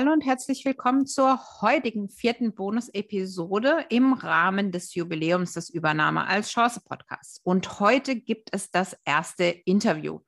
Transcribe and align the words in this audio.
Hallo 0.00 0.12
und 0.12 0.24
herzlich 0.24 0.64
willkommen 0.64 1.04
zur 1.06 1.38
heutigen 1.60 2.08
vierten 2.08 2.54
Bonus-Episode 2.54 3.84
im 3.90 4.14
Rahmen 4.14 4.72
des 4.72 4.94
Jubiläums 4.94 5.52
des 5.52 5.68
Übernahme 5.68 6.26
als 6.26 6.48
Chance 6.48 6.80
Podcasts. 6.82 7.38
Und 7.44 7.80
heute 7.80 8.16
gibt 8.16 8.48
es 8.52 8.70
das 8.70 8.96
erste 9.04 9.44
Interview. 9.44 10.20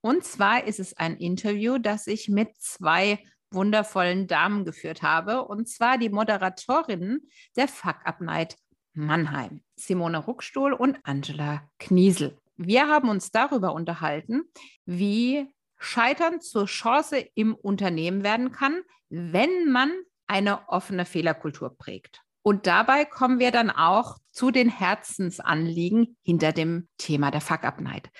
Und 0.00 0.24
zwar 0.24 0.64
ist 0.64 0.80
es 0.80 0.96
ein 0.96 1.18
Interview, 1.18 1.76
das 1.76 2.06
ich 2.06 2.30
mit 2.30 2.56
zwei 2.58 3.22
wundervollen 3.50 4.28
Damen 4.28 4.64
geführt 4.64 5.02
habe. 5.02 5.44
Und 5.44 5.68
zwar 5.68 5.98
die 5.98 6.08
Moderatorinnen 6.08 7.28
der 7.54 7.68
Fuck 7.68 7.98
Up 8.04 8.22
Night 8.22 8.56
Mannheim, 8.94 9.60
Simone 9.76 10.24
Ruckstuhl 10.24 10.72
und 10.72 11.00
Angela 11.02 11.68
Kniesel. 11.78 12.38
Wir 12.56 12.88
haben 12.88 13.10
uns 13.10 13.30
darüber 13.30 13.74
unterhalten, 13.74 14.44
wie 14.86 15.46
Scheitern 15.78 16.40
zur 16.40 16.66
Chance 16.66 17.24
im 17.34 17.54
Unternehmen 17.54 18.24
werden 18.24 18.52
kann, 18.52 18.82
wenn 19.08 19.70
man 19.70 19.90
eine 20.26 20.68
offene 20.68 21.04
Fehlerkultur 21.04 21.76
prägt. 21.76 22.22
Und 22.42 22.66
dabei 22.66 23.04
kommen 23.04 23.40
wir 23.40 23.50
dann 23.50 23.70
auch 23.70 24.16
zu 24.32 24.50
den 24.50 24.70
Herzensanliegen 24.70 26.16
hinter 26.22 26.52
dem 26.52 26.88
Thema 26.96 27.30
der 27.30 27.40
Fuck-Up-Night. 27.40 28.10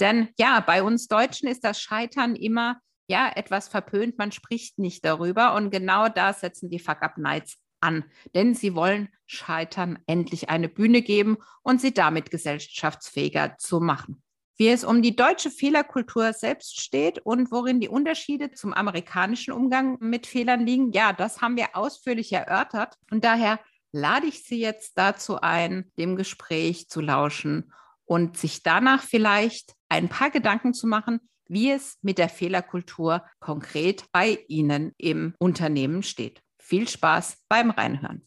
Denn 0.00 0.28
ja, 0.38 0.60
bei 0.60 0.82
uns 0.82 1.08
Deutschen 1.08 1.48
ist 1.48 1.64
das 1.64 1.80
Scheitern 1.80 2.36
immer 2.36 2.78
ja 3.08 3.30
etwas 3.34 3.68
verpönt, 3.68 4.16
man 4.16 4.32
spricht 4.32 4.78
nicht 4.78 5.04
darüber. 5.04 5.54
Und 5.54 5.70
genau 5.70 6.08
da 6.08 6.32
setzen 6.32 6.70
die 6.70 6.78
Fuck-Up-Nights 6.78 7.58
an, 7.80 8.04
denn 8.34 8.54
sie 8.54 8.74
wollen 8.74 9.08
Scheitern 9.26 9.98
endlich 10.06 10.48
eine 10.48 10.68
Bühne 10.68 11.02
geben 11.02 11.36
und 11.62 11.80
sie 11.80 11.92
damit 11.92 12.30
gesellschaftsfähiger 12.30 13.58
zu 13.58 13.80
machen 13.80 14.22
wie 14.56 14.68
es 14.68 14.84
um 14.84 15.02
die 15.02 15.16
deutsche 15.16 15.50
Fehlerkultur 15.50 16.32
selbst 16.32 16.80
steht 16.80 17.18
und 17.20 17.50
worin 17.50 17.80
die 17.80 17.88
Unterschiede 17.88 18.52
zum 18.52 18.72
amerikanischen 18.72 19.52
Umgang 19.52 19.96
mit 20.00 20.26
Fehlern 20.26 20.64
liegen. 20.64 20.92
Ja, 20.92 21.12
das 21.12 21.40
haben 21.40 21.56
wir 21.56 21.76
ausführlich 21.76 22.32
erörtert 22.32 22.96
und 23.10 23.24
daher 23.24 23.58
lade 23.92 24.26
ich 24.26 24.44
Sie 24.44 24.60
jetzt 24.60 24.98
dazu 24.98 25.40
ein, 25.40 25.90
dem 25.98 26.16
Gespräch 26.16 26.88
zu 26.88 27.00
lauschen 27.00 27.72
und 28.04 28.36
sich 28.36 28.62
danach 28.62 29.02
vielleicht 29.02 29.74
ein 29.88 30.08
paar 30.08 30.30
Gedanken 30.30 30.74
zu 30.74 30.86
machen, 30.86 31.20
wie 31.46 31.70
es 31.70 31.98
mit 32.02 32.18
der 32.18 32.28
Fehlerkultur 32.28 33.24
konkret 33.38 34.04
bei 34.12 34.44
Ihnen 34.48 34.92
im 34.98 35.34
Unternehmen 35.38 36.02
steht. 36.02 36.40
Viel 36.58 36.88
Spaß 36.88 37.44
beim 37.48 37.70
Reinhören. 37.70 38.26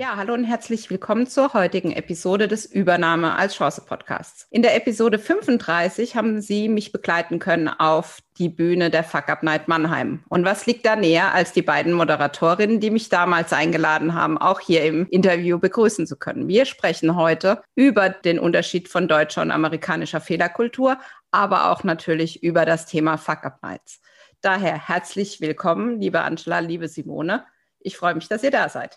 Ja, 0.00 0.16
hallo 0.16 0.32
und 0.32 0.44
herzlich 0.44 0.88
willkommen 0.88 1.26
zur 1.26 1.52
heutigen 1.52 1.92
Episode 1.92 2.48
des 2.48 2.64
Übernahme 2.64 3.36
als 3.36 3.56
Chance 3.56 3.82
Podcasts. 3.86 4.46
In 4.48 4.62
der 4.62 4.74
Episode 4.74 5.18
35 5.18 6.16
haben 6.16 6.40
Sie 6.40 6.70
mich 6.70 6.90
begleiten 6.90 7.38
können 7.38 7.68
auf 7.68 8.20
die 8.38 8.48
Bühne 8.48 8.88
der 8.88 9.04
Fuck 9.04 9.28
Up 9.28 9.42
Night 9.42 9.68
Mannheim. 9.68 10.24
Und 10.30 10.46
was 10.46 10.64
liegt 10.64 10.86
da 10.86 10.96
näher, 10.96 11.34
als 11.34 11.52
die 11.52 11.60
beiden 11.60 11.92
Moderatorinnen, 11.92 12.80
die 12.80 12.88
mich 12.88 13.10
damals 13.10 13.52
eingeladen 13.52 14.14
haben, 14.14 14.38
auch 14.38 14.60
hier 14.60 14.86
im 14.86 15.06
Interview 15.10 15.58
begrüßen 15.58 16.06
zu 16.06 16.16
können? 16.16 16.48
Wir 16.48 16.64
sprechen 16.64 17.14
heute 17.14 17.62
über 17.74 18.08
den 18.08 18.38
Unterschied 18.38 18.88
von 18.88 19.06
deutscher 19.06 19.42
und 19.42 19.50
amerikanischer 19.50 20.22
Fehlerkultur, 20.22 20.96
aber 21.30 21.70
auch 21.70 21.84
natürlich 21.84 22.42
über 22.42 22.64
das 22.64 22.86
Thema 22.86 23.18
Fuck 23.18 23.44
Up 23.44 23.62
Nights. 23.62 24.00
Daher 24.40 24.88
herzlich 24.88 25.42
willkommen, 25.42 26.00
liebe 26.00 26.22
Angela, 26.22 26.60
liebe 26.60 26.88
Simone. 26.88 27.44
Ich 27.80 27.98
freue 27.98 28.14
mich, 28.14 28.28
dass 28.28 28.42
ihr 28.42 28.50
da 28.50 28.70
seid. 28.70 28.96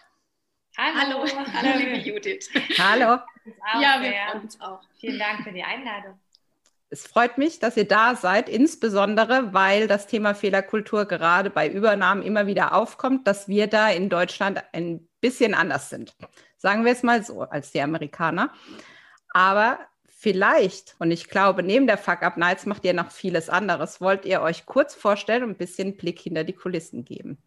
Hallo, 0.75 1.19
hallo, 1.19 1.45
hallo 1.53 1.77
liebe 1.77 1.97
Judith. 1.97 2.49
Hallo. 2.79 3.19
Ja, 3.79 4.01
wir 4.01 4.11
freuen 4.11 4.41
uns 4.41 4.59
auch. 4.59 4.81
Vielen 4.99 5.19
Dank 5.19 5.43
für 5.43 5.51
die 5.51 5.63
Einladung. 5.63 6.19
Es 6.89 7.05
freut 7.05 7.37
mich, 7.37 7.59
dass 7.59 7.77
ihr 7.77 7.87
da 7.87 8.15
seid, 8.15 8.49
insbesondere 8.49 9.53
weil 9.53 9.87
das 9.87 10.07
Thema 10.07 10.33
Fehlerkultur 10.33 11.05
gerade 11.05 11.49
bei 11.49 11.69
Übernahmen 11.69 12.23
immer 12.23 12.47
wieder 12.47 12.73
aufkommt, 12.73 13.27
dass 13.27 13.47
wir 13.47 13.67
da 13.67 13.89
in 13.89 14.09
Deutschland 14.09 14.63
ein 14.73 15.07
bisschen 15.21 15.53
anders 15.53 15.89
sind. 15.89 16.15
Sagen 16.57 16.85
wir 16.85 16.91
es 16.91 17.03
mal 17.03 17.23
so, 17.23 17.41
als 17.41 17.71
die 17.71 17.81
Amerikaner. 17.81 18.51
Aber 19.33 19.79
vielleicht, 20.07 20.95
und 20.99 21.11
ich 21.11 21.29
glaube, 21.29 21.61
neben 21.61 21.85
der 21.85 21.97
Fuck-Up 21.97 22.37
Nights 22.37 22.65
macht 22.65 22.85
ihr 22.85 22.93
noch 22.93 23.11
vieles 23.11 23.49
anderes, 23.49 24.01
wollt 24.01 24.25
ihr 24.25 24.41
euch 24.41 24.65
kurz 24.65 24.95
vorstellen 24.95 25.43
und 25.43 25.51
ein 25.51 25.57
bisschen 25.57 25.97
Blick 25.97 26.19
hinter 26.19 26.43
die 26.43 26.53
Kulissen 26.53 27.05
geben, 27.05 27.37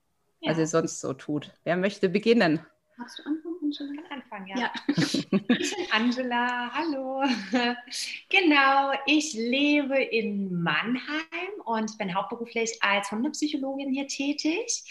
ja. 0.41 0.51
was 0.51 0.59
ihr 0.59 0.67
sonst 0.67 1.01
so 1.01 1.13
tut. 1.13 1.53
Wer 1.65 1.77
möchte 1.77 2.09
beginnen? 2.09 2.65
Magst 2.99 3.19
du 3.19 3.25
anfangen, 3.25 3.57
Angela? 3.63 3.93
Ich 3.93 4.09
kann 4.09 4.23
anfangen, 4.23 4.47
ja. 4.47 4.57
ja. 4.59 4.73
ich 4.89 5.31
bin 5.77 5.87
Angela, 5.93 6.71
hallo. 6.73 7.23
genau, 8.31 8.93
ich 9.05 9.35
lebe 9.35 10.03
in 10.03 10.63
Mannheim 10.63 11.61
und 11.67 11.99
bin 11.99 12.15
hauptberuflich 12.15 12.79
als 12.81 13.11
Hundepsychologin 13.11 13.93
hier 13.93 14.07
tätig. 14.07 14.83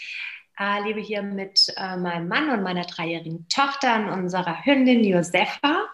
Äh, 0.58 0.84
lebe 0.84 1.00
hier 1.00 1.22
mit 1.22 1.66
äh, 1.76 1.96
meinem 1.96 2.28
Mann 2.28 2.50
und 2.50 2.62
meiner 2.62 2.84
dreijährigen 2.84 3.48
Tochter 3.48 3.96
und 3.96 4.10
unserer 4.10 4.64
Hündin 4.64 5.02
Josefa 5.02 5.86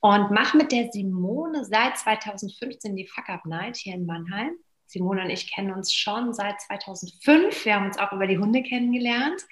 und 0.00 0.30
mache 0.30 0.56
mit 0.56 0.72
der 0.72 0.90
Simone 0.90 1.66
seit 1.66 1.98
2015 1.98 2.96
die 2.96 3.06
Fuck 3.06 3.28
Up 3.28 3.44
Night 3.44 3.76
hier 3.76 3.94
in 3.94 4.06
Mannheim. 4.06 4.52
Simone 4.86 5.22
und 5.22 5.30
ich 5.30 5.52
kennen 5.52 5.72
uns 5.72 5.92
schon 5.92 6.34
seit 6.34 6.60
2005. 6.62 7.64
Wir 7.64 7.74
haben 7.76 7.86
uns 7.86 7.98
auch 7.98 8.12
über 8.12 8.26
die 8.26 8.38
Hunde 8.38 8.62
kennengelernt. 8.62 9.42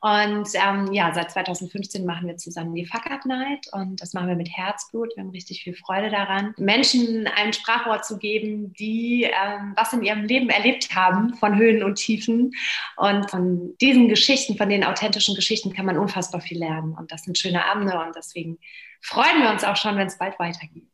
Und 0.00 0.48
ähm, 0.54 0.92
ja, 0.92 1.12
seit 1.14 1.30
2015 1.30 2.06
machen 2.06 2.26
wir 2.26 2.38
zusammen 2.38 2.74
die 2.74 2.86
Fuck 2.86 3.10
Up 3.10 3.26
Night 3.26 3.66
und 3.72 4.00
das 4.00 4.14
machen 4.14 4.28
wir 4.28 4.34
mit 4.34 4.48
Herzblut. 4.48 5.14
Wir 5.14 5.22
haben 5.22 5.30
richtig 5.30 5.62
viel 5.62 5.74
Freude 5.74 6.10
daran, 6.10 6.54
Menschen 6.56 7.26
ein 7.26 7.52
Sprachwort 7.52 8.06
zu 8.06 8.16
geben, 8.16 8.72
die 8.72 9.24
ähm, 9.24 9.74
was 9.76 9.92
in 9.92 10.02
ihrem 10.02 10.24
Leben 10.24 10.48
erlebt 10.48 10.94
haben, 10.94 11.34
von 11.34 11.58
Höhen 11.58 11.82
und 11.82 11.96
Tiefen. 11.96 12.52
Und 12.96 13.30
von 13.30 13.76
diesen 13.80 14.08
Geschichten, 14.08 14.56
von 14.56 14.70
den 14.70 14.84
authentischen 14.84 15.34
Geschichten 15.34 15.74
kann 15.74 15.84
man 15.84 15.98
unfassbar 15.98 16.40
viel 16.40 16.58
lernen. 16.58 16.94
Und 16.98 17.12
das 17.12 17.24
sind 17.24 17.36
schöne 17.36 17.66
Abende 17.66 17.98
und 17.98 18.16
deswegen 18.16 18.58
freuen 19.02 19.42
wir 19.42 19.50
uns 19.50 19.64
auch 19.64 19.76
schon, 19.76 19.96
wenn 19.96 20.06
es 20.06 20.16
bald 20.16 20.38
weitergeht. 20.38 20.88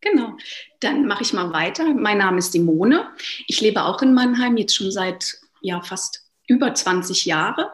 Genau, 0.00 0.34
dann 0.80 1.06
mache 1.06 1.22
ich 1.22 1.32
mal 1.32 1.52
weiter. 1.52 1.92
Mein 1.92 2.18
Name 2.18 2.38
ist 2.38 2.52
Simone. 2.52 3.08
Ich 3.48 3.60
lebe 3.60 3.84
auch 3.84 4.00
in 4.00 4.14
Mannheim, 4.14 4.56
jetzt 4.56 4.76
schon 4.76 4.90
seit 4.90 5.38
ja, 5.60 5.82
fast 5.82 6.26
über 6.46 6.74
20 6.74 7.26
Jahre. 7.26 7.72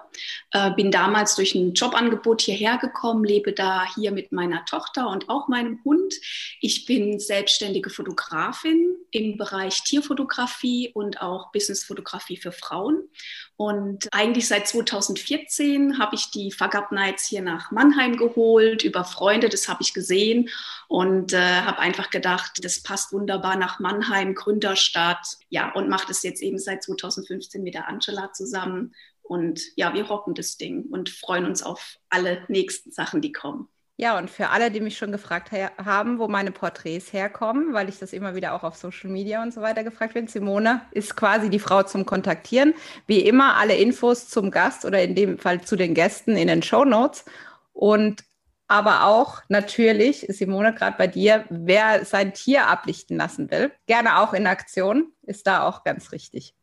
Äh, 0.51 0.71
bin 0.73 0.91
damals 0.91 1.37
durch 1.37 1.55
ein 1.55 1.75
Jobangebot 1.75 2.43
hierher 2.43 2.79
gekommen, 2.79 3.25
lebe 3.25 3.53
da 3.53 3.87
hier 3.95 4.13
mit 4.13 4.33
meiner 4.33 4.65
Tochter 4.65 5.09
und 5.09 5.29
auch 5.29 5.49
meinem 5.49 5.81
Hund. 5.85 6.15
Ich 6.61 6.87
bin 6.87 7.19
selbstständige 7.19 7.91
Fotografin 7.91 8.97
im 9.11 9.37
Bereich 9.37 9.83
Tierfotografie 9.85 10.91
und 10.95 11.21
auch 11.21 11.53
Businessfotografie 11.53 12.37
für 12.37 12.53
Frauen. 12.53 13.09
Und 13.57 14.09
eigentlich 14.13 14.49
seit 14.49 14.67
2014 14.67 15.99
habe 15.99 16.17
ich 16.17 16.31
die 16.31 16.51
Fuck 16.51 16.75
Up 16.75 16.91
Nights 16.91 17.27
hier 17.27 17.43
nach 17.43 17.71
Mannheim 17.71 18.17
geholt, 18.17 18.83
über 18.83 19.05
Freunde, 19.05 19.49
das 19.49 19.69
habe 19.69 19.83
ich 19.83 19.95
gesehen 19.95 20.49
und 20.89 21.33
äh, 21.33 21.39
habe 21.39 21.79
einfach 21.79 22.11
gedacht, 22.11 22.65
das 22.65 22.83
passt 22.83 23.13
wunderbar 23.13 23.57
nach 23.57 23.79
Mannheim, 23.79 24.35
Gründerstadt. 24.35 25.39
Ja, 25.49 25.73
und 25.73 25.89
mache 25.89 26.09
das 26.09 26.23
jetzt 26.23 26.43
eben 26.43 26.59
seit 26.59 26.83
2015 26.83 27.63
mit 27.63 27.75
der 27.75 27.89
Angela 27.89 28.33
zusammen. 28.33 28.95
Und 29.23 29.61
ja, 29.77 29.95
wir 29.95 30.05
rocken 30.05 30.35
das 30.35 30.57
Ding 30.57 30.87
und 30.91 31.11
freuen 31.11 31.47
uns 31.47 31.63
auf 31.63 31.99
alle 32.09 32.45
nächsten 32.49 32.91
Sachen, 32.91 33.21
die 33.21 33.33
kommen. 33.33 33.69
Ja, 33.99 34.19
und 34.19 34.31
für 34.31 34.49
alle, 34.49 34.71
die 34.71 34.81
mich 34.81 34.97
schon 34.97 35.13
gefragt 35.13 35.51
haben, 35.53 36.19
wo 36.19 36.27
meine 36.27 36.51
Porträts 36.51 37.13
herkommen, 37.13 37.73
weil 37.73 37.89
ich 37.89 37.99
das 37.99 38.13
immer 38.13 38.35
wieder 38.35 38.55
auch 38.55 38.65
auf 38.65 38.75
Social 38.75 39.11
Media 39.11 39.43
und 39.43 39.53
so 39.53 39.61
weiter 39.61 39.85
gefragt 39.85 40.15
bin, 40.15 40.27
Simone 40.27 40.81
ist 40.91 41.15
quasi 41.15 41.51
die 41.51 41.59
Frau 41.59 41.83
zum 41.83 42.07
Kontaktieren. 42.07 42.75
Wie 43.07 43.21
immer 43.21 43.57
alle 43.57 43.77
Infos 43.77 44.29
zum 44.29 44.51
Gast 44.51 44.85
oder 44.85 45.03
in 45.03 45.15
dem 45.15 45.39
Fall 45.39 45.61
zu 45.61 45.77
den 45.77 45.95
Gästen 45.95 46.37
in 46.37 46.49
den 46.49 46.63
Show 46.63 46.85
Notes. 46.85 47.25
Und 47.73 48.25
aber 48.67 49.05
auch 49.05 49.43
natürlich, 49.49 50.27
Simone, 50.31 50.75
gerade 50.75 50.97
bei 50.97 51.07
dir, 51.07 51.45
wer 51.51 52.07
sein 52.07 52.33
Tier 52.33 52.69
ablichten 52.69 53.19
lassen 53.19 53.51
will, 53.51 53.71
gerne 53.87 54.19
auch 54.19 54.33
in 54.33 54.47
Aktion, 54.47 55.13
ist 55.23 55.47
da 55.47 55.63
auch 55.69 55.85
ganz 55.85 56.11
richtig. 56.11 56.55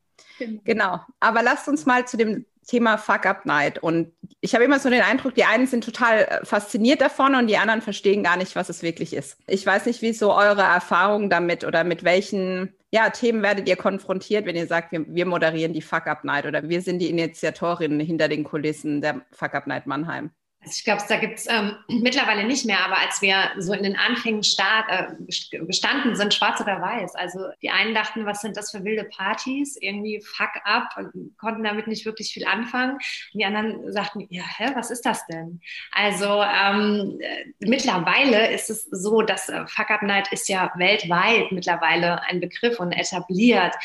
Genau. 0.63 1.01
Aber 1.19 1.43
lasst 1.43 1.67
uns 1.67 1.85
mal 1.85 2.07
zu 2.07 2.17
dem 2.17 2.45
Thema 2.69 2.97
Fuck 2.97 3.25
Up 3.25 3.45
Night. 3.45 3.79
Und 3.81 4.13
ich 4.41 4.53
habe 4.53 4.63
immer 4.63 4.79
so 4.79 4.89
den 4.89 5.01
Eindruck, 5.01 5.33
die 5.33 5.43
einen 5.43 5.65
sind 5.65 5.83
total 5.83 6.19
äh, 6.19 6.45
fasziniert 6.45 7.01
davon 7.01 7.35
und 7.35 7.47
die 7.47 7.57
anderen 7.57 7.81
verstehen 7.81 8.23
gar 8.23 8.37
nicht, 8.37 8.55
was 8.55 8.69
es 8.69 8.83
wirklich 8.83 9.13
ist. 9.13 9.37
Ich 9.47 9.65
weiß 9.65 9.87
nicht, 9.87 10.01
wie 10.01 10.13
so 10.13 10.33
eure 10.33 10.61
Erfahrungen 10.61 11.29
damit 11.29 11.63
oder 11.63 11.83
mit 11.83 12.03
welchen 12.03 12.73
ja, 12.91 13.09
Themen 13.09 13.41
werdet 13.41 13.67
ihr 13.67 13.75
konfrontiert, 13.75 14.45
wenn 14.45 14.55
ihr 14.55 14.67
sagt, 14.67 14.91
wir, 14.91 15.05
wir 15.07 15.25
moderieren 15.25 15.73
die 15.73 15.81
Fuck 15.81 16.07
Up 16.07 16.23
Night 16.23 16.45
oder 16.45 16.69
wir 16.69 16.81
sind 16.81 16.99
die 16.99 17.09
Initiatorinnen 17.09 17.99
hinter 17.99 18.27
den 18.27 18.43
Kulissen 18.43 19.01
der 19.01 19.21
Fuck 19.31 19.55
Up 19.55 19.67
Night 19.67 19.87
Mannheim. 19.87 20.31
Also 20.61 20.73
ich 20.75 20.83
glaube, 20.83 21.01
da 21.07 21.17
gibt 21.17 21.39
es 21.39 21.47
ähm, 21.49 21.77
mittlerweile 21.87 22.43
nicht 22.43 22.65
mehr, 22.65 22.83
aber 22.83 22.97
als 22.97 23.21
wir 23.21 23.51
so 23.57 23.73
in 23.73 23.83
den 23.83 23.95
Anfängen 23.95 24.43
start, 24.43 24.85
äh, 24.89 25.65
gestanden 25.65 26.15
sind, 26.15 26.33
schwarz 26.33 26.59
oder 26.59 26.81
weiß. 26.81 27.15
Also 27.15 27.47
die 27.61 27.69
einen 27.69 27.93
dachten, 27.93 28.25
was 28.25 28.41
sind 28.41 28.57
das 28.57 28.71
für 28.71 28.83
wilde 28.83 29.05
Partys? 29.05 29.77
Irgendwie 29.79 30.21
fuck 30.21 30.51
up, 30.65 30.89
konnten 31.37 31.63
damit 31.63 31.87
nicht 31.87 32.05
wirklich 32.05 32.33
viel 32.33 32.45
anfangen. 32.45 32.93
Und 32.93 33.39
die 33.39 33.45
anderen 33.45 33.91
sagten, 33.91 34.27
ja, 34.29 34.43
hä, 34.57 34.71
was 34.75 34.91
ist 34.91 35.05
das 35.05 35.25
denn? 35.27 35.61
Also 35.91 36.43
ähm, 36.43 37.19
äh, 37.21 37.45
mittlerweile 37.59 38.51
ist 38.51 38.69
es 38.69 38.83
so, 38.85 39.21
dass 39.21 39.47
äh, 39.47 39.65
Fuck 39.67 39.91
Up 39.91 40.01
Night 40.03 40.31
ist 40.33 40.49
ja 40.49 40.71
weltweit 40.75 41.51
mittlerweile 41.51 42.21
ein 42.23 42.41
Begriff 42.41 42.79
und 42.79 42.91
etabliert 42.91 43.75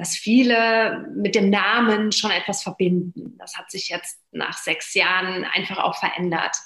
dass 0.00 0.16
viele 0.16 1.06
mit 1.14 1.34
dem 1.34 1.50
Namen 1.50 2.10
schon 2.10 2.30
etwas 2.30 2.62
verbinden. 2.62 3.36
Das 3.38 3.58
hat 3.58 3.70
sich 3.70 3.90
jetzt 3.90 4.18
nach 4.32 4.56
sechs 4.56 4.94
Jahren 4.94 5.44
einfach 5.44 5.76
auch 5.76 5.94
verändert. 5.98 6.56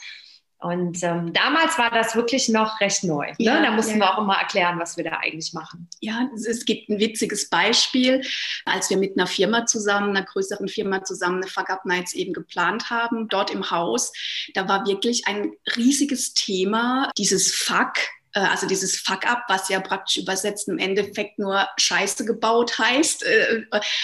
Und 0.58 1.02
ähm, 1.02 1.32
damals 1.32 1.76
war 1.76 1.90
das 1.90 2.14
wirklich 2.14 2.48
noch 2.48 2.80
recht 2.80 3.02
neu. 3.02 3.26
Ne? 3.26 3.34
Ja, 3.38 3.60
da 3.60 3.72
mussten 3.72 3.98
ja. 3.98 3.98
wir 3.98 4.14
auch 4.14 4.22
immer 4.22 4.36
erklären, 4.36 4.78
was 4.78 4.96
wir 4.96 5.02
da 5.02 5.18
eigentlich 5.20 5.52
machen. 5.52 5.88
Ja, 6.00 6.28
es 6.36 6.64
gibt 6.64 6.88
ein 6.88 7.00
witziges 7.00 7.50
Beispiel, 7.50 8.22
als 8.64 8.88
wir 8.88 8.96
mit 8.98 9.18
einer 9.18 9.26
Firma 9.26 9.66
zusammen, 9.66 10.16
einer 10.16 10.24
größeren 10.24 10.68
Firma 10.68 11.02
zusammen 11.02 11.42
eine 11.42 11.48
Fuck 11.48 11.70
Up 11.70 11.84
Nights 11.84 12.14
eben 12.14 12.32
geplant 12.32 12.88
haben, 12.88 13.26
dort 13.28 13.50
im 13.50 13.68
Haus. 13.72 14.12
Da 14.54 14.68
war 14.68 14.86
wirklich 14.86 15.26
ein 15.26 15.50
riesiges 15.76 16.34
Thema, 16.34 17.10
dieses 17.18 17.52
Fuck 17.52 17.94
äh, 18.34 18.40
also 18.40 18.66
dieses 18.66 18.96
Fuck-up, 18.98 19.44
was 19.48 19.68
ja 19.68 19.80
praktisch 19.80 20.18
übersetzt 20.18 20.68
im 20.68 20.78
Endeffekt 20.78 21.38
nur 21.38 21.66
Scheiße 21.78 22.24
gebaut 22.24 22.78
heißt. 22.78 23.24
Äh, 23.24 23.62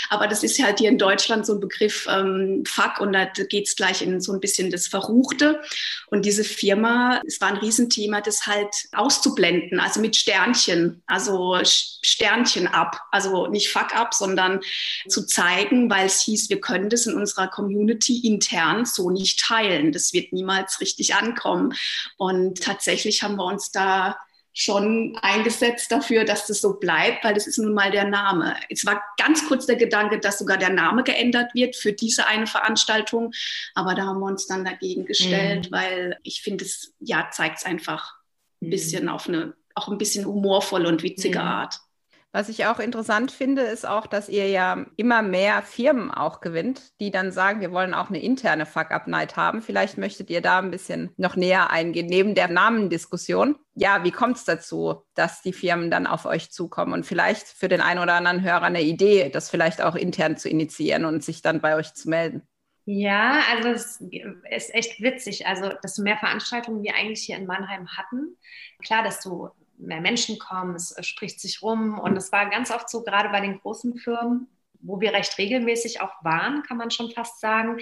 aber 0.08 0.28
das 0.28 0.42
ist 0.42 0.62
halt 0.62 0.78
hier 0.78 0.88
in 0.88 0.98
Deutschland 0.98 1.44
so 1.44 1.54
ein 1.54 1.60
Begriff 1.60 2.06
ähm, 2.10 2.62
Fuck 2.66 3.00
und 3.00 3.12
da 3.12 3.24
geht 3.26 3.68
es 3.68 3.76
gleich 3.76 4.02
in 4.02 4.20
so 4.20 4.32
ein 4.32 4.40
bisschen 4.40 4.70
das 4.70 4.86
Verruchte. 4.86 5.60
Und 6.06 6.24
diese 6.24 6.44
Firma, 6.44 7.20
es 7.26 7.40
war 7.40 7.48
ein 7.48 7.56
Riesenthema, 7.56 8.20
das 8.20 8.46
halt 8.46 8.74
auszublenden, 8.92 9.80
also 9.80 10.00
mit 10.00 10.16
Sternchen, 10.16 11.02
also 11.06 11.60
Sternchen 11.64 12.66
ab, 12.66 13.00
also 13.10 13.46
nicht 13.48 13.68
Fuck-up, 13.68 14.14
sondern 14.14 14.60
zu 15.08 15.26
zeigen, 15.26 15.90
weil 15.90 16.06
es 16.06 16.20
hieß, 16.22 16.50
wir 16.50 16.60
können 16.60 16.88
das 16.88 17.06
in 17.06 17.14
unserer 17.14 17.48
Community 17.48 18.26
intern 18.26 18.84
so 18.84 19.10
nicht 19.10 19.40
teilen. 19.40 19.92
Das 19.92 20.12
wird 20.12 20.32
niemals 20.32 20.80
richtig 20.80 21.14
ankommen. 21.14 21.74
Und 22.16 22.62
tatsächlich 22.62 23.22
haben 23.22 23.36
wir 23.36 23.44
uns 23.44 23.70
da 23.70 24.19
schon 24.60 25.18
eingesetzt 25.22 25.90
dafür, 25.90 26.24
dass 26.24 26.46
das 26.46 26.60
so 26.60 26.74
bleibt, 26.74 27.24
weil 27.24 27.32
das 27.32 27.46
ist 27.46 27.58
nun 27.58 27.72
mal 27.72 27.90
der 27.90 28.04
Name. 28.04 28.56
Es 28.68 28.84
war 28.84 29.02
ganz 29.16 29.48
kurz 29.48 29.64
der 29.64 29.76
Gedanke, 29.76 30.20
dass 30.20 30.38
sogar 30.38 30.58
der 30.58 30.68
Name 30.68 31.02
geändert 31.02 31.54
wird 31.54 31.76
für 31.76 31.94
diese 31.94 32.26
eine 32.26 32.46
Veranstaltung, 32.46 33.32
aber 33.74 33.94
da 33.94 34.04
haben 34.04 34.20
wir 34.20 34.26
uns 34.26 34.46
dann 34.46 34.64
dagegen 34.64 35.06
gestellt, 35.06 35.70
mhm. 35.70 35.74
weil 35.74 36.18
ich 36.24 36.42
finde, 36.42 36.66
es 36.66 36.92
ja 37.00 37.30
zeigt 37.30 37.58
es 37.58 37.64
einfach 37.64 38.12
ein 38.60 38.66
mhm. 38.66 38.70
bisschen 38.70 39.08
auf 39.08 39.28
eine 39.28 39.54
auch 39.74 39.88
ein 39.88 39.98
bisschen 39.98 40.26
humorvolle 40.26 40.88
und 40.88 41.02
witzige 41.02 41.38
mhm. 41.38 41.46
Art. 41.46 41.80
Was 42.32 42.48
ich 42.48 42.66
auch 42.66 42.78
interessant 42.78 43.32
finde, 43.32 43.62
ist 43.62 43.84
auch, 43.84 44.06
dass 44.06 44.28
ihr 44.28 44.48
ja 44.48 44.86
immer 44.96 45.20
mehr 45.20 45.62
Firmen 45.62 46.12
auch 46.12 46.40
gewinnt, 46.40 46.92
die 47.00 47.10
dann 47.10 47.32
sagen, 47.32 47.60
wir 47.60 47.72
wollen 47.72 47.92
auch 47.92 48.08
eine 48.08 48.22
interne 48.22 48.66
Fuck-Up-Night 48.66 49.36
haben. 49.36 49.62
Vielleicht 49.62 49.98
möchtet 49.98 50.30
ihr 50.30 50.40
da 50.40 50.60
ein 50.60 50.70
bisschen 50.70 51.10
noch 51.16 51.34
näher 51.34 51.70
eingehen, 51.70 52.06
neben 52.06 52.36
der 52.36 52.46
Namendiskussion. 52.46 53.56
Ja, 53.74 54.04
wie 54.04 54.12
kommt 54.12 54.36
es 54.36 54.44
dazu, 54.44 55.02
dass 55.14 55.42
die 55.42 55.52
Firmen 55.52 55.90
dann 55.90 56.06
auf 56.06 56.24
euch 56.24 56.52
zukommen 56.52 56.92
und 56.92 57.04
vielleicht 57.04 57.48
für 57.48 57.68
den 57.68 57.80
einen 57.80 58.00
oder 58.00 58.14
anderen 58.14 58.42
Hörer 58.42 58.62
eine 58.62 58.82
Idee, 58.82 59.28
das 59.30 59.50
vielleicht 59.50 59.82
auch 59.82 59.96
intern 59.96 60.36
zu 60.36 60.48
initiieren 60.48 61.06
und 61.06 61.24
sich 61.24 61.42
dann 61.42 61.60
bei 61.60 61.74
euch 61.74 61.94
zu 61.94 62.08
melden? 62.08 62.42
Ja, 62.84 63.40
also 63.52 63.68
es 63.70 64.00
ist 64.50 64.74
echt 64.74 65.00
witzig. 65.00 65.46
Also, 65.46 65.70
desto 65.82 66.02
mehr 66.02 66.16
Veranstaltungen 66.16 66.82
wir 66.82 66.94
eigentlich 66.94 67.22
hier 67.22 67.36
in 67.36 67.46
Mannheim 67.46 67.88
hatten. 67.88 68.36
Klar, 68.82 69.02
desto 69.02 69.50
mehr 69.80 70.00
Menschen 70.00 70.38
kommen, 70.38 70.74
es 70.74 70.94
spricht 71.00 71.40
sich 71.40 71.62
rum. 71.62 71.98
Und 71.98 72.16
es 72.16 72.32
war 72.32 72.48
ganz 72.50 72.70
oft 72.70 72.88
so, 72.88 73.02
gerade 73.02 73.28
bei 73.30 73.40
den 73.40 73.60
großen 73.60 73.96
Firmen, 73.98 74.48
wo 74.80 75.00
wir 75.00 75.12
recht 75.12 75.36
regelmäßig 75.38 76.00
auch 76.00 76.12
waren, 76.22 76.62
kann 76.62 76.76
man 76.76 76.90
schon 76.90 77.10
fast 77.10 77.40
sagen. 77.40 77.78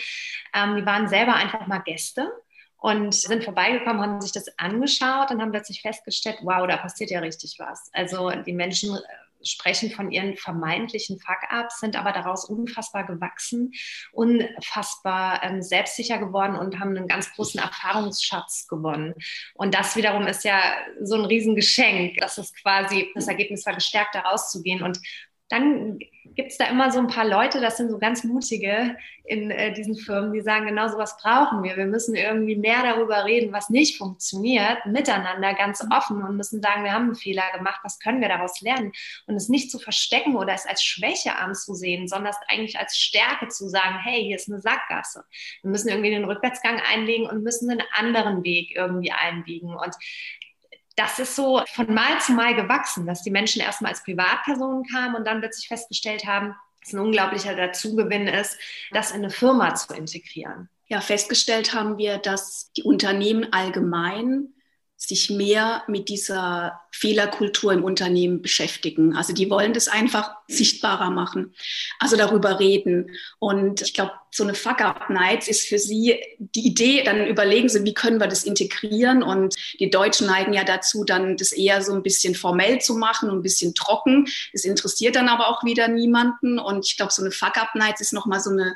Ähm, 0.54 0.76
die 0.76 0.86
waren 0.86 1.08
selber 1.08 1.34
einfach 1.34 1.66
mal 1.66 1.78
Gäste 1.78 2.32
und 2.76 3.14
sind 3.14 3.44
vorbeigekommen, 3.44 4.00
haben 4.00 4.20
sich 4.20 4.32
das 4.32 4.46
angeschaut 4.58 5.30
und 5.30 5.40
haben 5.40 5.50
plötzlich 5.50 5.82
festgestellt, 5.82 6.38
wow, 6.42 6.66
da 6.66 6.76
passiert 6.76 7.10
ja 7.10 7.20
richtig 7.20 7.56
was. 7.58 7.90
Also 7.92 8.30
die 8.30 8.52
Menschen 8.52 8.96
sprechen 9.42 9.90
von 9.90 10.10
ihren 10.10 10.36
vermeintlichen 10.36 11.18
Fuck-ups, 11.18 11.80
sind 11.80 11.96
aber 11.96 12.12
daraus 12.12 12.44
unfassbar 12.44 13.06
gewachsen, 13.06 13.72
unfassbar 14.12 15.42
ähm, 15.42 15.62
selbstsicher 15.62 16.18
geworden 16.18 16.56
und 16.56 16.80
haben 16.80 16.96
einen 16.96 17.08
ganz 17.08 17.32
großen 17.34 17.60
Erfahrungsschatz 17.60 18.66
gewonnen. 18.68 19.14
Und 19.54 19.74
das 19.74 19.96
wiederum 19.96 20.26
ist 20.26 20.44
ja 20.44 20.60
so 21.02 21.16
ein 21.16 21.24
Riesengeschenk, 21.24 22.18
dass 22.18 22.38
es 22.38 22.52
quasi 22.54 23.10
das 23.14 23.28
Ergebnis 23.28 23.66
war, 23.66 23.74
gestärkt 23.74 24.14
daraus 24.14 24.50
zu 24.50 24.62
gehen 24.62 24.82
und 24.82 24.98
dann 25.48 25.98
gibt 26.34 26.52
es 26.52 26.58
da 26.58 26.66
immer 26.66 26.92
so 26.92 26.98
ein 27.00 27.08
paar 27.08 27.26
Leute, 27.26 27.60
das 27.60 27.78
sind 27.78 27.90
so 27.90 27.98
ganz 27.98 28.22
mutige 28.22 28.96
in 29.24 29.50
äh, 29.50 29.72
diesen 29.72 29.96
Firmen, 29.96 30.32
die 30.32 30.40
sagen, 30.40 30.66
genau 30.66 30.88
sowas 30.88 31.16
brauchen 31.20 31.62
wir. 31.62 31.76
Wir 31.76 31.86
müssen 31.86 32.14
irgendwie 32.14 32.56
mehr 32.56 32.82
darüber 32.82 33.24
reden, 33.24 33.52
was 33.52 33.70
nicht 33.70 33.98
funktioniert, 33.98 34.86
miteinander 34.86 35.54
ganz 35.54 35.84
offen 35.90 36.22
und 36.22 36.36
müssen 36.36 36.62
sagen, 36.62 36.84
wir 36.84 36.92
haben 36.92 37.06
einen 37.06 37.14
Fehler 37.14 37.42
gemacht, 37.56 37.80
was 37.82 37.98
können 37.98 38.20
wir 38.20 38.28
daraus 38.28 38.60
lernen? 38.60 38.92
Und 39.26 39.34
es 39.34 39.48
nicht 39.48 39.70
zu 39.70 39.78
verstecken 39.78 40.36
oder 40.36 40.54
es 40.54 40.66
als 40.66 40.82
Schwäche 40.82 41.36
anzusehen, 41.36 42.08
sondern 42.08 42.30
es 42.30 42.38
eigentlich 42.48 42.78
als 42.78 42.96
Stärke 42.96 43.48
zu 43.48 43.68
sagen, 43.68 43.98
hey, 44.02 44.22
hier 44.22 44.36
ist 44.36 44.48
eine 44.48 44.60
Sackgasse. 44.60 45.24
Wir 45.62 45.70
müssen 45.70 45.88
irgendwie 45.88 46.10
den 46.10 46.24
Rückwärtsgang 46.24 46.80
einlegen 46.80 47.26
und 47.26 47.42
müssen 47.42 47.70
einen 47.70 47.82
anderen 47.98 48.44
Weg 48.44 48.76
irgendwie 48.76 49.12
einbiegen. 49.12 49.74
Und 49.74 49.94
das 50.98 51.20
ist 51.20 51.36
so 51.36 51.62
von 51.72 51.94
Mal 51.94 52.20
zu 52.20 52.32
Mal 52.32 52.56
gewachsen, 52.56 53.06
dass 53.06 53.22
die 53.22 53.30
Menschen 53.30 53.62
erstmal 53.62 53.92
als 53.92 54.02
Privatpersonen 54.02 54.84
kamen 54.84 55.14
und 55.14 55.26
dann 55.26 55.40
plötzlich 55.40 55.68
festgestellt 55.68 56.26
haben, 56.26 56.56
dass 56.82 56.92
ein 56.92 56.98
unglaublicher 56.98 57.54
Dazugewinn 57.54 58.26
ist, 58.26 58.58
das 58.90 59.12
in 59.12 59.18
eine 59.18 59.30
Firma 59.30 59.74
zu 59.76 59.94
integrieren. 59.94 60.68
Ja, 60.86 61.00
festgestellt 61.00 61.72
haben 61.72 61.98
wir, 61.98 62.18
dass 62.18 62.72
die 62.72 62.82
Unternehmen 62.82 63.52
allgemein 63.52 64.54
sich 65.00 65.30
mehr 65.30 65.84
mit 65.86 66.08
dieser 66.08 66.80
Fehlerkultur 66.90 67.72
im 67.72 67.84
Unternehmen 67.84 68.42
beschäftigen. 68.42 69.14
Also 69.14 69.32
die 69.32 69.48
wollen 69.48 69.72
das 69.72 69.86
einfach 69.86 70.32
sichtbarer 70.48 71.10
machen, 71.10 71.54
also 72.00 72.16
darüber 72.16 72.58
reden. 72.58 73.12
Und 73.38 73.80
ich 73.80 73.94
glaube, 73.94 74.10
so 74.32 74.42
eine 74.42 74.54
Fuck-Up-Nights 74.54 75.46
ist 75.46 75.68
für 75.68 75.78
sie 75.78 76.18
die 76.38 76.66
Idee, 76.66 77.04
dann 77.04 77.28
überlegen 77.28 77.68
sie, 77.68 77.84
wie 77.84 77.94
können 77.94 78.18
wir 78.18 78.26
das 78.26 78.42
integrieren. 78.42 79.22
Und 79.22 79.54
die 79.78 79.88
Deutschen 79.88 80.26
neigen 80.26 80.52
ja 80.52 80.64
dazu, 80.64 81.04
dann 81.04 81.36
das 81.36 81.52
eher 81.52 81.80
so 81.80 81.94
ein 81.94 82.02
bisschen 82.02 82.34
formell 82.34 82.80
zu 82.80 82.94
machen 82.94 83.30
ein 83.30 83.42
bisschen 83.42 83.76
trocken. 83.76 84.26
Das 84.52 84.64
interessiert 84.64 85.14
dann 85.14 85.28
aber 85.28 85.46
auch 85.48 85.62
wieder 85.62 85.86
niemanden. 85.86 86.58
Und 86.58 86.84
ich 86.84 86.96
glaube, 86.96 87.12
so 87.12 87.22
eine 87.22 87.30
Fuck-Up-Nights 87.30 88.00
ist 88.00 88.12
nochmal 88.12 88.40
so 88.40 88.50
eine 88.50 88.74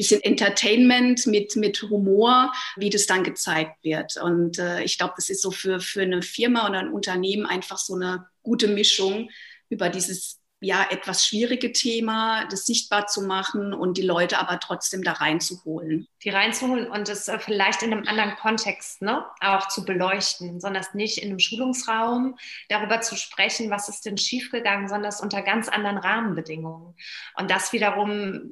bisschen 0.00 0.22
Entertainment 0.22 1.26
mit, 1.26 1.56
mit 1.56 1.82
Humor, 1.82 2.52
wie 2.76 2.88
das 2.88 3.06
dann 3.06 3.22
gezeigt 3.22 3.84
wird. 3.84 4.16
Und 4.16 4.58
äh, 4.58 4.82
ich 4.82 4.96
glaube, 4.96 5.12
das 5.16 5.28
ist 5.28 5.42
so 5.42 5.50
für, 5.50 5.78
für 5.78 6.00
eine 6.00 6.22
Firma 6.22 6.66
oder 6.66 6.78
ein 6.78 6.92
Unternehmen 6.92 7.44
einfach 7.44 7.76
so 7.76 7.94
eine 7.94 8.26
gute 8.42 8.68
Mischung 8.68 9.28
über 9.68 9.90
dieses 9.90 10.40
ja 10.62 10.86
etwas 10.90 11.26
schwierige 11.26 11.72
Thema, 11.72 12.46
das 12.50 12.66
sichtbar 12.66 13.06
zu 13.06 13.22
machen 13.22 13.72
und 13.72 13.96
die 13.96 14.02
Leute 14.02 14.38
aber 14.38 14.58
trotzdem 14.60 15.02
da 15.02 15.12
reinzuholen. 15.12 16.06
Die 16.22 16.28
reinzuholen 16.30 16.90
und 16.90 17.08
es 17.08 17.28
äh, 17.28 17.38
vielleicht 17.38 17.82
in 17.82 17.92
einem 17.92 18.06
anderen 18.06 18.36
Kontext 18.36 19.00
ne, 19.02 19.24
auch 19.40 19.68
zu 19.68 19.84
beleuchten, 19.84 20.60
sondern 20.60 20.84
nicht 20.94 21.18
in 21.18 21.30
einem 21.30 21.38
Schulungsraum 21.38 22.38
darüber 22.68 23.00
zu 23.00 23.16
sprechen, 23.16 23.70
was 23.70 23.88
ist 23.88 24.04
denn 24.04 24.18
schiefgegangen, 24.18 24.88
sondern 24.88 25.12
unter 25.22 25.42
ganz 25.42 25.68
anderen 25.68 25.98
Rahmenbedingungen. 25.98 26.94
Und 27.36 27.50
das 27.50 27.72
wiederum 27.72 28.50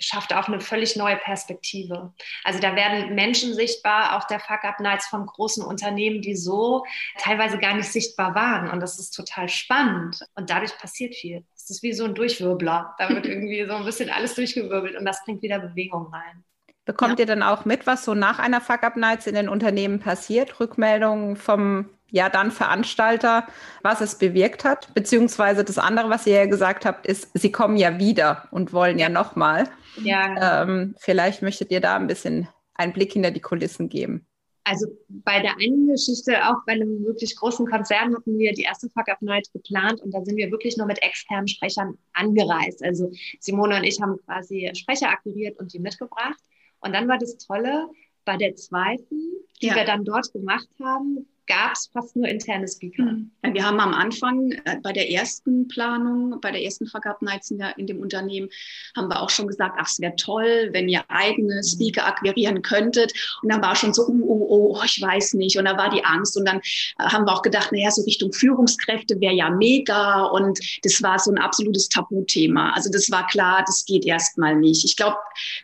schafft 0.00 0.34
auch 0.34 0.48
eine 0.48 0.60
völlig 0.60 0.96
neue 0.96 1.16
Perspektive. 1.16 2.12
Also 2.44 2.58
da 2.58 2.74
werden 2.74 3.14
Menschen 3.14 3.54
sichtbar, 3.54 4.16
auch 4.16 4.26
der 4.26 4.40
Fuck-Up-Nights 4.40 5.06
von 5.06 5.26
großen 5.26 5.64
Unternehmen, 5.64 6.22
die 6.22 6.34
so 6.34 6.84
teilweise 7.18 7.58
gar 7.58 7.74
nicht 7.74 7.88
sichtbar 7.88 8.34
waren. 8.34 8.70
Und 8.70 8.80
das 8.80 8.98
ist 8.98 9.12
total 9.12 9.48
spannend. 9.48 10.20
Und 10.34 10.50
dadurch 10.50 10.76
passiert 10.78 11.14
viel. 11.14 11.44
Es 11.54 11.70
ist 11.70 11.82
wie 11.82 11.92
so 11.92 12.04
ein 12.04 12.14
Durchwirbler. 12.14 12.94
Da 12.98 13.08
wird 13.10 13.26
irgendwie 13.26 13.64
so 13.66 13.74
ein 13.74 13.84
bisschen 13.84 14.10
alles 14.10 14.34
durchgewirbelt 14.34 14.96
und 14.96 15.04
das 15.04 15.22
bringt 15.24 15.42
wieder 15.42 15.58
Bewegung 15.58 16.12
rein. 16.12 16.44
Bekommt 16.86 17.18
ja. 17.18 17.24
ihr 17.24 17.26
dann 17.26 17.42
auch 17.42 17.64
mit, 17.66 17.86
was 17.86 18.04
so 18.04 18.14
nach 18.14 18.38
einer 18.38 18.60
Fuck-Up-Nights 18.60 19.26
in 19.26 19.34
den 19.34 19.48
Unternehmen 19.48 20.00
passiert? 20.00 20.58
Rückmeldungen 20.58 21.36
vom 21.36 21.90
ja 22.10 22.28
dann 22.28 22.50
Veranstalter, 22.50 23.46
was 23.82 24.00
es 24.00 24.16
bewirkt 24.16 24.64
hat. 24.64 24.92
Beziehungsweise 24.94 25.64
das 25.64 25.78
andere, 25.78 26.10
was 26.10 26.26
ihr 26.26 26.34
ja 26.34 26.46
gesagt 26.46 26.84
habt, 26.84 27.06
ist, 27.06 27.28
sie 27.34 27.52
kommen 27.52 27.76
ja 27.76 27.98
wieder 27.98 28.48
und 28.50 28.72
wollen 28.72 28.98
ja 28.98 29.08
nochmal. 29.08 29.68
Ja. 30.02 30.62
Ähm, 30.62 30.94
vielleicht 30.98 31.42
möchtet 31.42 31.70
ihr 31.70 31.80
da 31.80 31.96
ein 31.96 32.06
bisschen 32.06 32.48
einen 32.74 32.92
Blick 32.92 33.12
hinter 33.12 33.30
die 33.30 33.40
Kulissen 33.40 33.88
geben. 33.88 34.26
Also 34.64 34.86
bei 35.08 35.40
der 35.40 35.56
einen 35.56 35.88
Geschichte, 35.88 36.46
auch 36.46 36.64
bei 36.66 36.72
einem 36.72 37.04
wirklich 37.04 37.34
großen 37.34 37.66
Konzern, 37.66 38.14
hatten 38.14 38.38
wir 38.38 38.52
die 38.52 38.62
erste 38.62 38.88
Fuck 38.90 39.08
Up 39.08 39.22
Night 39.22 39.48
geplant 39.52 40.00
und 40.00 40.12
da 40.12 40.22
sind 40.22 40.36
wir 40.36 40.50
wirklich 40.50 40.76
nur 40.76 40.86
mit 40.86 41.02
externen 41.02 41.48
Sprechern 41.48 41.96
angereist. 42.12 42.84
Also 42.84 43.10
Simone 43.40 43.76
und 43.76 43.84
ich 43.84 44.00
haben 44.00 44.18
quasi 44.24 44.70
Sprecher 44.74 45.08
akquiriert 45.08 45.58
und 45.58 45.72
die 45.72 45.78
mitgebracht. 45.78 46.40
Und 46.80 46.94
dann 46.94 47.08
war 47.08 47.18
das 47.18 47.36
Tolle, 47.38 47.88
bei 48.24 48.36
der 48.36 48.54
zweiten, 48.54 49.18
die 49.60 49.66
ja. 49.66 49.74
wir 49.74 49.84
dann 49.84 50.04
dort 50.04 50.32
gemacht 50.32 50.68
haben, 50.80 51.26
gab 51.50 51.72
es 51.72 51.90
fast 51.92 52.14
nur 52.14 52.28
interne 52.28 52.68
Speaker. 52.68 53.02
Mhm. 53.02 53.30
Ja, 53.44 53.54
wir 53.54 53.66
haben 53.66 53.80
am 53.80 53.92
Anfang 53.92 54.52
äh, 54.52 54.76
bei 54.82 54.92
der 54.92 55.10
ersten 55.10 55.66
Planung, 55.66 56.40
bei 56.40 56.52
der 56.52 56.62
ersten 56.62 56.86
Vergabnights 56.86 57.50
in, 57.50 57.58
der, 57.58 57.76
in 57.76 57.88
dem 57.88 58.00
Unternehmen, 58.00 58.48
haben 58.96 59.08
wir 59.08 59.20
auch 59.20 59.30
schon 59.30 59.48
gesagt, 59.48 59.76
ach, 59.78 59.88
es 59.88 60.00
wäre 60.00 60.14
toll, 60.14 60.68
wenn 60.72 60.88
ihr 60.88 61.02
eigene 61.08 61.56
mhm. 61.56 61.62
Speaker 61.62 62.06
akquirieren 62.06 62.62
könntet. 62.62 63.12
Und 63.42 63.50
dann 63.50 63.60
war 63.60 63.74
schon 63.74 63.92
so, 63.92 64.06
oh, 64.06 64.46
oh, 64.48 64.76
oh, 64.76 64.82
ich 64.84 65.02
weiß 65.02 65.34
nicht. 65.34 65.58
Und 65.58 65.64
da 65.64 65.76
war 65.76 65.90
die 65.90 66.04
Angst. 66.04 66.36
Und 66.36 66.46
dann 66.46 66.58
äh, 66.58 67.04
haben 67.04 67.24
wir 67.24 67.32
auch 67.32 67.42
gedacht, 67.42 67.72
naja, 67.72 67.90
so 67.90 68.02
Richtung 68.02 68.32
Führungskräfte 68.32 69.20
wäre 69.20 69.34
ja 69.34 69.50
mega. 69.50 70.22
Und 70.26 70.60
das 70.84 71.02
war 71.02 71.18
so 71.18 71.32
ein 71.32 71.38
absolutes 71.38 71.88
Tabuthema. 71.88 72.72
Also 72.74 72.90
das 72.92 73.10
war 73.10 73.26
klar, 73.26 73.64
das 73.66 73.84
geht 73.84 74.06
erstmal 74.06 74.54
nicht. 74.54 74.84
Ich 74.84 74.96
glaube, 74.96 75.16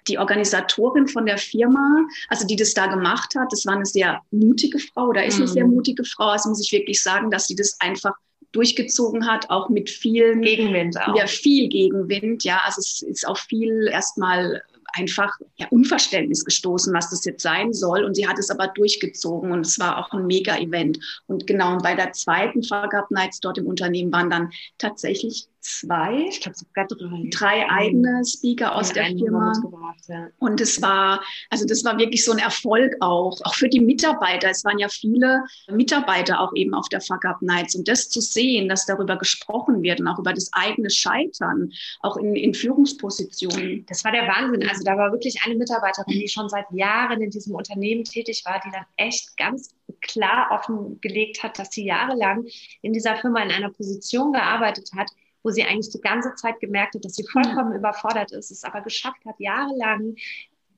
die 0.09 0.19
Organisatorin 0.19 1.07
von 1.07 1.27
der 1.27 1.39
Firma, 1.39 2.07
also 2.29 2.45
die 2.45 2.57
das 2.57 2.75
da 2.75 2.87
gemacht 2.87 3.37
hat, 3.37 3.53
das 3.53 3.65
war 3.67 3.77
eine 3.77 3.87
sehr 3.87 4.21
mutige 4.33 4.81
Frau 4.81 5.07
oder 5.07 5.25
ist 5.25 5.37
eine 5.37 5.47
mhm. 5.47 5.53
sehr 5.53 5.67
mutige 5.77 6.05
Frau. 6.05 6.29
Also 6.29 6.49
muss 6.49 6.65
ich 6.65 6.73
wirklich 6.73 7.03
sagen, 7.03 7.31
dass 7.31 7.47
sie 7.47 7.55
das 7.55 7.77
einfach 7.81 8.15
durchgezogen 8.53 9.27
hat, 9.27 9.51
auch 9.51 9.69
mit 9.69 9.91
vielen 9.91 10.41
Gegenwind 10.41 10.99
auch. 11.01 11.17
Ja, 11.17 11.27
viel 11.27 11.69
Gegenwind, 11.69 12.43
ja. 12.45 12.63
Also 12.65 12.81
es 12.81 13.03
ist 13.03 13.29
auch 13.29 13.39
viel 13.39 13.89
erstmal 13.93 14.63
einfach 14.95 15.31
ja, 15.57 15.67
Unverständnis 15.71 16.45
gestoßen, 16.45 16.93
was 16.95 17.11
das 17.11 17.25
jetzt 17.25 17.43
sein 17.43 17.73
soll. 17.73 18.05
Und 18.05 18.15
sie 18.15 18.27
hat 18.27 18.39
es 18.39 18.51
aber 18.51 18.69
durchgezogen 18.69 19.53
und 19.53 19.67
es 19.67 19.79
war 19.79 19.99
auch 19.99 20.11
ein 20.13 20.27
Mega-Event. 20.27 20.99
Und 21.27 21.47
genau 21.47 21.77
bei 21.79 21.95
der 21.95 22.13
zweiten 22.13 22.63
Fahrgab 22.63 23.11
Nights 23.11 23.41
dort 23.41 23.59
im 23.59 23.67
Unternehmen 23.67 24.13
waren 24.13 24.31
dann 24.31 24.51
tatsächlich 24.79 25.49
zwei, 25.67 26.27
ich 26.29 26.41
glaube 26.41 26.57
sogar 26.57 26.87
drei, 26.87 27.29
drei 27.31 27.71
eigene 27.71 28.23
Speaker 28.25 28.75
aus 28.75 28.93
der 28.93 29.07
Firma. 29.07 29.53
Gebracht, 29.53 30.05
ja. 30.09 30.29
Und 30.39 30.61
es 30.61 30.81
war, 30.81 31.23
also 31.51 31.67
das 31.67 31.85
war 31.85 31.99
wirklich 31.99 32.25
so 32.25 32.33
ein 32.33 32.39
Erfolg 32.39 32.95
auch, 33.01 33.39
auch 33.43 33.55
für 33.55 33.69
die 33.69 33.81
Mitarbeiter. 33.81 34.49
Es 34.49 34.65
waren 34.65 34.79
ja 34.79 34.89
viele 34.89 35.43
Mitarbeiter 35.69 36.41
auch 36.41 36.53
eben 36.55 36.75
auf 36.75 36.89
der 36.89 37.01
Fuck 37.01 37.25
Up 37.25 37.43
Nights. 37.43 37.75
Und 37.75 37.89
das 37.89 38.09
zu 38.09 38.21
sehen, 38.21 38.69
dass 38.69 38.87
darüber 38.87 39.17
gesprochen 39.17 39.83
wird 39.83 40.01
und 40.01 40.09
auch 40.09 40.19
über 40.19 40.33
das 40.33 40.51
eigene 40.53 40.91
Scheitern, 40.91 41.73
auch 42.01 42.17
in, 42.17 42.37
in 42.37 42.55
Führungspositionen. 42.55 43.85
Das 43.87 44.05
war 44.05 44.13
der 44.13 44.29
Wahnsinn. 44.29 44.69
Also 44.69 44.85
da 44.85 44.97
war 44.97 45.13
wirklich 45.13 45.41
eine 45.45 45.57
Mitarbeiterin, 45.57 46.21
die 46.21 46.29
schon 46.29 46.49
seit 46.49 46.67
Jahren 46.71 47.21
in 47.21 47.31
diesem 47.31 47.55
Unternehmen 47.55 48.05
tätig 48.05 48.43
war, 48.45 48.61
die 48.65 48.71
dann 48.71 48.85
echt 48.97 49.37
ganz 49.37 49.75
klar 50.01 50.49
offengelegt 50.51 51.43
hat, 51.43 51.59
dass 51.59 51.71
sie 51.71 51.87
jahrelang 51.87 52.47
in 52.83 52.93
dieser 52.93 53.17
Firma 53.17 53.43
in 53.43 53.51
einer 53.51 53.71
Position 53.71 54.33
gearbeitet 54.33 54.91
hat, 54.97 55.11
wo 55.47 55.51
sie 55.53 55.63
eigentlich 55.63 55.93
die 55.93 56.01
ganze 56.01 56.35
Zeit 56.35 56.59
gemerkt 56.59 56.97
hat, 56.97 57.05
dass 57.05 57.15
sie 57.15 57.25
vollkommen 57.25 57.71
mhm. 57.71 57.77
überfordert 57.77 58.33
ist, 58.33 58.51
es 58.51 58.65
aber 58.65 58.81
geschafft 58.81 59.25
hat, 59.25 59.37
jahrelang 59.39 60.17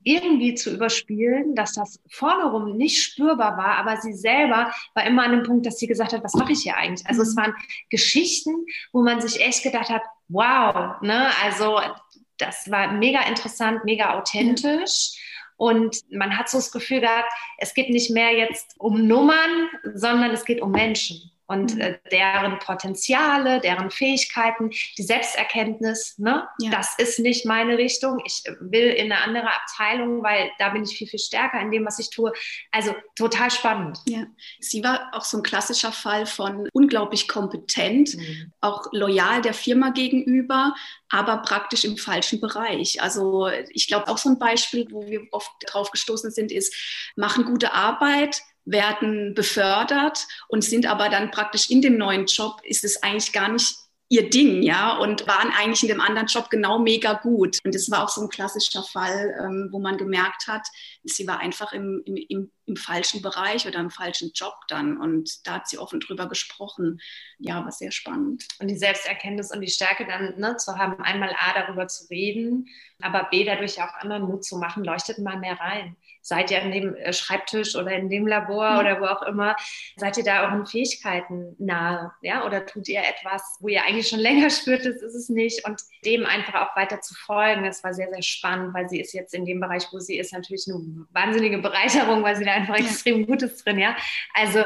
irgendwie 0.03 0.53
zu 0.53 0.71
überspielen, 0.71 1.55
dass 1.55 1.73
das 1.73 1.99
vorne 2.07 2.45
rum 2.51 2.77
nicht 2.77 3.01
spürbar 3.01 3.57
war, 3.57 3.77
aber 3.77 3.97
sie 3.97 4.13
selber 4.13 4.71
war 4.93 5.05
immer 5.05 5.23
an 5.23 5.31
dem 5.31 5.43
Punkt, 5.43 5.65
dass 5.65 5.79
sie 5.79 5.87
gesagt 5.87 6.13
hat, 6.13 6.23
was 6.23 6.35
mache 6.35 6.53
ich 6.53 6.61
hier 6.61 6.77
eigentlich? 6.77 7.05
Also 7.07 7.23
es 7.23 7.35
mhm. 7.35 7.41
waren 7.41 7.55
Geschichten, 7.89 8.65
wo 8.93 9.01
man 9.01 9.19
sich 9.21 9.41
echt 9.41 9.63
gedacht 9.63 9.89
hat, 9.89 10.03
wow, 10.27 11.01
ne, 11.01 11.31
also 11.43 11.81
das 12.37 12.69
war 12.69 12.93
mega 12.93 13.23
interessant, 13.23 13.83
mega 13.85 14.17
authentisch. 14.19 15.17
Und 15.57 15.97
man 16.11 16.37
hat 16.37 16.47
so 16.47 16.59
das 16.59 16.71
Gefühl 16.71 17.01
gehabt, 17.01 17.29
es 17.57 17.73
geht 17.73 17.89
nicht 17.89 18.11
mehr 18.11 18.37
jetzt 18.37 18.75
um 18.77 19.07
Nummern, 19.07 19.67
sondern 19.95 20.29
es 20.31 20.45
geht 20.45 20.61
um 20.61 20.71
Menschen 20.71 21.31
und 21.49 21.75
mhm. 21.75 21.81
äh, 21.81 21.99
deren 22.11 22.59
Potenziale, 22.59 23.59
deren 23.59 23.89
Fähigkeiten, 23.89 24.69
die 24.97 25.03
Selbsterkenntnis, 25.03 26.17
ne? 26.19 26.47
Ja. 26.59 26.69
das 26.69 26.93
ist 26.99 27.17
nicht 27.17 27.43
meine 27.45 27.77
Richtung. 27.77 28.21
Ich 28.23 28.43
will 28.59 28.89
in 28.89 29.11
eine 29.11 29.23
andere 29.23 29.47
Abteilung, 29.47 30.21
weil 30.21 30.51
da 30.59 30.69
bin 30.69 30.83
ich 30.83 30.95
viel, 30.95 31.07
viel 31.07 31.19
stärker 31.19 31.59
in 31.59 31.71
dem, 31.71 31.85
was 31.87 31.97
ich 31.97 32.11
tue. 32.11 32.31
Also 32.71 32.95
total 33.15 33.49
spannend. 33.49 33.97
Ja. 34.07 34.27
Sie 34.59 34.83
war 34.83 35.09
auch 35.11 35.25
so 35.25 35.37
ein 35.37 35.43
klassischer 35.43 35.91
Fall 35.91 36.27
von 36.27 36.69
unglaublich 36.71 37.27
kompetent, 37.27 38.15
mhm. 38.15 38.53
auch 38.61 38.85
loyal 38.91 39.41
der 39.41 39.55
Firma 39.55 39.89
gegenüber, 39.89 40.75
aber 41.09 41.37
praktisch 41.37 41.83
im 41.83 41.97
falschen 41.97 42.39
Bereich. 42.39 43.01
Also 43.01 43.49
ich 43.71 43.87
glaube 43.87 44.07
auch 44.07 44.19
so 44.19 44.29
ein 44.29 44.37
Beispiel, 44.37 44.85
wo 44.91 45.07
wir 45.07 45.21
oft 45.31 45.51
drauf 45.65 45.89
gestoßen 45.89 46.29
sind, 46.29 46.51
ist, 46.51 46.75
machen 47.15 47.45
gute 47.45 47.73
Arbeit, 47.73 48.39
werden 48.71 49.33
befördert 49.33 50.27
und 50.47 50.63
sind 50.63 50.85
aber 50.85 51.09
dann 51.09 51.31
praktisch 51.31 51.69
in 51.69 51.81
dem 51.81 51.97
neuen 51.97 52.25
Job, 52.25 52.61
ist 52.63 52.83
es 52.83 53.01
eigentlich 53.03 53.31
gar 53.33 53.49
nicht 53.49 53.75
ihr 54.11 54.27
Ding, 54.27 54.63
ja, 54.63 54.97
und 54.97 55.27
waren 55.27 55.51
eigentlich 55.51 55.83
in 55.83 55.89
dem 55.89 56.01
anderen 56.01 56.27
Job 56.27 56.49
genau 56.49 56.79
mega 56.79 57.13
gut. 57.13 57.59
Und 57.63 57.75
das 57.75 57.91
war 57.91 58.03
auch 58.03 58.09
so 58.09 58.21
ein 58.21 58.29
klassischer 58.29 58.81
Fall, 58.81 59.35
ähm, 59.39 59.69
wo 59.71 59.79
man 59.79 59.97
gemerkt 59.97 60.47
hat, 60.47 60.67
sie 61.03 61.27
war 61.27 61.39
einfach 61.39 61.73
im, 61.73 62.01
im, 62.05 62.15
im, 62.15 62.51
im, 62.65 62.75
falschen 62.75 63.21
Bereich 63.21 63.67
oder 63.67 63.79
im 63.79 63.91
falschen 63.91 64.31
Job 64.33 64.55
dann. 64.67 64.97
Und 64.97 65.45
da 65.45 65.55
hat 65.55 65.69
sie 65.69 65.77
offen 65.77 65.99
drüber 65.99 66.27
gesprochen. 66.27 66.99
Ja, 67.37 67.63
war 67.63 67.71
sehr 67.71 67.91
spannend. 67.91 68.47
Und 68.59 68.67
die 68.67 68.79
Selbsterkenntnis 68.79 69.51
und 69.51 69.61
die 69.61 69.69
Stärke 69.69 70.07
dann 70.07 70.39
ne, 70.39 70.57
zu 70.57 70.75
haben, 70.75 70.99
einmal 71.03 71.29
A, 71.29 71.53
darüber 71.53 71.87
zu 71.87 72.07
reden, 72.09 72.65
aber 72.99 73.27
B, 73.29 73.45
dadurch 73.45 73.79
auch 73.79 73.93
anderen 73.99 74.23
Mut 74.23 74.43
zu 74.43 74.57
machen, 74.57 74.83
leuchtet 74.83 75.19
mal 75.19 75.37
mehr 75.37 75.59
rein 75.59 75.95
seid 76.21 76.51
ihr 76.51 76.61
an 76.61 76.71
dem 76.71 76.95
äh, 76.95 77.13
Schreibtisch 77.13 77.75
oder 77.75 77.91
in 77.91 78.09
dem 78.09 78.27
Labor 78.27 78.73
mhm. 78.73 78.79
oder 78.79 79.01
wo 79.01 79.05
auch 79.05 79.23
immer, 79.23 79.55
seid 79.95 80.17
ihr 80.17 80.23
da 80.23 80.43
euren 80.43 80.65
Fähigkeiten 80.65 81.55
nahe, 81.57 82.11
ja, 82.21 82.45
oder 82.45 82.65
tut 82.65 82.87
ihr 82.87 83.01
etwas, 83.01 83.57
wo 83.59 83.67
ihr 83.67 83.83
eigentlich 83.83 84.07
schon 84.07 84.19
länger 84.29 84.49
spürt, 84.49 84.85
das 84.85 85.01
ist 85.01 85.15
es 85.15 85.29
nicht? 85.29 85.65
Und 85.65 85.81
dem 86.05 86.25
einfach 86.25 86.55
auch 86.55 86.75
weiter 86.75 87.01
zu 87.01 87.13
folgen, 87.13 87.63
das 87.63 87.83
war 87.83 87.93
sehr, 87.93 88.09
sehr 88.09 88.21
spannend, 88.21 88.73
weil 88.73 88.89
sie 88.89 88.99
ist 88.99 89.13
jetzt 89.13 89.33
in 89.33 89.45
dem 89.45 89.59
Bereich, 89.59 89.87
wo 89.91 89.99
sie 89.99 90.17
ist, 90.17 90.33
natürlich 90.33 90.65
eine 90.67 91.05
wahnsinnige 91.11 91.59
Bereicherung, 91.59 92.23
weil 92.23 92.35
sie 92.35 92.45
da 92.45 92.53
einfach 92.53 92.77
extrem 92.77 93.25
Gutes 93.25 93.63
drin, 93.63 93.79
ja, 93.79 93.95
also 94.33 94.63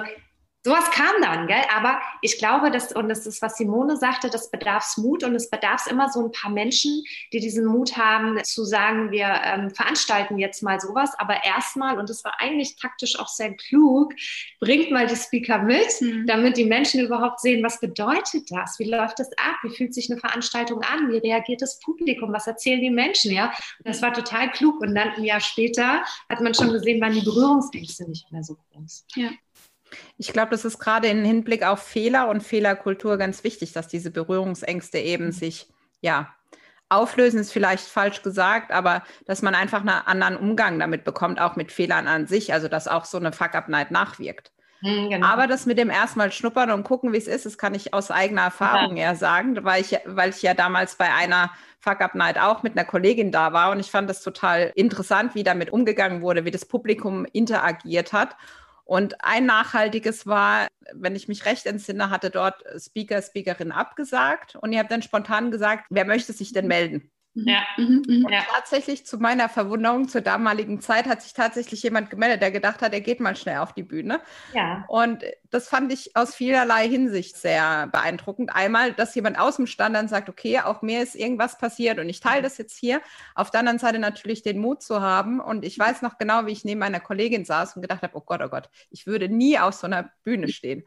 sowas 0.63 0.89
kam 0.91 1.21
dann, 1.21 1.47
gell? 1.47 1.61
Aber 1.75 1.99
ich 2.21 2.37
glaube, 2.37 2.71
dass, 2.71 2.93
und 2.93 3.09
das 3.09 3.25
ist, 3.25 3.41
was 3.41 3.57
Simone 3.57 3.97
sagte, 3.97 4.29
das 4.29 4.49
bedarf 4.49 4.97
Mut 4.97 5.23
und 5.23 5.35
es 5.35 5.49
bedarf 5.49 5.87
immer 5.87 6.09
so 6.09 6.25
ein 6.25 6.31
paar 6.31 6.51
Menschen, 6.51 7.03
die 7.31 7.39
diesen 7.39 7.65
Mut 7.65 7.97
haben, 7.97 8.41
zu 8.43 8.63
sagen, 8.63 9.11
wir 9.11 9.27
ähm, 9.43 9.69
veranstalten 9.71 10.37
jetzt 10.37 10.63
mal 10.63 10.79
sowas, 10.79 11.11
aber 11.17 11.43
erstmal, 11.43 11.99
und 11.99 12.09
das 12.09 12.23
war 12.23 12.39
eigentlich 12.39 12.77
taktisch 12.77 13.19
auch 13.19 13.27
sehr 13.27 13.53
klug, 13.55 14.13
bringt 14.59 14.91
mal 14.91 15.07
die 15.07 15.15
Speaker 15.15 15.59
mit, 15.59 16.01
mhm. 16.01 16.25
damit 16.27 16.57
die 16.57 16.65
Menschen 16.65 17.01
überhaupt 17.01 17.41
sehen, 17.41 17.63
was 17.63 17.79
bedeutet 17.79 18.49
das? 18.49 18.79
Wie 18.79 18.89
läuft 18.89 19.19
das 19.19 19.31
ab? 19.33 19.55
Wie 19.63 19.75
fühlt 19.75 19.93
sich 19.93 20.09
eine 20.09 20.19
Veranstaltung 20.19 20.81
an? 20.81 21.11
Wie 21.11 21.17
reagiert 21.17 21.61
das 21.61 21.79
Publikum? 21.79 22.31
Was 22.31 22.47
erzählen 22.47 22.81
die 22.81 22.89
Menschen? 22.89 23.31
Ja, 23.31 23.47
und 23.47 23.87
das 23.87 24.01
war 24.01 24.13
total 24.13 24.51
klug. 24.51 24.79
Und 24.81 24.95
dann 24.95 25.09
ein 25.09 25.23
Jahr 25.23 25.41
später 25.41 26.03
hat 26.29 26.41
man 26.41 26.53
schon 26.53 26.71
gesehen, 26.71 27.01
waren 27.01 27.13
die 27.13 27.21
Berührungsängste 27.21 28.09
nicht 28.09 28.31
mehr 28.31 28.43
so 28.43 28.57
groß. 28.71 29.05
Ja. 29.15 29.29
Ich 30.17 30.33
glaube, 30.33 30.51
das 30.51 30.65
ist 30.65 30.79
gerade 30.79 31.07
im 31.07 31.23
Hinblick 31.23 31.63
auf 31.63 31.81
Fehler 31.81 32.27
und 32.29 32.41
Fehlerkultur 32.41 33.17
ganz 33.17 33.43
wichtig, 33.43 33.73
dass 33.73 33.87
diese 33.87 34.11
Berührungsängste 34.11 34.97
eben 34.99 35.27
mhm. 35.27 35.31
sich, 35.31 35.67
ja, 36.01 36.33
auflösen 36.89 37.39
ist 37.39 37.51
vielleicht 37.51 37.85
falsch 37.87 38.21
gesagt, 38.21 38.71
aber 38.71 39.03
dass 39.25 39.41
man 39.41 39.55
einfach 39.55 39.81
einen 39.81 39.89
anderen 39.89 40.37
Umgang 40.37 40.79
damit 40.79 41.03
bekommt, 41.03 41.41
auch 41.41 41.55
mit 41.55 41.71
Fehlern 41.71 42.07
an 42.07 42.27
sich, 42.27 42.53
also 42.53 42.67
dass 42.67 42.87
auch 42.87 43.05
so 43.05 43.17
eine 43.17 43.31
Fuck-Up-Night 43.31 43.91
nachwirkt. 43.91 44.51
Mhm, 44.81 45.09
genau. 45.09 45.27
Aber 45.27 45.47
das 45.47 45.65
mit 45.65 45.77
dem 45.77 45.89
erstmal 45.89 46.31
schnuppern 46.31 46.69
und 46.71 46.83
gucken, 46.83 47.13
wie 47.13 47.17
es 47.17 47.27
ist, 47.27 47.45
das 47.45 47.57
kann 47.57 47.73
ich 47.73 47.93
aus 47.93 48.11
eigener 48.11 48.43
Erfahrung 48.43 48.97
ja. 48.97 49.03
eher 49.03 49.15
sagen, 49.15 49.63
weil 49.63 49.81
ich, 49.81 49.97
weil 50.05 50.29
ich 50.29 50.41
ja 50.41 50.53
damals 50.53 50.95
bei 50.95 51.11
einer 51.11 51.51
Fuck-Up-Night 51.79 52.37
auch 52.37 52.63
mit 52.63 52.77
einer 52.77 52.85
Kollegin 52.85 53.31
da 53.31 53.53
war 53.53 53.71
und 53.71 53.79
ich 53.79 53.89
fand 53.89 54.09
das 54.09 54.21
total 54.21 54.71
interessant, 54.75 55.35
wie 55.35 55.43
damit 55.43 55.71
umgegangen 55.71 56.21
wurde, 56.21 56.45
wie 56.45 56.51
das 56.51 56.65
Publikum 56.65 57.25
interagiert 57.31 58.13
hat. 58.13 58.35
Und 58.93 59.25
ein 59.25 59.47
nachhaltiges 59.47 60.27
war, 60.27 60.67
wenn 60.93 61.15
ich 61.15 61.27
mich 61.27 61.45
recht 61.45 61.65
entsinne, 61.65 62.11
hatte 62.11 62.29
dort 62.29 62.63
Speaker, 62.79 63.23
Speakerin 63.23 63.71
abgesagt 63.71 64.55
und 64.57 64.71
ihr 64.71 64.77
habt 64.77 64.91
dann 64.91 65.01
spontan 65.01 65.49
gesagt, 65.49 65.87
wer 65.89 66.05
möchte 66.05 66.31
sich 66.31 66.53
denn 66.53 66.67
melden? 66.67 67.11
Mhm. 67.35 67.47
Ja. 67.47 67.63
Mhm, 67.77 68.03
mhm. 68.07 68.25
Und 68.25 68.33
tatsächlich 68.53 69.05
zu 69.05 69.17
meiner 69.17 69.49
Verwunderung 69.49 70.07
zur 70.07 70.21
damaligen 70.21 70.81
Zeit 70.81 71.07
hat 71.07 71.21
sich 71.21 71.33
tatsächlich 71.33 71.81
jemand 71.81 72.09
gemeldet, 72.09 72.41
der 72.41 72.51
gedacht 72.51 72.81
hat, 72.81 72.93
er 72.93 73.01
geht 73.01 73.19
mal 73.19 73.35
schnell 73.35 73.57
auf 73.57 73.73
die 73.73 73.83
Bühne. 73.83 74.21
Ja. 74.53 74.85
Und 74.87 75.23
das 75.49 75.67
fand 75.67 75.91
ich 75.91 76.15
aus 76.15 76.35
vielerlei 76.35 76.87
Hinsicht 76.87 77.37
sehr 77.37 77.87
beeindruckend. 77.87 78.55
Einmal, 78.55 78.93
dass 78.93 79.15
jemand 79.15 79.39
aus 79.39 79.55
dem 79.55 79.67
Stand 79.67 79.95
dann 79.95 80.07
sagt, 80.07 80.29
okay, 80.29 80.59
auch 80.59 80.81
mir 80.81 81.01
ist 81.01 81.15
irgendwas 81.15 81.57
passiert 81.57 81.99
und 81.99 82.09
ich 82.09 82.19
teile 82.19 82.41
das 82.43 82.57
jetzt 82.57 82.77
hier. 82.77 83.01
Auf 83.35 83.51
der 83.51 83.61
anderen 83.61 83.79
Seite 83.79 83.99
natürlich 83.99 84.43
den 84.43 84.59
Mut 84.59 84.83
zu 84.83 85.01
haben. 85.01 85.39
Und 85.39 85.65
ich 85.65 85.77
weiß 85.77 86.01
noch 86.01 86.17
genau, 86.17 86.45
wie 86.45 86.51
ich 86.51 86.65
neben 86.65 86.79
meiner 86.79 86.99
Kollegin 86.99 87.45
saß 87.45 87.75
und 87.75 87.81
gedacht 87.81 88.03
habe, 88.03 88.15
oh 88.15 88.21
Gott, 88.25 88.41
oh 88.43 88.49
Gott, 88.49 88.69
ich 88.91 89.07
würde 89.07 89.29
nie 89.29 89.57
auf 89.57 89.73
so 89.73 89.87
einer 89.87 90.11
Bühne 90.23 90.49
stehen. 90.49 90.83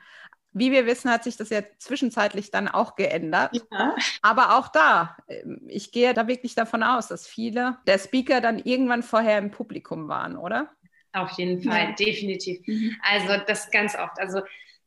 Wie 0.58 0.72
wir 0.72 0.86
wissen, 0.86 1.10
hat 1.10 1.22
sich 1.22 1.36
das 1.36 1.50
ja 1.50 1.60
zwischenzeitlich 1.76 2.50
dann 2.50 2.66
auch 2.66 2.96
geändert. 2.96 3.54
Ja. 3.70 3.94
Aber 4.22 4.56
auch 4.56 4.68
da, 4.68 5.14
ähm, 5.28 5.60
ich 5.68 5.92
gehe 5.92 6.14
da 6.14 6.28
wirklich 6.28 6.54
davon 6.54 6.82
aus, 6.82 7.08
dass 7.08 7.26
viele 7.26 7.76
der 7.86 7.98
Speaker 7.98 8.40
dann 8.40 8.58
irgendwann 8.58 9.02
vorher 9.02 9.36
im 9.36 9.50
Publikum 9.50 10.08
waren, 10.08 10.38
oder? 10.38 10.70
Auf 11.12 11.32
jeden 11.32 11.62
Fall, 11.62 11.90
ja. 11.90 11.92
definitiv. 11.92 12.66
Mhm. 12.66 12.96
Also 13.02 13.34
das 13.46 13.70
ganz 13.70 13.96
oft. 13.96 14.18
Also 14.18 14.40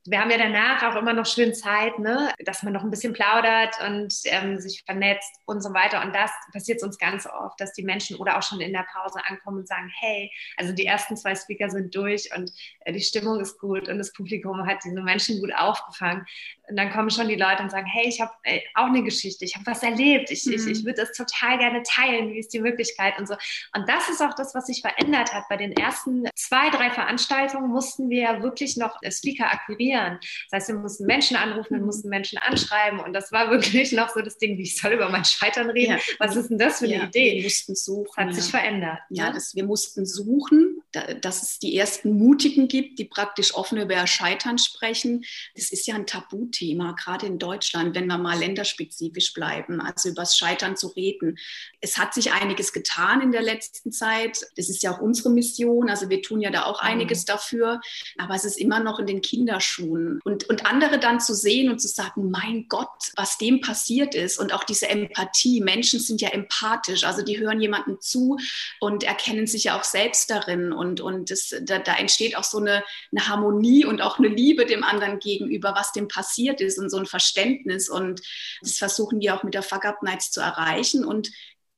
wir 0.09 0.19
haben 0.19 0.31
ja 0.31 0.37
danach 0.37 0.83
auch 0.83 0.99
immer 0.99 1.13
noch 1.13 1.25
schön 1.27 1.53
Zeit, 1.53 1.99
ne? 1.99 2.33
dass 2.43 2.63
man 2.63 2.73
noch 2.73 2.83
ein 2.83 2.89
bisschen 2.89 3.13
plaudert 3.13 3.75
und 3.85 4.11
ähm, 4.25 4.59
sich 4.59 4.83
vernetzt 4.83 5.39
und 5.45 5.61
so 5.61 5.71
weiter. 5.73 6.01
Und 6.01 6.15
das 6.15 6.31
passiert 6.51 6.81
uns 6.81 6.97
ganz 6.97 7.27
oft, 7.27 7.61
dass 7.61 7.73
die 7.73 7.83
Menschen 7.83 8.17
oder 8.17 8.37
auch 8.37 8.41
schon 8.41 8.59
in 8.59 8.73
der 8.73 8.87
Pause 8.91 9.19
ankommen 9.27 9.59
und 9.59 9.67
sagen, 9.67 9.91
hey, 9.99 10.31
also 10.57 10.73
die 10.73 10.85
ersten 10.85 11.15
zwei 11.15 11.35
Speaker 11.35 11.69
sind 11.69 11.93
durch 11.95 12.35
und 12.35 12.51
äh, 12.81 12.93
die 12.93 13.01
Stimmung 13.01 13.39
ist 13.39 13.59
gut 13.59 13.87
und 13.87 13.99
das 13.99 14.11
Publikum 14.11 14.65
hat 14.65 14.79
diese 14.83 14.99
Menschen 15.01 15.39
gut 15.41 15.51
aufgefangen. 15.55 16.25
Und 16.67 16.75
dann 16.75 16.91
kommen 16.91 17.11
schon 17.11 17.27
die 17.27 17.35
Leute 17.35 17.61
und 17.61 17.69
sagen, 17.69 17.87
hey, 17.87 18.07
ich 18.07 18.19
habe 18.19 18.31
äh, 18.43 18.61
auch 18.73 18.87
eine 18.87 19.03
Geschichte, 19.03 19.45
ich 19.45 19.55
habe 19.55 19.65
was 19.67 19.83
erlebt, 19.83 20.31
ich, 20.31 20.43
mhm. 20.45 20.53
ich, 20.53 20.65
ich 20.65 20.85
würde 20.85 21.01
das 21.01 21.11
total 21.11 21.59
gerne 21.59 21.83
teilen, 21.83 22.29
wie 22.29 22.39
ist 22.39 22.51
die 22.53 22.61
Möglichkeit 22.61 23.19
und 23.19 23.27
so. 23.27 23.35
Und 23.75 23.87
das 23.87 24.09
ist 24.09 24.21
auch 24.21 24.33
das, 24.33 24.55
was 24.55 24.65
sich 24.65 24.81
verändert 24.81 25.33
hat. 25.33 25.43
Bei 25.49 25.57
den 25.57 25.71
ersten 25.73 26.27
zwei, 26.35 26.71
drei 26.71 26.89
Veranstaltungen 26.89 27.69
mussten 27.69 28.09
wir 28.09 28.41
wirklich 28.41 28.75
noch 28.75 28.97
Speaker 29.11 29.51
akquirieren 29.51 29.98
informieren. 29.99 30.19
Das 30.49 30.61
heißt, 30.61 30.69
wir 30.69 30.75
mussten 30.75 31.05
Menschen 31.05 31.37
anrufen, 31.37 31.77
wir 31.77 31.85
mussten 31.85 32.09
Menschen 32.09 32.37
anschreiben 32.37 32.99
und 32.99 33.13
das 33.13 33.31
war 33.31 33.49
wirklich 33.51 33.91
noch 33.91 34.09
so 34.09 34.21
das 34.21 34.37
Ding, 34.37 34.57
wie 34.57 34.63
ich 34.63 34.77
soll 34.77 34.93
über 34.93 35.09
mein 35.09 35.25
Scheitern 35.25 35.69
reden. 35.69 35.93
Ja. 35.93 35.99
Was 36.19 36.35
ist 36.35 36.49
denn 36.49 36.57
das 36.57 36.79
für 36.79 36.85
eine 36.85 36.95
ja, 36.95 37.03
Idee? 37.05 37.35
Wir 37.35 37.43
mussten 37.43 37.75
suchen. 37.75 38.13
Das 38.15 38.25
hat 38.25 38.35
sich 38.35 38.51
verändert. 38.51 38.99
Ja, 39.09 39.27
ne? 39.27 39.33
das, 39.35 39.55
wir 39.55 39.65
mussten 39.65 40.05
suchen, 40.05 40.81
da, 40.91 41.13
dass 41.13 41.43
es 41.43 41.59
die 41.59 41.77
ersten 41.77 42.17
Mutigen 42.17 42.67
gibt, 42.67 42.99
die 42.99 43.05
praktisch 43.05 43.53
offen 43.53 43.79
über 43.79 44.05
Scheitern 44.07 44.57
sprechen. 44.57 45.23
Das 45.55 45.71
ist 45.71 45.87
ja 45.87 45.95
ein 45.95 46.05
Tabuthema, 46.05 46.93
gerade 46.93 47.25
in 47.25 47.39
Deutschland, 47.39 47.95
wenn 47.95 48.07
wir 48.07 48.17
mal 48.17 48.37
länderspezifisch 48.37 49.33
bleiben, 49.33 49.81
also 49.81 50.09
über 50.09 50.21
das 50.21 50.37
Scheitern 50.37 50.75
zu 50.75 50.87
reden. 50.87 51.37
Es 51.81 51.97
hat 51.97 52.13
sich 52.13 52.31
einiges 52.31 52.73
getan 52.73 53.21
in 53.21 53.31
der 53.31 53.41
letzten 53.41 53.91
Zeit. 53.91 54.39
Das 54.55 54.69
ist 54.69 54.83
ja 54.83 54.93
auch 54.93 54.99
unsere 54.99 55.29
Mission. 55.29 55.89
Also 55.89 56.09
wir 56.09 56.21
tun 56.21 56.41
ja 56.41 56.51
da 56.51 56.63
auch 56.63 56.81
mhm. 56.81 56.89
einiges 56.89 57.23
mhm. 57.23 57.27
dafür. 57.27 57.81
Aber 58.17 58.35
es 58.35 58.45
ist 58.45 58.59
immer 58.59 58.79
noch 58.79 58.99
in 58.99 59.05
den 59.05 59.21
Kinderschuhen 59.21 59.88
tun. 59.89 60.19
Und, 60.23 60.49
und 60.49 60.65
andere 60.65 60.99
dann 60.99 61.19
zu 61.19 61.33
sehen 61.33 61.69
und 61.69 61.79
zu 61.79 61.87
sagen, 61.87 62.29
mein 62.29 62.67
Gott, 62.67 63.11
was 63.15 63.37
dem 63.37 63.61
passiert 63.61 64.15
ist 64.15 64.39
und 64.39 64.53
auch 64.53 64.63
diese 64.63 64.89
Empathie. 64.89 65.61
Menschen 65.61 65.99
sind 65.99 66.21
ja 66.21 66.29
empathisch, 66.29 67.03
also 67.03 67.23
die 67.23 67.39
hören 67.39 67.61
jemandem 67.61 67.99
zu 67.99 68.37
und 68.79 69.03
erkennen 69.03 69.47
sich 69.47 69.65
ja 69.65 69.77
auch 69.77 69.83
selbst 69.83 70.29
darin. 70.29 70.71
Und, 70.71 71.01
und 71.01 71.31
das, 71.31 71.53
da, 71.61 71.79
da 71.79 71.95
entsteht 71.95 72.37
auch 72.37 72.43
so 72.43 72.59
eine, 72.59 72.83
eine 73.11 73.27
Harmonie 73.27 73.85
und 73.85 74.01
auch 74.01 74.19
eine 74.19 74.27
Liebe 74.27 74.65
dem 74.65 74.83
anderen 74.83 75.19
gegenüber, 75.19 75.73
was 75.75 75.91
dem 75.91 76.07
passiert 76.07 76.61
ist 76.61 76.77
und 76.77 76.89
so 76.89 76.97
ein 76.97 77.05
Verständnis. 77.05 77.89
Und 77.89 78.21
das 78.61 78.77
versuchen 78.77 79.19
wir 79.19 79.35
auch 79.35 79.43
mit 79.43 79.53
der 79.53 79.63
Fuck 79.63 79.85
Up 79.85 80.03
Nights 80.03 80.31
zu 80.31 80.41
erreichen. 80.41 81.05
Und 81.05 81.31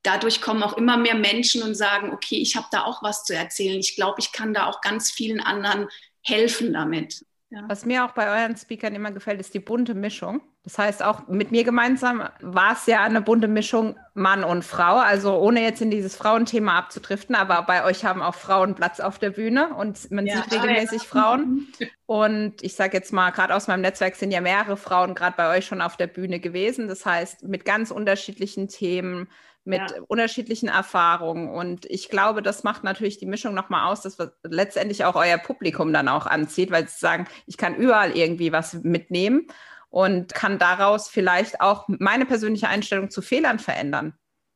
dadurch 0.03 0.41
kommen 0.41 0.63
auch 0.63 0.77
immer 0.77 0.97
mehr 0.97 1.15
Menschen 1.15 1.61
und 1.63 1.75
sagen, 1.75 2.11
okay, 2.11 2.37
ich 2.37 2.55
habe 2.55 2.67
da 2.71 2.83
auch 2.83 3.03
was 3.03 3.23
zu 3.23 3.35
erzählen. 3.35 3.79
Ich 3.79 3.95
glaube, 3.95 4.19
ich 4.19 4.31
kann 4.31 4.53
da 4.53 4.67
auch 4.67 4.81
ganz 4.81 5.11
vielen 5.11 5.39
anderen 5.39 5.87
helfen 6.23 6.73
damit. 6.73 7.25
Ja. 7.51 7.65
Was 7.67 7.85
mir 7.85 8.05
auch 8.05 8.11
bei 8.11 8.29
euren 8.29 8.55
Speakern 8.55 8.95
immer 8.95 9.11
gefällt, 9.11 9.41
ist 9.41 9.53
die 9.53 9.59
bunte 9.59 9.93
Mischung. 9.93 10.39
Das 10.63 10.77
heißt, 10.77 11.03
auch 11.03 11.27
mit 11.27 11.51
mir 11.51 11.65
gemeinsam 11.65 12.23
war 12.39 12.73
es 12.73 12.85
ja 12.85 13.03
eine 13.03 13.19
bunte 13.19 13.49
Mischung 13.49 13.97
Mann 14.13 14.45
und 14.45 14.63
Frau. 14.63 14.95
Also 14.95 15.37
ohne 15.37 15.61
jetzt 15.61 15.81
in 15.81 15.91
dieses 15.91 16.15
Frauenthema 16.15 16.77
abzudriften, 16.77 17.35
aber 17.35 17.61
bei 17.63 17.83
euch 17.83 18.05
haben 18.05 18.21
auch 18.21 18.35
Frauen 18.35 18.73
Platz 18.73 19.01
auf 19.01 19.19
der 19.19 19.31
Bühne 19.31 19.73
und 19.73 20.09
man 20.11 20.27
ja, 20.27 20.37
sieht 20.37 20.53
regelmäßig 20.53 21.03
ja. 21.03 21.07
Frauen. 21.09 21.67
Und 22.05 22.61
ich 22.61 22.75
sage 22.75 22.97
jetzt 22.97 23.13
mal, 23.13 23.31
gerade 23.31 23.55
aus 23.55 23.69
meinem 23.69 23.79
Netzwerk 23.79 24.17
sind 24.17 24.31
ja 24.31 24.41
mehrere 24.41 24.75
Frauen 24.75 25.15
gerade 25.15 25.37
bei 25.37 25.57
euch 25.57 25.65
schon 25.65 25.81
auf 25.81 25.95
der 25.95 26.07
Bühne 26.07 26.41
gewesen. 26.41 26.89
Das 26.89 27.05
heißt, 27.05 27.43
mit 27.43 27.63
ganz 27.63 27.89
unterschiedlichen 27.89 28.67
Themen 28.67 29.29
mit 29.63 29.79
ja. 29.79 30.01
unterschiedlichen 30.07 30.69
Erfahrungen. 30.69 31.49
Und 31.49 31.85
ich 31.85 32.09
glaube, 32.09 32.41
das 32.41 32.63
macht 32.63 32.83
natürlich 32.83 33.17
die 33.17 33.25
Mischung 33.25 33.53
nochmal 33.53 33.91
aus, 33.91 34.01
dass 34.01 34.17
letztendlich 34.43 35.05
auch 35.05 35.15
euer 35.15 35.37
Publikum 35.37 35.93
dann 35.93 36.07
auch 36.07 36.25
anzieht, 36.25 36.71
weil 36.71 36.87
sie 36.87 36.97
sagen, 36.97 37.27
ich 37.45 37.57
kann 37.57 37.75
überall 37.75 38.17
irgendwie 38.17 38.51
was 38.51 38.73
mitnehmen 38.73 39.47
und 39.89 40.33
kann 40.33 40.57
daraus 40.57 41.09
vielleicht 41.09 41.61
auch 41.61 41.85
meine 41.87 42.25
persönliche 42.25 42.69
Einstellung 42.69 43.11
zu 43.11 43.21
Fehlern 43.21 43.59
verändern. 43.59 44.13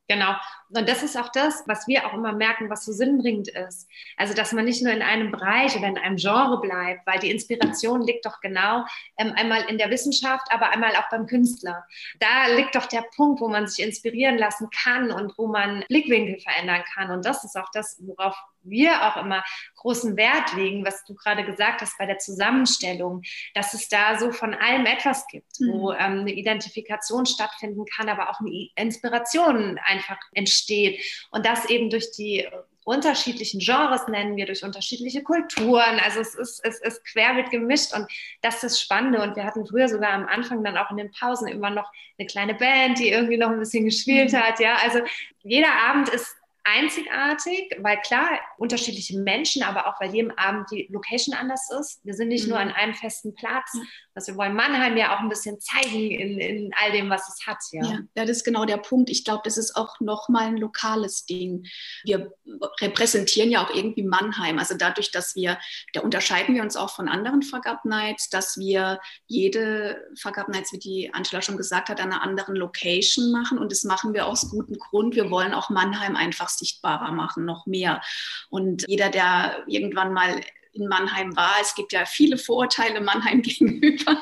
Genau. 0.07 0.35
Und 0.69 0.88
das 0.88 1.01
ist 1.01 1.17
auch 1.17 1.29
das, 1.31 1.63
was 1.67 1.88
wir 1.88 2.05
auch 2.05 2.13
immer 2.13 2.31
merken, 2.31 2.69
was 2.69 2.85
so 2.85 2.91
sinnbringend 2.91 3.47
ist. 3.47 3.88
Also, 4.17 4.35
dass 4.35 4.51
man 4.51 4.65
nicht 4.65 4.83
nur 4.83 4.93
in 4.93 5.01
einem 5.01 5.31
Bereich 5.31 5.75
oder 5.75 5.88
in 5.88 5.97
einem 5.97 6.17
Genre 6.17 6.62
bleibt, 6.62 7.07
weil 7.07 7.19
die 7.19 7.31
Inspiration 7.31 8.01
liegt 8.01 8.25
doch 8.25 8.39
genau 8.39 8.85
ähm, 9.17 9.33
einmal 9.35 9.63
in 9.63 9.79
der 9.79 9.89
Wissenschaft, 9.89 10.47
aber 10.51 10.69
einmal 10.69 10.95
auch 10.95 11.09
beim 11.09 11.25
Künstler. 11.25 11.85
Da 12.20 12.48
liegt 12.55 12.75
doch 12.75 12.85
der 12.85 13.03
Punkt, 13.15 13.41
wo 13.41 13.48
man 13.48 13.68
sich 13.68 13.83
inspirieren 13.83 14.37
lassen 14.37 14.70
kann 14.70 15.11
und 15.11 15.35
wo 15.37 15.48
man 15.48 15.83
Blickwinkel 15.87 16.39
verändern 16.39 16.83
kann. 16.94 17.09
Und 17.09 17.25
das 17.25 17.44
ist 17.44 17.55
auch 17.55 17.72
das, 17.74 17.98
worauf 18.01 18.35
wir 18.65 19.07
auch 19.07 19.17
immer 19.17 19.43
großen 19.75 20.17
Wert 20.17 20.53
legen, 20.55 20.85
was 20.85 21.03
du 21.05 21.15
gerade 21.15 21.45
gesagt 21.45 21.81
hast 21.81 21.97
bei 21.97 22.05
der 22.05 22.17
Zusammenstellung, 22.17 23.21
dass 23.53 23.73
es 23.73 23.87
da 23.87 24.17
so 24.17 24.31
von 24.31 24.53
allem 24.53 24.85
etwas 24.85 25.27
gibt, 25.27 25.59
mhm. 25.59 25.71
wo 25.71 25.91
ähm, 25.91 26.19
eine 26.19 26.33
Identifikation 26.33 27.25
stattfinden 27.25 27.85
kann, 27.85 28.09
aber 28.09 28.29
auch 28.29 28.39
eine 28.39 28.69
Inspiration 28.75 29.79
einfach 29.83 30.17
entsteht. 30.33 31.01
Und 31.31 31.45
das 31.45 31.69
eben 31.69 31.89
durch 31.89 32.11
die 32.11 32.47
unterschiedlichen 32.85 33.59
Genres 33.59 34.07
nennen 34.07 34.37
wir, 34.37 34.45
durch 34.45 34.63
unterschiedliche 34.63 35.23
Kulturen. 35.23 35.99
Also 36.03 36.19
es 36.19 36.35
ist, 36.35 36.63
es 36.63 36.79
ist 36.79 37.03
querbeet 37.05 37.49
gemischt 37.49 37.93
und 37.93 38.05
das 38.41 38.55
ist 38.55 38.63
das 38.63 38.81
Spannende. 38.81 39.21
Und 39.21 39.35
wir 39.35 39.43
hatten 39.43 39.65
früher 39.65 39.89
sogar 39.89 40.13
am 40.13 40.27
Anfang 40.27 40.63
dann 40.63 40.77
auch 40.77 40.91
in 40.91 40.97
den 40.97 41.11
Pausen 41.11 41.47
immer 41.47 41.71
noch 41.71 41.91
eine 42.17 42.27
kleine 42.27 42.53
Band, 42.53 42.99
die 42.99 43.09
irgendwie 43.09 43.37
noch 43.37 43.49
ein 43.49 43.59
bisschen 43.59 43.85
gespielt 43.85 44.31
mhm. 44.31 44.37
hat. 44.37 44.59
Ja, 44.59 44.77
also 44.83 44.99
jeder 45.41 45.73
Abend 45.73 46.09
ist 46.09 46.35
einzigartig, 46.65 47.77
weil 47.79 48.01
klar, 48.01 48.27
unterschiedliche 48.57 49.19
Menschen, 49.19 49.61
aber 49.61 49.87
auch 49.87 50.01
weil 50.01 50.13
jedem 50.13 50.31
Abend 50.31 50.69
die 50.71 50.87
Location 50.91 51.35
anders 51.35 51.69
ist. 51.79 52.03
Wir 52.03 52.15
sind 52.15 52.29
nicht 52.29 52.45
mhm. 52.45 52.49
nur 52.49 52.59
an 52.59 52.71
einem 52.71 52.95
festen 52.95 53.35
Platz, 53.35 53.71
dass 54.15 54.27
wir 54.27 54.35
wollen 54.35 54.55
Mannheim 54.55 54.97
ja 54.97 55.15
auch 55.15 55.19
ein 55.19 55.29
bisschen 55.29 55.59
zeigen 55.59 56.09
in, 56.11 56.39
in 56.39 56.71
all 56.83 56.91
dem, 56.91 57.09
was 57.09 57.29
es 57.29 57.45
hat. 57.45 57.59
Ja, 57.71 57.83
ja 57.83 57.99
das 58.25 58.37
ist 58.37 58.43
genau 58.43 58.65
der 58.65 58.77
Punkt. 58.77 59.11
Ich 59.11 59.23
glaube, 59.23 59.41
das 59.45 59.57
ist 59.57 59.75
auch 59.75 59.99
nochmal 59.99 60.47
ein 60.47 60.57
lokales 60.57 61.25
Ding. 61.25 61.67
Wir 62.03 62.33
repräsentieren 62.81 63.51
ja 63.51 63.63
auch 63.63 63.73
irgendwie 63.73 64.03
Mannheim. 64.03 64.57
Also 64.57 64.75
dadurch, 64.75 65.11
dass 65.11 65.35
wir, 65.35 65.59
da 65.93 66.01
unterscheiden 66.01 66.55
wir 66.55 66.63
uns 66.63 66.75
auch 66.75 66.89
von 66.89 67.07
anderen 67.07 67.43
Fuck 67.43 67.65
Nights, 67.83 68.29
dass 68.29 68.57
wir 68.57 68.99
jede 69.27 70.03
Fuck 70.19 70.47
Nights, 70.47 70.73
wie 70.73 70.79
die 70.79 71.13
Angela 71.13 71.43
schon 71.43 71.57
gesagt 71.57 71.89
hat, 71.89 71.99
an 71.99 72.11
einer 72.11 72.23
anderen 72.23 72.55
Location 72.55 73.31
machen. 73.31 73.59
Und 73.59 73.71
das 73.71 73.83
machen 73.83 74.13
wir 74.13 74.25
aus 74.25 74.49
gutem 74.49 74.77
Grund. 74.79 75.15
Wir 75.15 75.29
wollen 75.29 75.53
auch 75.53 75.69
Mannheim 75.69 76.15
einfach 76.15 76.49
sichtbarer 76.57 77.11
machen, 77.11 77.46
noch 77.46 77.65
mehr. 77.65 78.01
Und 78.50 78.85
jeder, 78.87 79.09
der 79.09 79.63
irgendwann 79.68 80.13
mal 80.13 80.41
in 80.75 80.88
Mannheim 80.88 81.35
war. 81.35 81.53
Es 81.61 81.75
gibt 81.75 81.94
ja 81.94 82.05
viele 82.05 82.38
Vorurteile 82.38 83.01
Mannheim 83.01 83.42
gegenüber. 83.42 84.18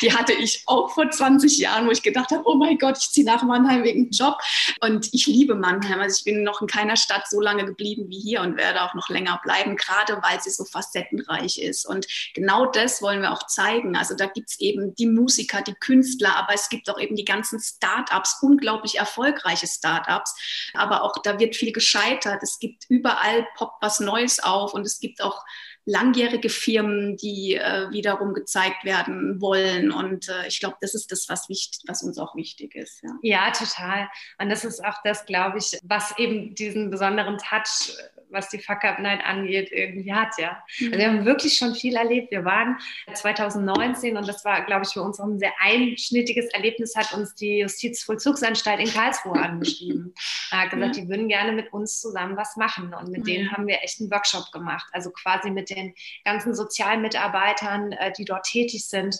Die 0.00 0.12
hatte 0.12 0.32
ich 0.32 0.62
auch 0.66 0.90
vor 0.90 1.10
20 1.10 1.58
Jahren, 1.58 1.86
wo 1.86 1.90
ich 1.90 2.02
gedacht 2.02 2.30
habe, 2.30 2.42
oh 2.46 2.54
mein 2.54 2.78
Gott, 2.78 2.98
ich 2.98 3.10
ziehe 3.10 3.26
nach 3.26 3.42
Mannheim 3.42 3.84
wegen 3.84 4.10
Job. 4.10 4.38
Und 4.80 5.08
ich 5.12 5.26
liebe 5.26 5.54
Mannheim. 5.54 6.00
Also 6.00 6.18
ich 6.18 6.24
bin 6.24 6.42
noch 6.42 6.60
in 6.60 6.66
keiner 6.66 6.96
Stadt 6.96 7.28
so 7.28 7.40
lange 7.40 7.64
geblieben 7.64 8.06
wie 8.08 8.20
hier 8.20 8.40
und 8.40 8.56
werde 8.56 8.82
auch 8.82 8.94
noch 8.94 9.08
länger 9.08 9.40
bleiben, 9.42 9.76
gerade 9.76 10.20
weil 10.22 10.40
sie 10.40 10.50
so 10.50 10.64
facettenreich 10.64 11.58
ist. 11.58 11.86
Und 11.86 12.06
genau 12.34 12.66
das 12.66 13.02
wollen 13.02 13.22
wir 13.22 13.32
auch 13.32 13.46
zeigen. 13.46 13.96
Also 13.96 14.14
da 14.14 14.26
gibt 14.26 14.50
es 14.50 14.60
eben 14.60 14.94
die 14.94 15.06
Musiker, 15.06 15.62
die 15.62 15.74
Künstler, 15.74 16.36
aber 16.36 16.54
es 16.54 16.68
gibt 16.68 16.88
auch 16.90 16.98
eben 16.98 17.16
die 17.16 17.24
ganzen 17.24 17.60
Start-ups, 17.60 18.38
unglaublich 18.42 18.98
erfolgreiche 18.98 19.66
Start-ups. 19.66 20.34
Aber 20.74 21.02
auch 21.02 21.14
da 21.22 21.38
wird 21.38 21.56
viel 21.56 21.72
gescheitert. 21.72 22.42
Es 22.42 22.58
gibt 22.58 22.84
überall 22.88 23.46
poppt 23.56 23.82
was 23.82 24.00
Neues 24.00 24.42
auf 24.42 24.74
und 24.74 24.86
es 24.86 25.00
gibt 25.00 25.22
auch 25.22 25.44
langjährige 25.88 26.50
Firmen, 26.50 27.16
die 27.16 27.54
äh, 27.54 27.90
wiederum 27.90 28.34
gezeigt 28.34 28.84
werden 28.84 29.40
wollen. 29.40 29.90
Und 29.90 30.28
äh, 30.28 30.46
ich 30.46 30.60
glaube, 30.60 30.76
das 30.80 30.94
ist 30.94 31.10
das, 31.10 31.28
was, 31.28 31.48
wichtig, 31.48 31.80
was 31.86 32.02
uns 32.02 32.18
auch 32.18 32.36
wichtig 32.36 32.74
ist. 32.74 33.02
Ja. 33.02 33.10
ja, 33.22 33.50
total. 33.52 34.08
Und 34.38 34.50
das 34.50 34.64
ist 34.64 34.84
auch 34.84 34.96
das, 35.02 35.24
glaube 35.24 35.58
ich, 35.58 35.78
was 35.82 36.16
eben 36.18 36.54
diesen 36.54 36.90
besonderen 36.90 37.38
Touch 37.38 37.96
was 38.30 38.48
die 38.48 38.58
Fuck 38.58 38.84
Up 38.84 38.98
Night 38.98 39.24
angeht, 39.24 39.70
irgendwie 39.72 40.12
hat, 40.12 40.38
ja. 40.38 40.62
Also 40.80 40.98
wir 40.98 41.08
haben 41.08 41.24
wirklich 41.24 41.56
schon 41.56 41.74
viel 41.74 41.96
erlebt. 41.96 42.30
Wir 42.30 42.44
waren 42.44 42.78
2019 43.12 44.16
und 44.16 44.28
das 44.28 44.44
war, 44.44 44.64
glaube 44.64 44.84
ich, 44.84 44.92
für 44.92 45.02
uns 45.02 45.20
auch 45.20 45.26
ein 45.26 45.38
sehr 45.38 45.52
einschnittiges 45.60 46.46
Erlebnis, 46.52 46.94
hat 46.96 47.12
uns 47.12 47.34
die 47.34 47.58
Justizvollzugsanstalt 47.58 48.80
in 48.80 48.92
Karlsruhe 48.92 49.38
angeschrieben. 49.40 50.14
Er 50.50 50.62
hat 50.62 50.70
gesagt, 50.70 50.96
die 50.96 51.08
würden 51.08 51.28
gerne 51.28 51.52
mit 51.52 51.72
uns 51.72 52.00
zusammen 52.00 52.36
was 52.36 52.56
machen 52.56 52.94
und 52.94 53.10
mit 53.10 53.26
denen 53.26 53.50
haben 53.52 53.66
wir 53.66 53.82
echt 53.82 54.00
einen 54.00 54.10
Workshop 54.10 54.52
gemacht. 54.52 54.88
Also 54.92 55.10
quasi 55.10 55.50
mit 55.50 55.70
den 55.70 55.94
ganzen 56.24 56.54
Sozialmitarbeitern, 56.54 57.92
äh, 57.92 58.12
die 58.12 58.24
dort 58.24 58.44
tätig 58.44 58.86
sind 58.86 59.18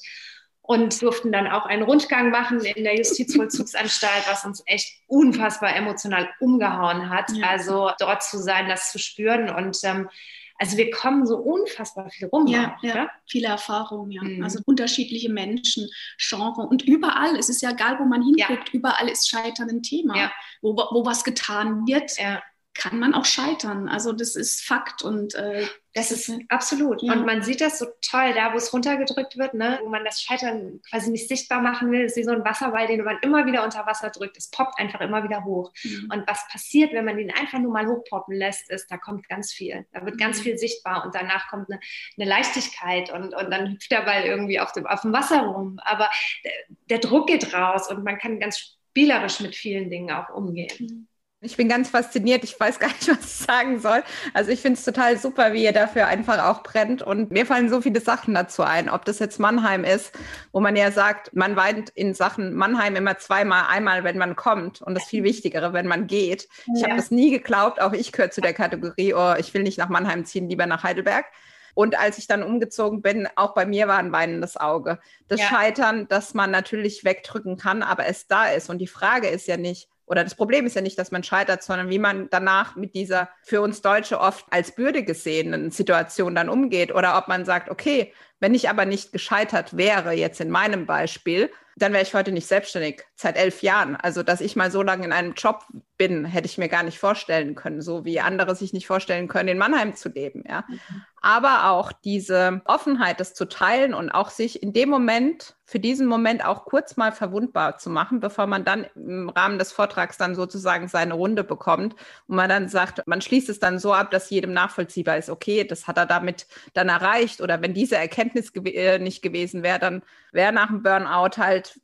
und 0.69 1.01
durften 1.01 1.33
dann 1.33 1.47
auch 1.47 1.65
einen 1.65 1.83
Rundgang 1.83 2.29
machen 2.29 2.61
in 2.61 2.85
der 2.85 2.95
Justizvollzugsanstalt, 2.95 4.25
was 4.29 4.45
uns 4.45 4.63
echt 4.67 4.99
unfassbar 5.07 5.75
emotional 5.75 6.29
umgehauen 6.41 7.09
hat. 7.09 7.33
Ja. 7.33 7.47
Also 7.49 7.91
dort 7.99 8.23
zu 8.23 8.37
sein, 8.37 8.69
das 8.69 8.93
zu 8.93 8.99
spüren 8.99 9.49
und 9.49 9.79
ähm, 9.85 10.11
also 10.59 10.77
wir 10.77 10.91
kommen 10.91 11.25
so 11.25 11.39
unfassbar 11.39 12.11
viel 12.11 12.27
rum. 12.27 12.49
Ja, 12.49 12.77
auch, 12.77 12.83
ja. 12.83 12.97
ja? 12.97 13.11
viele 13.27 13.49
Erfahrungen, 13.49 14.11
ja. 14.11 14.23
Mhm. 14.23 14.45
Also 14.45 14.61
unterschiedliche 14.67 15.31
Menschen, 15.31 15.89
Genre 16.19 16.67
und 16.67 16.83
überall, 16.83 17.37
es 17.37 17.49
ist 17.49 17.63
ja 17.63 17.71
egal, 17.71 17.99
wo 17.99 18.05
man 18.05 18.23
hinguckt, 18.23 18.69
ja. 18.69 18.75
überall 18.75 19.09
ist 19.09 19.27
Scheitern 19.27 19.71
ein 19.71 19.83
Thema, 19.83 20.31
wo, 20.61 20.77
wo 20.77 21.07
was 21.07 21.25
getan 21.25 21.87
wird. 21.87 22.19
Ja 22.19 22.43
kann 22.79 23.01
man 23.01 23.13
auch 23.13 23.25
scheitern. 23.25 23.89
Also 23.89 24.13
das 24.13 24.37
ist 24.37 24.65
Fakt 24.65 25.03
und 25.03 25.35
äh, 25.35 25.67
das 25.99 26.13
ist 26.13 26.33
absolut. 26.49 27.03
Ja. 27.03 27.13
Und 27.13 27.27
man 27.27 27.43
sieht 27.43 27.61
das 27.61 27.79
so 27.79 27.87
toll, 28.01 28.33
da 28.35 28.53
wo 28.53 28.57
es 28.57 28.73
runtergedrückt 28.73 29.37
wird, 29.37 29.55
ne? 29.55 29.81
wo 29.83 29.89
man 29.89 30.05
das 30.05 30.23
Scheitern 30.23 30.81
quasi 30.89 31.11
nicht 31.11 31.29
sichtbar 31.29 31.61
machen 31.61 31.91
will. 31.91 32.05
Es 32.05 32.13
ist 32.13 32.19
wie 32.19 32.25
so 32.25 32.31
ein 32.31 32.45
Wasserball, 32.45 32.87
den 32.87 33.03
man 33.03 33.19
immer 33.23 33.47
wieder 33.47 33.65
unter 33.65 33.85
Wasser 33.85 34.11
drückt. 34.11 34.37
Es 34.37 34.49
poppt 34.51 34.79
einfach 34.79 35.01
immer 35.01 35.25
wieder 35.25 35.45
hoch. 35.45 35.73
Mhm. 35.83 36.11
Und 36.13 36.29
was 36.29 36.47
passiert, 36.49 36.93
wenn 36.93 37.05
man 37.05 37.17
den 37.17 37.33
einfach 37.33 37.59
nur 37.59 37.73
mal 37.73 37.89
hochpoppen 37.89 38.35
lässt, 38.35 38.71
ist, 38.71 38.89
da 38.91 38.97
kommt 38.97 39.29
ganz 39.29 39.53
viel. 39.53 39.87
Da 39.93 40.05
wird 40.05 40.19
ganz 40.19 40.39
mhm. 40.39 40.43
viel 40.43 40.59
sichtbar 40.59 41.05
und 41.05 41.15
danach 41.17 41.49
kommt 41.49 41.69
eine, 41.69 41.81
eine 42.17 42.29
Leichtigkeit 42.29 43.11
und, 43.11 43.35
und 43.35 43.51
dann 43.51 43.73
hüpft 43.73 43.91
der 43.91 44.03
Ball 44.03 44.23
irgendwie 44.23 44.61
auf 44.61 44.71
dem, 44.73 44.87
auf 44.87 45.01
dem 45.01 45.13
Wasser 45.13 45.43
rum. 45.43 45.81
Aber 45.83 46.09
der, 46.45 46.53
der 46.91 46.99
Druck 46.99 47.27
geht 47.27 47.53
raus 47.53 47.91
und 47.91 48.05
man 48.05 48.19
kann 48.19 48.39
ganz 48.39 48.59
spielerisch 48.59 49.41
mit 49.41 49.57
vielen 49.57 49.91
Dingen 49.91 50.13
auch 50.13 50.31
umgehen. 50.31 50.71
Mhm. 50.79 51.08
Ich 51.41 51.57
bin 51.57 51.69
ganz 51.69 51.89
fasziniert. 51.91 52.43
Ich 52.43 52.59
weiß 52.59 52.81
gar 52.81 52.89
nicht, 52.89 53.09
was 53.09 53.25
ich 53.25 53.47
sagen 53.47 53.79
soll. 53.81 54.03
Also 54.35 54.51
ich 54.51 54.61
finde 54.61 54.79
es 54.79 54.85
total 54.85 55.17
super, 55.19 55.53
wie 55.53 55.63
ihr 55.63 55.73
dafür 55.73 56.09
einfach 56.09 56.45
auch 56.45 56.65
brennt. 56.65 57.01
Und 57.03 57.31
mir 57.31 57.47
fallen 57.47 57.69
so 57.69 57.81
viele 57.81 58.01
Sachen 58.01 58.35
dazu 58.35 58.63
ein. 58.63 58.89
Ob 58.89 59.05
das 59.05 59.21
jetzt 59.21 59.39
Mannheim 59.39 59.85
ist, 59.85 60.13
wo 60.53 60.59
man 60.59 60.75
ja 60.75 60.91
sagt, 60.91 61.35
man 61.37 61.55
weint 61.55 61.91
in 61.91 62.13
Sachen 62.13 62.55
Mannheim 62.55 62.97
immer 62.97 63.19
zweimal, 63.19 63.67
einmal, 63.69 64.03
wenn 64.03 64.19
man 64.19 64.35
kommt. 64.35 64.83
Und 64.83 64.95
das 64.95 65.05
viel 65.05 65.23
Wichtigere, 65.23 65.73
wenn 65.73 65.87
man 65.87 66.09
geht. 66.09 66.49
Ich 66.75 66.81
ja. 66.81 66.89
habe 66.89 66.97
das 66.97 67.13
nie 67.13 67.31
geglaubt. 67.31 67.81
Auch 67.81 67.93
ich 67.93 68.11
gehöre 68.11 68.33
zu 68.33 68.41
der 68.41 68.55
Kategorie, 68.55 69.15
oh, 69.15 69.35
ich 69.39 69.55
will 69.55 69.63
nicht 69.63 69.79
nach 69.79 69.89
Mannheim 69.89 70.25
ziehen, 70.25 70.49
lieber 70.49 70.67
nach 70.67 70.83
Heidelberg. 70.83 71.27
Und 71.75 71.97
als 71.97 72.19
ich 72.19 72.27
dann 72.27 72.43
umgezogen 72.43 73.03
bin, 73.03 73.29
auch 73.37 73.55
bei 73.55 73.65
mir 73.65 73.87
war 73.87 73.99
ein 73.99 74.11
weinendes 74.11 74.57
Auge. 74.57 74.99
Das 75.29 75.39
ja. 75.39 75.47
Scheitern, 75.47 76.09
das 76.09 76.35
man 76.35 76.51
natürlich 76.51 77.05
wegdrücken 77.05 77.57
kann, 77.57 77.85
aber 77.85 78.07
es 78.07 78.27
da 78.27 78.49
ist. 78.49 78.69
Und 78.69 78.79
die 78.79 78.89
Frage 78.89 79.29
ist 79.29 79.47
ja 79.47 79.57
nicht, 79.57 79.89
oder 80.09 80.25
das 80.25 80.35
Problem 80.35 80.67
ist 80.67 80.75
ja 80.75 80.83
nicht, 80.83 80.99
dass 80.99 81.11
man 81.11 81.23
scheitert, 81.23 81.63
sondern 81.63 81.91
wie 81.91 81.99
man 81.99 82.29
danach 82.31 82.77
mit 82.77 82.95
dieser 82.95 83.29
für 83.43 83.61
uns 83.61 83.83
Deutsche 83.83 84.21
oft 84.21 84.47
als 84.51 84.75
Bürde 84.75 85.05
gesehenen 85.05 85.71
Situation 85.71 86.35
dann 86.35 86.49
umgeht. 86.49 86.95
Oder 86.95 87.19
ob 87.19 87.29
man 87.29 87.45
sagt, 87.45 87.71
okay, 87.71 88.13
wenn 88.41 88.55
ich 88.55 88.71
aber 88.71 88.85
nicht 88.85 89.13
gescheitert 89.13 89.77
wäre, 89.77 90.13
jetzt 90.13 90.41
in 90.41 90.51
meinem 90.51 90.87
Beispiel, 90.87 91.51
dann 91.77 91.93
wäre 91.93 92.03
ich 92.03 92.15
heute 92.15 92.33
nicht 92.33 92.47
selbstständig, 92.47 93.05
seit 93.15 93.37
elf 93.37 93.63
Jahren. 93.63 93.97
Also, 93.97 94.23
dass 94.23 94.41
ich 94.41 94.57
mal 94.57 94.71
so 94.71 94.83
lange 94.83 95.05
in 95.05 95.13
einem 95.13 95.35
Job 95.35 95.65
bin, 95.97 96.25
hätte 96.25 96.47
ich 96.47 96.59
mir 96.59 96.69
gar 96.69 96.83
nicht 96.83 96.99
vorstellen 96.99 97.55
können, 97.55 97.81
so 97.81 98.05
wie 98.05 98.21
andere 98.21 98.55
sich 98.55 98.73
nicht 98.73 98.87
vorstellen 98.87 99.29
können, 99.29 99.49
in 99.49 99.59
Mannheim 99.59 99.95
zu 99.95 100.09
leben. 100.09 100.45
Ja. 100.49 100.65
Mhm. 100.69 101.03
Aber 101.21 101.71
auch 101.71 101.93
diese 101.93 102.63
Offenheit, 102.65 103.21
das 103.21 103.35
zu 103.35 103.47
teilen 103.47 103.95
und 103.95 104.11
auch 104.11 104.31
sich 104.31 104.63
in 104.63 104.73
dem 104.73 104.89
Moment, 104.89 105.57
für 105.69 105.79
diesen 105.79 106.07
Moment 106.07 106.47
auch 106.47 106.65
kurz 106.65 106.97
mal 106.97 107.13
verwundbar 107.13 107.77
zu 107.77 107.91
machen, 107.91 108.21
bevor 108.21 108.47
man 108.47 108.65
dann 108.65 108.87
im 108.95 109.29
Rahmen 109.29 109.59
des 109.59 109.71
Vortrags 109.71 110.17
dann 110.17 110.35
sozusagen 110.35 110.89
seine 110.89 111.13
Runde 111.13 111.45
bekommt 111.45 111.95
und 112.27 112.37
man 112.37 112.49
dann 112.49 112.71
sagt, 112.71 113.07
man 113.07 113.21
schließt 113.21 113.51
es 113.51 113.61
dann 113.61 113.79
so 113.79 113.93
ab, 113.93 114.11
dass 114.11 114.31
jedem 114.31 114.55
nachvollziehbar 114.55 115.19
ist, 115.19 115.29
okay, 115.29 115.65
das 115.65 115.87
hat 115.87 115.99
er 115.99 116.07
damit 116.07 116.47
dann 116.73 116.89
erreicht 116.89 117.43
oder 117.43 117.61
wenn 117.61 117.75
diese 117.75 117.97
Erkenntnis 117.97 118.55
gew 118.55 118.63
äh, 118.65 118.99
nicht 118.99 119.21
gewesen 119.21 119.63
wäre, 119.63 119.79
dann 119.79 120.03
wäre 120.33 120.53
nach 120.53 120.69
dem 120.69 120.83
Burnout 120.83 121.37
halt, 121.37 121.79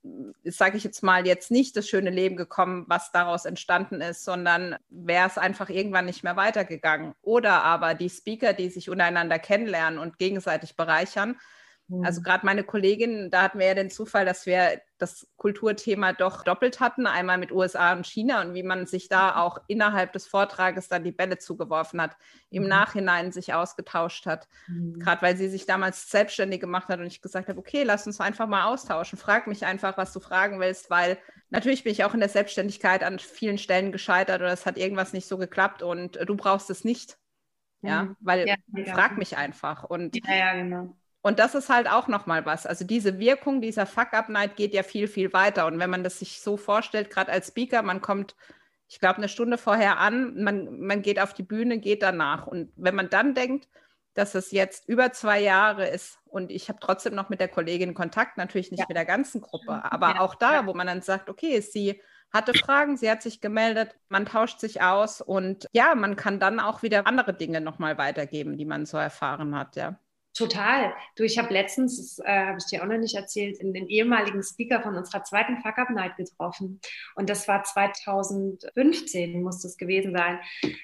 sage 0.45 0.79
ich 0.79 0.85
jetzt 0.85 1.03
mal, 1.03 1.27
jetzt 1.27 1.51
nicht 1.51 1.77
das 1.77 1.87
schöne 1.87 2.11
Leben 2.11 2.37
gekommen, 2.37 2.85
was 2.89 3.13
daraus 3.13 3.45
entstanden 3.45 4.01
ist, 4.01 4.25
sondern 4.25 4.77
wäre 4.89 5.29
es 5.29 5.37
einfach 5.37 5.69
irgendwann 5.69 6.07
nicht 6.07 6.25
mehr 6.25 6.37
weitergegangen. 6.37 7.15
Oder 7.21 7.63
aber 7.65 7.93
die 7.93 8.09
Speaker, 8.09 8.55
die 8.55 8.71
sich 8.71 8.89
untereinander 8.89 9.24
kennenlernen 9.39 9.99
und 9.99 10.19
gegenseitig 10.19 10.77
bereichern, 10.77 11.37
also 12.03 12.21
mhm. 12.21 12.25
gerade 12.25 12.47
meine 12.47 12.65
Kollegin, 12.65 13.31
da 13.31 13.43
hatten 13.43 13.59
wir 13.59 13.67
ja 13.67 13.75
den 13.75 13.91
Zufall, 13.91 14.25
dass 14.25 14.47
wir 14.47 14.81
das 14.97 15.27
Kulturthema 15.37 16.15
doch 16.15 16.43
doppelt 16.43 16.81
hatten, 16.81 17.07
einmal 17.07 17.37
mit 17.37 17.53
USA 17.53 17.93
und 17.93 18.07
China 18.07 18.41
und 18.41 18.55
wie 18.55 18.63
man 18.63 18.87
sich 18.87 19.09
da 19.09 19.33
mhm. 19.33 19.37
auch 19.37 19.59
innerhalb 19.69 20.15
des 20.15 20.27
Vortrages 20.27 20.89
dann 20.89 21.05
die 21.05 21.13
Bälle 21.13 21.37
zugeworfen 21.37 22.01
hat, 22.01 22.17
im 22.49 22.63
mhm. 22.63 22.71
Nachhinein 22.71 23.33
sich 23.33 23.53
ausgetauscht 23.53 24.25
hat. 24.25 24.49
Mhm. 24.67 24.99
Gerade 24.99 25.21
weil 25.21 25.37
sie 25.37 25.49
sich 25.49 25.67
damals 25.67 26.11
selbstständig 26.11 26.59
gemacht 26.59 26.89
hat 26.89 27.01
und 27.01 27.07
ich 27.07 27.21
gesagt 27.21 27.49
habe, 27.49 27.59
okay, 27.59 27.83
lass 27.83 28.07
uns 28.07 28.19
einfach 28.19 28.47
mal 28.47 28.65
austauschen. 28.65 29.19
Frag 29.19 29.47
mich 29.47 29.67
einfach, 29.67 29.99
was 29.99 30.15
du 30.15 30.21
fragen 30.21 30.61
willst, 30.61 30.89
weil 30.89 31.19
natürlich 31.51 31.85
bin 31.85 31.93
ich 31.93 32.05
auch 32.05 32.15
in 32.15 32.21
der 32.21 32.31
Selbstständigkeit 32.31 33.05
an 33.05 33.19
vielen 33.19 33.59
Stellen 33.59 33.93
gescheitert 33.93 34.41
oder 34.41 34.53
es 34.53 34.65
hat 34.65 34.79
irgendwas 34.79 35.13
nicht 35.13 35.29
so 35.29 35.37
geklappt 35.37 35.83
und 35.83 36.19
du 36.25 36.35
brauchst 36.35 36.71
es 36.71 36.83
nicht. 36.83 37.19
Ja, 37.85 38.05
mhm. 38.05 38.17
weil 38.21 38.49
ja, 38.49 38.57
frag 38.93 39.19
mich 39.19 39.37
einfach. 39.37 39.85
Und 39.85 40.17
ja, 40.27 40.35
ja, 40.35 40.55
genau. 40.55 40.97
Und 41.23 41.39
das 41.39 41.55
ist 41.55 41.71
halt 41.71 41.89
auch 41.89 42.07
nochmal 42.07 42.45
was. 42.45 42.67
Also 42.67 42.85
diese 42.85 43.19
Wirkung 43.19 43.63
dieser 43.63 43.87
Fuck-Up-Night 43.87 44.57
geht 44.57 44.75
ja 44.75 44.83
viel, 44.83 45.09
viel 45.09 45.33
weiter. 45.33 45.67
Und 45.67 45.79
wenn 45.79 45.89
man 45.89 46.05
das 46.05 46.19
sich 46.19 46.41
so 46.43 46.59
vorstellt, 46.59 47.09
gerade 47.09 47.33
als 47.33 47.49
Speaker, 47.49 47.81
man 47.83 48.03
kommt, 48.03 48.37
ich 48.89 49.01
glaube, 49.01 49.17
eine 49.17 49.31
Stunde 49.31 49.57
vorher 49.57 49.99
an, 49.99 50.43
man, 50.43 50.81
man 50.81 51.01
geht 51.01 51.19
auf 51.19 51.33
die 51.33 51.43
Bühne, 51.43 51.79
geht 51.79 52.03
danach. 52.03 52.47
Und 52.47 52.71
wenn 52.77 52.95
man 52.95 53.09
dann 53.09 53.35
denkt, 53.35 53.69
dass 54.13 54.35
es 54.35 54.53
jetzt 54.53 54.87
über 54.87 55.13
zwei 55.13 55.41
Jahre 55.41 55.89
ist 55.89 56.19
und 56.27 56.51
ich 56.51 56.69
habe 56.69 56.79
trotzdem 56.81 57.15
noch 57.15 57.31
mit 57.31 57.41
der 57.41 57.49
Kollegin 57.49 57.95
Kontakt, 57.95 58.37
natürlich 58.37 58.71
nicht 58.71 58.81
ja. 58.81 58.87
mit 58.87 58.97
der 58.97 59.07
ganzen 59.07 59.41
Gruppe, 59.41 59.83
aber 59.83 60.17
ja. 60.17 60.21
auch 60.21 60.35
da, 60.35 60.67
wo 60.67 60.75
man 60.75 60.87
dann 60.87 61.03
sagt, 61.03 61.29
okay, 61.29 61.61
sie 61.61 62.01
hatte 62.35 62.55
Fragen, 62.55 62.97
sie 62.97 63.11
hat 63.11 63.23
sich 63.23 63.41
gemeldet, 63.41 63.97
man 64.09 64.27
tauscht 64.27 64.61
sich 64.61 64.83
aus 64.83 65.21
und 65.23 65.67
ja, 65.73 65.95
man 65.95 66.17
kann 66.17 66.41
dann 66.41 66.61
auch 66.61 66.83
wieder 66.83 67.07
andere 67.07 67.33
Dinge 67.35 67.61
nochmal 67.61 67.97
weitergeben, 67.99 68.57
die 68.59 68.67
man 68.67 68.87
so 68.87 68.99
erfahren 68.99 69.57
hat, 69.57 69.77
ja. 69.77 69.99
Total. 70.35 70.93
Du, 71.15 71.23
ich 71.23 71.39
habe 71.39 71.55
letztens, 71.55 71.97
das 71.97 72.27
äh, 72.27 72.47
habe 72.47 72.59
ich 72.59 72.67
dir 72.67 72.83
auch 72.83 72.89
noch 72.89 72.99
nicht 72.99 73.15
erzählt, 73.15 73.59
in 73.59 73.73
den 73.73 73.87
ehemaligen 73.87 74.43
Speaker 74.43 74.83
von 74.83 74.97
unserer 74.97 75.23
zweiten 75.23 75.59
Fuck 75.59 75.79
Up 75.79 75.91
Night 75.91 76.17
getroffen. 76.17 76.81
Und 77.15 77.31
das 77.31 77.47
war 77.47 77.63
2015, 77.63 79.41
muss 79.41 79.63
das 79.63 79.77
gewesen 79.77 80.13
sein. 80.13 80.41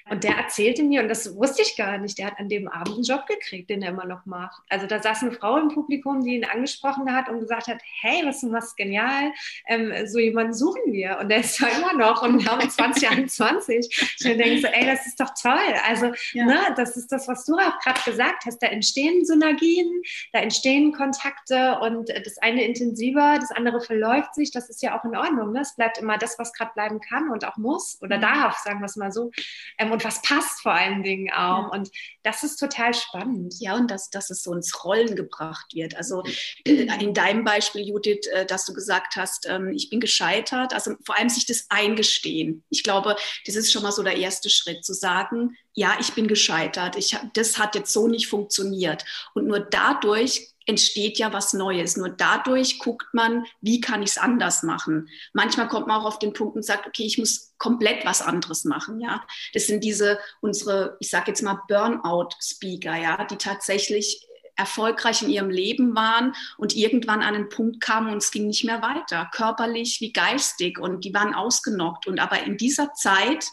Und 0.09 0.23
der 0.23 0.37
erzählte 0.37 0.83
mir, 0.83 1.01
und 1.01 1.09
das 1.09 1.35
wusste 1.35 1.63
ich 1.63 1.75
gar 1.75 1.97
nicht, 1.97 2.17
der 2.17 2.27
hat 2.27 2.39
an 2.39 2.47
dem 2.47 2.69
Abend 2.69 2.95
einen 2.95 3.03
Job 3.03 3.25
gekriegt, 3.27 3.69
den 3.69 3.81
er 3.81 3.89
immer 3.89 4.05
noch 4.05 4.25
macht. 4.25 4.63
Also 4.69 4.87
da 4.87 5.01
saß 5.01 5.23
eine 5.23 5.33
Frau 5.33 5.57
im 5.57 5.67
Publikum, 5.67 6.23
die 6.23 6.35
ihn 6.35 6.45
angesprochen 6.45 7.13
hat 7.13 7.27
und 7.27 7.41
gesagt 7.41 7.67
hat, 7.67 7.81
hey, 7.99 8.21
was 8.25 8.39
du 8.39 8.47
machst, 8.47 8.77
genial. 8.77 9.33
Ähm, 9.67 9.91
so 10.07 10.19
jemanden 10.19 10.53
suchen 10.53 10.93
wir. 10.93 11.17
Und 11.19 11.27
der 11.27 11.41
ist 11.41 11.61
da 11.61 11.67
immer 11.67 11.93
noch 11.93 12.23
und 12.23 12.41
wir 12.41 12.49
haben 12.49 12.69
2021. 12.69 14.15
Ich 14.17 14.17
denke 14.23 14.61
so, 14.61 14.67
ey, 14.67 14.85
das 14.85 15.05
ist 15.07 15.19
doch 15.19 15.31
toll. 15.41 15.75
Also, 15.85 16.13
ja. 16.31 16.45
ne, 16.45 16.73
das 16.77 16.95
ist 16.95 17.11
das, 17.11 17.27
was 17.27 17.43
du 17.45 17.55
auch 17.55 17.77
gerade 17.79 17.99
gesagt 18.05 18.45
hast. 18.45 18.59
Da 18.59 18.67
entstehen 18.67 19.25
so 19.25 19.40
Synergien, 19.41 20.01
da 20.33 20.39
entstehen 20.39 20.93
Kontakte 20.93 21.79
und 21.81 22.09
das 22.09 22.37
eine 22.37 22.63
intensiver, 22.63 23.37
das 23.39 23.51
andere 23.51 23.81
verläuft 23.81 24.35
sich. 24.35 24.51
Das 24.51 24.69
ist 24.69 24.81
ja 24.81 24.97
auch 24.97 25.03
in 25.05 25.15
Ordnung. 25.15 25.51
Ne? 25.51 25.61
Es 25.61 25.75
bleibt 25.75 25.97
immer 25.97 26.17
das, 26.17 26.37
was 26.37 26.53
gerade 26.53 26.71
bleiben 26.73 26.99
kann 26.99 27.29
und 27.29 27.45
auch 27.45 27.57
muss 27.57 27.97
oder 28.01 28.17
mhm. 28.17 28.21
darf, 28.21 28.57
sagen 28.59 28.79
wir 28.79 28.85
es 28.85 28.95
mal 28.95 29.11
so. 29.11 29.31
Ähm, 29.77 29.91
und 29.91 30.03
was 30.03 30.21
passt 30.21 30.61
vor 30.61 30.73
allen 30.73 31.03
Dingen 31.03 31.31
auch. 31.31 31.63
Ja. 31.63 31.69
Und 31.73 31.89
das 32.23 32.43
ist 32.43 32.57
total 32.57 32.93
spannend. 32.93 33.55
Ja, 33.59 33.75
und 33.75 33.89
dass, 33.89 34.09
dass 34.09 34.29
es 34.29 34.43
so 34.43 34.53
ins 34.53 34.83
Rollen 34.83 35.15
gebracht 35.15 35.73
wird. 35.73 35.95
Also 35.95 36.23
äh, 36.65 36.87
in 36.99 37.13
deinem 37.13 37.43
Beispiel, 37.43 37.87
Judith, 37.87 38.27
äh, 38.33 38.45
dass 38.45 38.65
du 38.65 38.73
gesagt 38.73 39.15
hast, 39.15 39.47
ähm, 39.49 39.71
ich 39.73 39.89
bin 39.89 39.99
gescheitert. 39.99 40.73
Also 40.73 40.95
vor 41.05 41.17
allem 41.17 41.29
sich 41.29 41.45
das 41.45 41.65
eingestehen. 41.69 42.63
Ich 42.69 42.83
glaube, 42.83 43.15
das 43.45 43.55
ist 43.55 43.71
schon 43.71 43.83
mal 43.83 43.91
so 43.91 44.03
der 44.03 44.17
erste 44.17 44.49
Schritt, 44.49 44.85
zu 44.85 44.93
sagen, 44.93 45.55
ja, 45.73 45.95
ich 45.99 46.13
bin 46.13 46.27
gescheitert, 46.27 46.97
ich, 46.97 47.17
das 47.33 47.57
hat 47.57 47.75
jetzt 47.75 47.93
so 47.93 48.07
nicht 48.07 48.27
funktioniert. 48.27 49.05
Und 49.33 49.47
nur 49.47 49.59
dadurch 49.59 50.51
entsteht 50.65 51.17
ja 51.17 51.33
was 51.33 51.53
Neues. 51.53 51.97
Nur 51.97 52.09
dadurch 52.09 52.79
guckt 52.79 53.13
man, 53.13 53.45
wie 53.61 53.81
kann 53.81 54.03
ich 54.03 54.11
es 54.11 54.17
anders 54.17 54.63
machen. 54.63 55.09
Manchmal 55.33 55.67
kommt 55.67 55.87
man 55.87 56.01
auch 56.01 56.05
auf 56.05 56.19
den 56.19 56.33
Punkt 56.33 56.55
und 56.55 56.63
sagt, 56.63 56.87
okay, 56.87 57.03
ich 57.03 57.17
muss 57.17 57.53
komplett 57.57 58.05
was 58.05 58.21
anderes 58.21 58.63
machen. 58.63 58.99
Ja, 58.99 59.23
das 59.53 59.67
sind 59.67 59.83
diese 59.83 60.19
unsere, 60.41 60.97
ich 60.99 61.09
sage 61.09 61.31
jetzt 61.31 61.41
mal 61.41 61.61
Burnout-Speaker, 61.67 62.95
ja, 62.95 63.25
die 63.25 63.37
tatsächlich 63.37 64.27
erfolgreich 64.55 65.23
in 65.23 65.29
ihrem 65.29 65.49
Leben 65.49 65.95
waren 65.95 66.35
und 66.57 66.75
irgendwann 66.75 67.23
an 67.23 67.35
einen 67.35 67.49
Punkt 67.49 67.81
kamen 67.81 68.11
und 68.11 68.17
es 68.17 68.31
ging 68.31 68.47
nicht 68.47 68.63
mehr 68.63 68.81
weiter, 68.81 69.29
körperlich 69.33 70.01
wie 70.01 70.13
geistig 70.13 70.77
und 70.77 71.03
die 71.05 71.13
waren 71.13 71.33
ausgenockt. 71.33 72.05
Und 72.05 72.19
aber 72.19 72.43
in 72.43 72.57
dieser 72.57 72.93
Zeit 72.93 73.45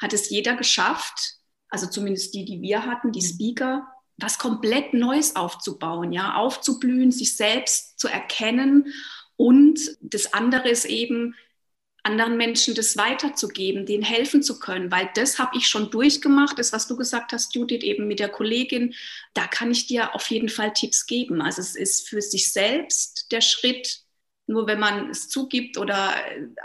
hat 0.00 0.12
es 0.12 0.30
jeder 0.30 0.56
geschafft, 0.56 1.36
also 1.68 1.86
zumindest 1.86 2.34
die, 2.34 2.44
die 2.44 2.60
wir 2.62 2.86
hatten, 2.86 3.12
die 3.12 3.22
Speaker, 3.22 3.86
was 4.16 4.38
komplett 4.38 4.94
Neues 4.94 5.34
aufzubauen, 5.36 6.12
ja, 6.12 6.34
aufzublühen, 6.34 7.10
sich 7.10 7.36
selbst 7.36 7.98
zu 7.98 8.08
erkennen 8.08 8.92
und 9.36 9.80
das 10.00 10.32
andere 10.32 10.68
ist 10.68 10.84
eben, 10.84 11.34
anderen 12.04 12.36
Menschen 12.36 12.74
das 12.74 12.96
weiterzugeben, 12.98 13.86
denen 13.86 14.02
helfen 14.02 14.42
zu 14.42 14.58
können, 14.58 14.90
weil 14.92 15.08
das 15.14 15.38
habe 15.38 15.56
ich 15.56 15.66
schon 15.66 15.90
durchgemacht, 15.90 16.58
das, 16.58 16.72
was 16.72 16.86
du 16.86 16.96
gesagt 16.96 17.32
hast, 17.32 17.54
Judith, 17.54 17.82
eben 17.82 18.06
mit 18.06 18.20
der 18.20 18.28
Kollegin, 18.28 18.94
da 19.32 19.46
kann 19.46 19.70
ich 19.70 19.86
dir 19.86 20.14
auf 20.14 20.30
jeden 20.30 20.50
Fall 20.50 20.74
Tipps 20.74 21.06
geben. 21.06 21.40
Also 21.40 21.62
es 21.62 21.74
ist 21.74 22.06
für 22.06 22.20
sich 22.20 22.52
selbst 22.52 23.32
der 23.32 23.40
Schritt, 23.40 24.02
nur 24.46 24.66
wenn 24.66 24.78
man 24.78 25.08
es 25.08 25.30
zugibt 25.30 25.78
oder 25.78 26.14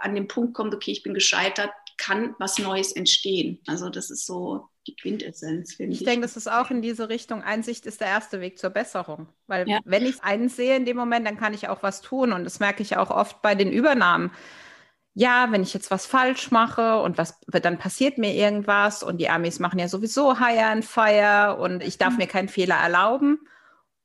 an 0.01 0.13
den 0.13 0.27
Punkt 0.27 0.53
kommt, 0.53 0.75
okay, 0.75 0.91
ich 0.91 1.03
bin 1.03 1.13
gescheitert, 1.13 1.71
kann 1.99 2.35
was 2.39 2.57
Neues 2.57 2.93
entstehen. 2.93 3.59
Also 3.67 3.89
das 3.89 4.09
ist 4.09 4.25
so 4.25 4.69
die 4.87 4.95
Quintessenz, 4.95 5.75
finde 5.75 5.93
ich. 5.93 6.01
Ich 6.01 6.05
denke, 6.05 6.21
das 6.21 6.35
ist 6.35 6.49
auch 6.49 6.71
in 6.71 6.81
diese 6.81 7.09
Richtung, 7.09 7.43
Einsicht 7.43 7.85
ist 7.85 8.01
der 8.01 8.07
erste 8.07 8.41
Weg 8.41 8.57
zur 8.57 8.71
Besserung. 8.71 9.27
Weil 9.45 9.69
ja. 9.69 9.79
wenn 9.85 10.05
ich 10.05 10.23
einsehe 10.23 10.75
in 10.75 10.85
dem 10.85 10.97
Moment, 10.97 11.27
dann 11.27 11.37
kann 11.37 11.53
ich 11.53 11.67
auch 11.67 11.83
was 11.83 12.01
tun. 12.01 12.33
Und 12.33 12.45
das 12.45 12.59
merke 12.59 12.81
ich 12.81 12.97
auch 12.97 13.11
oft 13.11 13.41
bei 13.43 13.53
den 13.53 13.71
Übernahmen 13.71 14.31
ja, 15.19 15.51
wenn 15.51 15.63
ich 15.63 15.73
jetzt 15.73 15.91
was 15.91 16.05
falsch 16.05 16.49
mache 16.49 17.01
und 17.01 17.17
was 17.17 17.41
dann 17.47 17.77
passiert 17.77 18.17
mir 18.17 18.33
irgendwas 18.33 19.03
und 19.03 19.17
die 19.17 19.29
Amis 19.29 19.59
machen 19.59 19.77
ja 19.77 19.89
sowieso 19.89 20.39
Hire 20.39 20.67
and 20.67 20.85
Fire 20.85 21.57
und 21.59 21.83
ich 21.83 21.97
darf 21.97 22.13
mhm. 22.13 22.19
mir 22.19 22.27
keinen 22.27 22.47
Fehler 22.47 22.75
erlauben. 22.75 23.39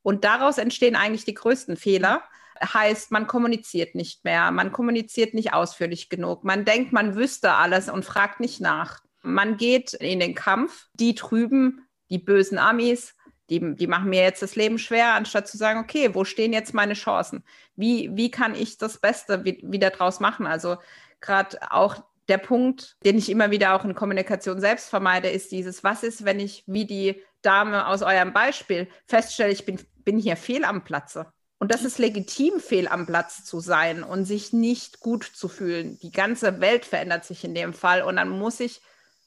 Und 0.03 0.25
daraus 0.25 0.59
entstehen 0.59 0.97
eigentlich 0.97 1.25
die 1.25 1.35
größten 1.35 1.77
Fehler. 1.77 2.25
Heißt, 2.63 3.11
man 3.11 3.27
kommuniziert 3.27 3.95
nicht 3.95 4.25
mehr, 4.25 4.51
man 4.51 4.73
kommuniziert 4.73 5.35
nicht 5.35 5.53
ausführlich 5.53 6.09
genug, 6.09 6.45
man 6.45 6.65
denkt, 6.65 6.93
man 6.93 7.15
wüsste 7.15 7.53
alles 7.55 7.89
und 7.89 8.05
fragt 8.05 8.41
nicht 8.41 8.61
nach. 8.61 9.01
Man 9.23 9.57
geht 9.57 9.95
in 9.95 10.21
den 10.21 10.35
Kampf, 10.35 10.87
die 10.95 11.15
drüben, 11.15 11.87
die 12.11 12.19
bösen 12.19 12.59
Amis, 12.59 13.15
die, 13.51 13.75
die 13.75 13.87
machen 13.87 14.11
mir 14.11 14.23
jetzt 14.23 14.43
das 14.43 14.57
Leben 14.57 14.79
schwer, 14.79 15.15
anstatt 15.15 15.49
zu 15.49 15.57
sagen, 15.57 15.81
okay, 15.81 16.15
wo 16.15 16.25
stehen 16.25 16.53
jetzt 16.53 16.75
meine 16.75 16.95
Chancen? 16.95 17.45
Wie, 17.77 18.11
wie 18.15 18.31
kann 18.31 18.55
ich 18.55 18.79
das 18.79 18.99
Beste 18.99 19.45
wieder 19.45 19.91
draus 19.91 20.21
machen? 20.21 20.47
Also 20.47 20.79
gerade 21.21 21.59
auch 21.71 22.05
der 22.29 22.39
Punkt, 22.39 22.97
den 23.05 23.19
ich 23.19 23.29
immer 23.29 23.51
wieder 23.51 23.75
auch 23.75 23.85
in 23.85 23.95
Kommunikation 23.95 24.61
selbst 24.61 24.89
vermeide, 24.89 25.29
ist 25.29 25.53
dieses, 25.53 25.85
was 25.85 26.03
ist, 26.03 26.25
wenn 26.25 26.41
ich 26.41 26.65
wie 26.67 26.87
die 26.87 27.23
Dame 27.43 27.87
aus 27.87 28.03
eurem 28.03 28.33
Beispiel 28.33 28.89
feststelle, 29.07 29.53
ich 29.53 29.67
bin, 29.67 29.79
bin 29.97 30.19
hier 30.19 30.37
fehl 30.37 30.65
am 30.65 30.85
Platze. 30.85 31.33
Und 31.59 31.73
das 31.73 31.85
ist 31.85 31.99
legitim, 31.99 32.61
fehl 32.61 32.89
am 32.89 33.07
Platz 33.07 33.45
zu 33.45 33.61
sein 33.61 34.03
und 34.03 34.25
sich 34.25 34.53
nicht 34.53 35.01
gut 35.01 35.25
zu 35.25 35.49
fühlen. 35.49 35.99
Die 36.01 36.11
ganze 36.11 36.61
Welt 36.61 36.85
verändert 36.85 37.25
sich 37.25 37.45
in 37.45 37.55
dem 37.55 37.73
Fall. 37.73 38.03
Und 38.03 38.17
dann 38.17 38.29
muss 38.29 38.61
ich 38.61 38.83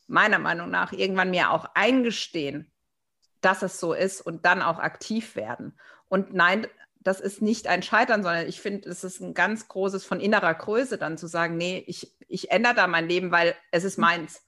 meiner 0.07 0.39
Meinung 0.39 0.69
nach 0.69 0.91
irgendwann 0.91 1.31
mir 1.31 1.51
auch 1.51 1.65
eingestehen, 1.73 2.71
dass 3.41 3.61
es 3.61 3.79
so 3.79 3.93
ist 3.93 4.21
und 4.21 4.45
dann 4.45 4.61
auch 4.61 4.79
aktiv 4.79 5.35
werden. 5.35 5.79
Und 6.09 6.33
nein, 6.33 6.67
das 6.99 7.21
ist 7.21 7.41
nicht 7.41 7.67
ein 7.67 7.83
Scheitern, 7.83 8.23
sondern 8.23 8.47
ich 8.47 8.59
finde, 8.59 8.89
es 8.89 9.03
ist 9.03 9.21
ein 9.21 9.33
ganz 9.33 9.67
großes 9.67 10.05
von 10.05 10.19
innerer 10.19 10.53
Größe, 10.53 10.97
dann 10.97 11.17
zu 11.17 11.27
sagen, 11.27 11.55
nee, 11.55 11.83
ich, 11.87 12.15
ich 12.27 12.51
ändere 12.51 12.75
da 12.75 12.87
mein 12.87 13.07
Leben, 13.07 13.31
weil 13.31 13.55
es 13.71 13.83
ist 13.83 13.97
meins. 13.97 14.41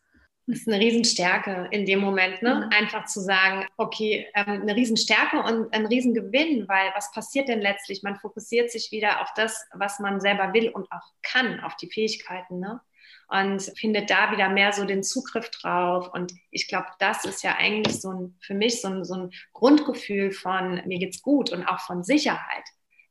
Das 0.49 0.61
ist 0.61 0.67
eine 0.67 0.79
Riesenstärke 0.79 1.67
in 1.69 1.85
dem 1.85 1.99
Moment, 1.99 2.41
ne? 2.41 2.55
Mhm. 2.55 2.73
einfach 2.75 3.05
zu 3.05 3.19
sagen, 3.19 3.67
okay, 3.77 4.27
ähm, 4.33 4.63
eine 4.63 4.75
Riesenstärke 4.75 5.43
und 5.43 5.71
ein 5.71 5.85
Riesengewinn, 5.85 6.67
weil 6.67 6.89
was 6.95 7.11
passiert 7.11 7.49
denn 7.49 7.61
letztlich? 7.61 8.01
Man 8.01 8.15
fokussiert 8.15 8.71
sich 8.71 8.91
wieder 8.91 9.21
auf 9.21 9.27
das, 9.35 9.63
was 9.73 9.99
man 9.99 10.19
selber 10.19 10.51
will 10.53 10.69
und 10.69 10.91
auch 10.91 11.13
kann, 11.21 11.59
auf 11.59 11.75
die 11.75 11.89
Fähigkeiten. 11.91 12.59
Ne? 12.59 12.81
und 13.31 13.61
findet 13.77 14.09
da 14.09 14.31
wieder 14.31 14.49
mehr 14.49 14.73
so 14.73 14.85
den 14.85 15.03
Zugriff 15.03 15.51
drauf. 15.51 16.09
Und 16.11 16.33
ich 16.49 16.67
glaube, 16.67 16.87
das 16.97 17.25
ist 17.25 17.43
ja 17.43 17.57
eigentlich 17.59 18.01
so 18.01 18.11
ein, 18.11 18.35
für 18.41 18.55
mich 18.55 18.81
so 18.81 18.87
ein, 18.87 19.05
so 19.05 19.13
ein 19.13 19.31
Grundgefühl 19.53 20.31
von 20.31 20.81
mir 20.87 20.97
geht's 20.97 21.21
gut 21.21 21.51
und 21.51 21.63
auch 21.63 21.79
von 21.79 22.03
Sicherheit. 22.03 22.63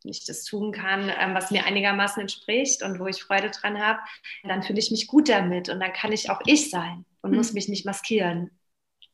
Wenn 0.09 0.13
ich 0.13 0.25
das 0.25 0.45
tun 0.45 0.73
kann, 0.73 1.13
ähm, 1.21 1.35
was 1.35 1.51
mir 1.51 1.67
einigermaßen 1.67 2.23
entspricht 2.23 2.83
und 2.83 2.99
wo 2.99 3.09
ich 3.09 3.23
Freude 3.23 3.51
dran 3.51 3.79
habe, 3.79 3.99
dann 4.43 4.63
fühle 4.63 4.79
ich 4.79 4.91
mich 4.91 5.07
gut 5.07 5.29
damit 5.29 5.69
und 5.69 5.81
dann 5.81 5.93
kann 5.93 6.13
ich 6.13 6.31
auch 6.31 6.41
ich 6.47 6.71
sein 6.71 7.05
und 7.21 7.33
mhm. 7.33 7.37
muss 7.37 7.53
mich 7.53 7.69
nicht 7.69 7.85
maskieren. 7.85 8.51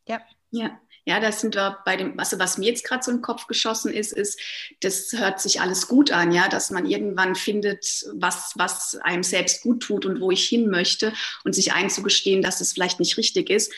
Ja. 0.06 0.20
Ja, 0.52 0.78
ja, 1.04 1.18
das 1.18 1.40
sind 1.40 1.56
wir 1.56 1.78
bei 1.84 1.96
dem, 1.96 2.16
also 2.20 2.38
was 2.38 2.58
mir 2.58 2.66
jetzt 2.66 2.84
gerade 2.84 3.02
so 3.02 3.10
in 3.10 3.16
den 3.16 3.22
Kopf 3.24 3.48
geschossen 3.48 3.92
ist, 3.92 4.12
ist, 4.12 4.40
das 4.82 5.12
hört 5.12 5.40
sich 5.40 5.60
alles 5.60 5.88
gut 5.88 6.12
an, 6.12 6.30
ja, 6.30 6.48
dass 6.48 6.70
man 6.70 6.86
irgendwann 6.86 7.34
findet, 7.34 8.06
was, 8.14 8.52
was 8.54 8.94
einem 9.02 9.24
selbst 9.24 9.64
gut 9.64 9.82
tut 9.82 10.06
und 10.06 10.20
wo 10.20 10.30
ich 10.30 10.48
hin 10.48 10.70
möchte 10.70 11.12
und 11.42 11.56
sich 11.56 11.72
einzugestehen, 11.72 12.40
dass 12.40 12.60
es 12.60 12.72
vielleicht 12.72 13.00
nicht 13.00 13.16
richtig 13.16 13.50
ist, 13.50 13.72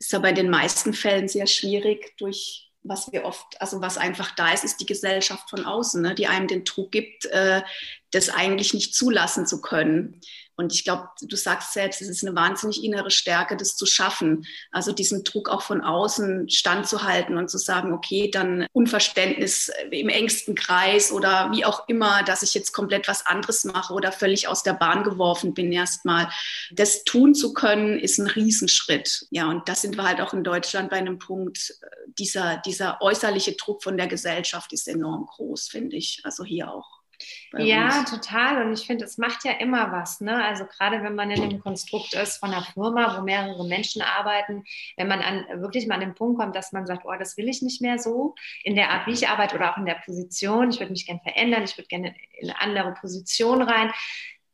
ist 0.00 0.12
aber 0.14 0.30
in 0.30 0.34
den 0.34 0.50
meisten 0.50 0.94
Fällen 0.94 1.28
sehr 1.28 1.46
schwierig 1.46 2.16
durch 2.18 2.65
was 2.88 3.12
wir 3.12 3.24
oft, 3.24 3.60
also 3.60 3.80
was 3.80 3.98
einfach 3.98 4.34
da 4.34 4.52
ist, 4.52 4.64
ist 4.64 4.80
die 4.80 4.86
Gesellschaft 4.86 5.50
von 5.50 5.64
außen, 5.64 6.02
ne, 6.02 6.14
die 6.14 6.26
einem 6.26 6.46
den 6.46 6.64
Druck 6.64 6.92
gibt, 6.92 7.26
äh, 7.26 7.62
das 8.12 8.28
eigentlich 8.28 8.74
nicht 8.74 8.94
zulassen 8.94 9.46
zu 9.46 9.60
können. 9.60 10.20
Und 10.58 10.72
ich 10.72 10.84
glaube, 10.84 11.08
du 11.20 11.36
sagst 11.36 11.74
selbst, 11.74 12.00
es 12.00 12.08
ist 12.08 12.26
eine 12.26 12.34
wahnsinnig 12.34 12.82
innere 12.82 13.10
Stärke, 13.10 13.56
das 13.58 13.76
zu 13.76 13.84
schaffen. 13.84 14.46
Also 14.72 14.92
diesen 14.92 15.22
Druck 15.22 15.50
auch 15.50 15.60
von 15.60 15.82
außen 15.82 16.48
standzuhalten 16.48 17.36
und 17.36 17.50
zu 17.50 17.58
sagen, 17.58 17.92
okay, 17.92 18.30
dann 18.30 18.66
Unverständnis 18.72 19.70
im 19.90 20.08
engsten 20.08 20.54
Kreis 20.54 21.12
oder 21.12 21.50
wie 21.52 21.66
auch 21.66 21.86
immer, 21.88 22.22
dass 22.22 22.42
ich 22.42 22.54
jetzt 22.54 22.72
komplett 22.72 23.06
was 23.06 23.26
anderes 23.26 23.64
mache 23.64 23.92
oder 23.92 24.12
völlig 24.12 24.48
aus 24.48 24.62
der 24.62 24.72
Bahn 24.72 25.04
geworfen 25.04 25.52
bin 25.52 25.70
erstmal. 25.72 26.30
Das 26.72 27.04
tun 27.04 27.34
zu 27.34 27.52
können, 27.52 27.98
ist 27.98 28.18
ein 28.18 28.26
Riesenschritt. 28.26 29.26
Ja, 29.30 29.48
und 29.50 29.68
das 29.68 29.82
sind 29.82 29.96
wir 29.96 30.04
halt 30.04 30.22
auch 30.22 30.32
in 30.32 30.42
Deutschland 30.42 30.88
bei 30.88 30.96
einem 30.96 31.18
Punkt, 31.18 31.74
dieser, 32.18 32.56
dieser 32.64 33.02
äußerliche 33.02 33.52
Druck 33.52 33.82
von 33.82 33.98
der 33.98 34.06
Gesellschaft 34.06 34.72
ist 34.72 34.88
enorm 34.88 35.26
groß, 35.26 35.68
finde 35.68 35.96
ich. 35.96 36.20
Also 36.24 36.44
hier 36.44 36.72
auch 36.72 36.95
ja, 37.56 38.00
uns. 38.00 38.10
total. 38.10 38.64
Und 38.64 38.72
ich 38.72 38.86
finde, 38.86 39.04
es 39.04 39.18
macht 39.18 39.44
ja 39.44 39.52
immer 39.52 39.92
was. 39.92 40.20
Ne? 40.20 40.44
Also 40.44 40.64
gerade 40.64 41.02
wenn 41.02 41.14
man 41.14 41.30
in 41.30 41.42
einem 41.42 41.60
Konstrukt 41.60 42.14
ist 42.14 42.38
von 42.38 42.52
einer 42.52 42.62
Firma, 42.62 43.16
wo 43.16 43.22
mehrere 43.22 43.66
Menschen 43.66 44.02
arbeiten, 44.02 44.64
wenn 44.96 45.08
man 45.08 45.20
an, 45.20 45.44
wirklich 45.60 45.86
mal 45.86 45.94
an 45.94 46.00
den 46.00 46.14
Punkt 46.14 46.38
kommt, 46.38 46.56
dass 46.56 46.72
man 46.72 46.86
sagt, 46.86 47.04
oh, 47.04 47.14
das 47.18 47.36
will 47.36 47.48
ich 47.48 47.62
nicht 47.62 47.80
mehr 47.80 47.98
so 47.98 48.34
in 48.64 48.74
der 48.74 48.90
Art, 48.90 49.06
wie 49.06 49.12
ich 49.12 49.28
arbeite 49.28 49.56
oder 49.56 49.72
auch 49.72 49.78
in 49.78 49.86
der 49.86 50.00
Position. 50.04 50.70
Ich 50.70 50.80
würde 50.80 50.92
mich 50.92 51.06
gerne 51.06 51.20
verändern, 51.22 51.64
ich 51.64 51.76
würde 51.76 51.88
gerne 51.88 52.14
in 52.38 52.50
eine 52.50 52.60
andere 52.60 52.94
Position 52.94 53.62
rein. 53.62 53.92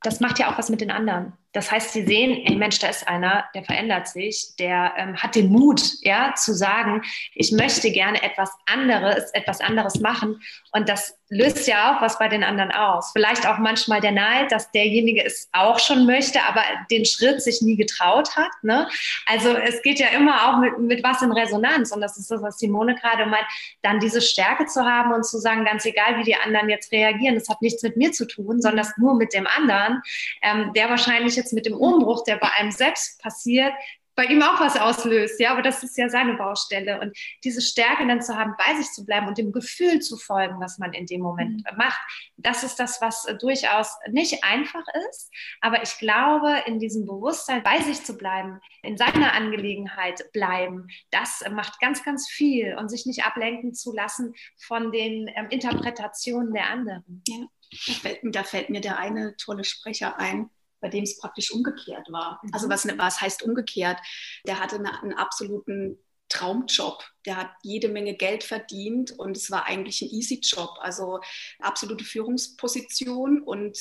Das 0.03 0.21
macht 0.21 0.39
ja 0.39 0.51
auch 0.51 0.59
was 0.59 0.69
mit 0.69 0.81
den 0.81 0.91
anderen. 0.91 1.33
Das 1.53 1.71
heißt, 1.71 1.93
sie 1.93 2.07
sehen, 2.07 2.43
ey 2.47 2.57
Mensch, 2.57 2.79
da 2.79 2.89
ist 2.89 3.07
einer, 3.07 3.45
der 3.55 3.65
verändert 3.65 4.09
sich, 4.09 4.57
der 4.59 4.95
ähm, 4.97 5.17
hat 5.17 5.35
den 5.35 5.51
Mut, 5.51 5.83
ja, 6.01 6.35
zu 6.35 6.55
sagen, 6.55 7.03
ich 7.35 7.53
möchte 7.53 7.91
gerne 7.91 8.23
etwas 8.23 8.51
anderes, 8.67 9.31
etwas 9.33 9.61
anderes 9.61 10.01
machen. 10.01 10.41
Und 10.73 10.89
das 10.89 11.19
löst 11.29 11.67
ja 11.67 11.97
auch 11.97 12.03
was 12.03 12.19
bei 12.19 12.29
den 12.29 12.45
anderen 12.45 12.73
aus. 12.73 13.11
Vielleicht 13.13 13.47
auch 13.47 13.59
manchmal 13.59 14.01
der 14.01 14.13
Neid, 14.13 14.53
dass 14.53 14.71
derjenige 14.71 15.25
es 15.25 15.49
auch 15.53 15.79
schon 15.79 16.05
möchte, 16.05 16.43
aber 16.43 16.63
den 16.91 17.07
Schritt 17.07 17.43
sich 17.43 17.63
nie 17.63 17.77
getraut 17.77 18.37
hat. 18.37 18.51
Ne? 18.63 18.87
Also 19.27 19.57
es 19.57 19.81
geht 19.83 19.99
ja 19.99 20.09
immer 20.09 20.49
auch 20.49 20.59
mit, 20.59 20.79
mit 20.79 21.03
was 21.03 21.23
in 21.23 21.33
Resonanz. 21.33 21.91
Und 21.91 22.03
das 22.03 22.19
ist 22.19 22.31
das, 22.31 22.43
was 22.43 22.59
Simone 22.59 22.95
gerade 22.97 23.25
meint, 23.27 23.47
dann 23.81 23.99
diese 23.99 24.21
Stärke 24.21 24.67
zu 24.67 24.85
haben 24.85 25.13
und 25.13 25.25
zu 25.25 25.39
sagen, 25.39 25.65
ganz 25.65 25.87
egal, 25.87 26.19
wie 26.19 26.25
die 26.25 26.37
anderen 26.37 26.69
jetzt 26.69 26.93
reagieren, 26.93 27.35
das 27.35 27.49
hat 27.49 27.63
nichts 27.63 27.83
mit 27.83 27.97
mir 27.97 28.13
zu 28.13 28.27
tun, 28.27 28.61
sondern 28.61 28.87
nur 28.99 29.15
mit 29.15 29.33
dem 29.33 29.47
anderen, 29.47 30.03
ähm, 30.43 30.73
der 30.75 30.91
wahrscheinlich 30.91 31.37
jetzt 31.43 31.53
mit 31.53 31.67
dem 31.67 31.75
Umbruch, 31.75 32.25
der 32.25 32.37
bei 32.37 32.49
einem 32.57 32.71
selbst 32.71 33.21
passiert, 33.21 33.73
bei 34.15 34.25
ihm 34.27 34.43
auch 34.43 34.61
was 34.61 34.77
auslöst, 34.77 35.41
ja, 35.41 35.53
aber 35.53 35.63
das 35.63 35.83
ist 35.83 35.97
ja 35.97 36.09
seine 36.09 36.35
Baustelle 36.35 37.01
und 37.01 37.17
diese 37.45 37.63
Stärke 37.63 38.07
dann 38.07 38.21
zu 38.21 38.37
haben, 38.37 38.55
bei 38.59 38.77
sich 38.77 38.91
zu 38.93 39.07
bleiben 39.07 39.27
und 39.27 39.39
dem 39.39 39.53
Gefühl 39.53 40.01
zu 40.01 40.19
folgen, 40.19 40.61
was 40.61 40.79
man 40.79 40.93
in 40.93 41.07
dem 41.07 41.23
Moment 41.23 41.65
mhm. 41.65 41.77
macht, 41.79 42.01
das 42.37 42.63
ist 42.63 42.77
das, 42.77 43.01
was 43.01 43.27
durchaus 43.41 43.97
nicht 44.11 44.45
einfach 44.45 44.85
ist, 45.09 45.31
aber 45.61 45.83
ich 45.83 45.97
glaube, 45.99 46.63
in 46.67 46.79
diesem 46.79 47.07
Bewusstsein 47.07 47.63
bei 47.63 47.81
sich 47.81 48.05
zu 48.05 48.17
bleiben, 48.19 48.61
in 48.83 48.99
seiner 48.99 49.33
Angelegenheit 49.33 50.31
bleiben, 50.33 50.89
das 51.11 51.43
macht 51.51 51.81
ganz, 51.81 52.05
ganz 52.05 52.29
viel 52.29 52.77
und 52.77 52.91
sich 52.91 53.07
nicht 53.07 53.25
ablenken 53.25 53.73
zu 53.73 53.95
lassen 53.95 54.35
von 54.59 54.93
den 54.93 55.29
ähm, 55.35 55.47
Interpretationen 55.49 56.53
der 56.53 56.67
anderen. 56.67 57.23
Ja. 57.27 57.47
Da 57.87 57.95
fällt, 57.95 58.21
da 58.23 58.45
fällt 58.45 58.69
mir 58.69 58.83
der 58.83 58.99
eine 58.99 59.35
tolle 59.37 59.65
Sprecher 59.65 60.19
ein, 60.19 60.51
bei 60.83 60.89
dem 60.89 61.05
es 61.05 61.17
praktisch 61.17 61.51
umgekehrt 61.51 62.13
war. 62.13 62.41
Mhm. 62.43 62.51
Also 62.53 62.69
was, 62.69 62.87
was 62.99 63.21
heißt 63.23 63.43
umgekehrt? 63.43 63.99
Der 64.47 64.61
hatte 64.61 64.77
eine, 64.77 65.01
einen 65.01 65.15
absoluten 65.15 65.99
Traumjob. 66.29 67.03
Der 67.25 67.37
hat 67.37 67.51
jede 67.63 67.89
Menge 67.89 68.15
Geld 68.15 68.45
verdient 68.45 69.13
und 69.13 69.37
es 69.37 69.51
war 69.51 69.67
eigentlich 69.67 70.03
ein 70.03 70.11
easy 70.11 70.41
Job, 70.43 70.71
also 70.81 71.21
absolute 71.59 72.05
Führungsposition 72.05 73.43
und 73.43 73.79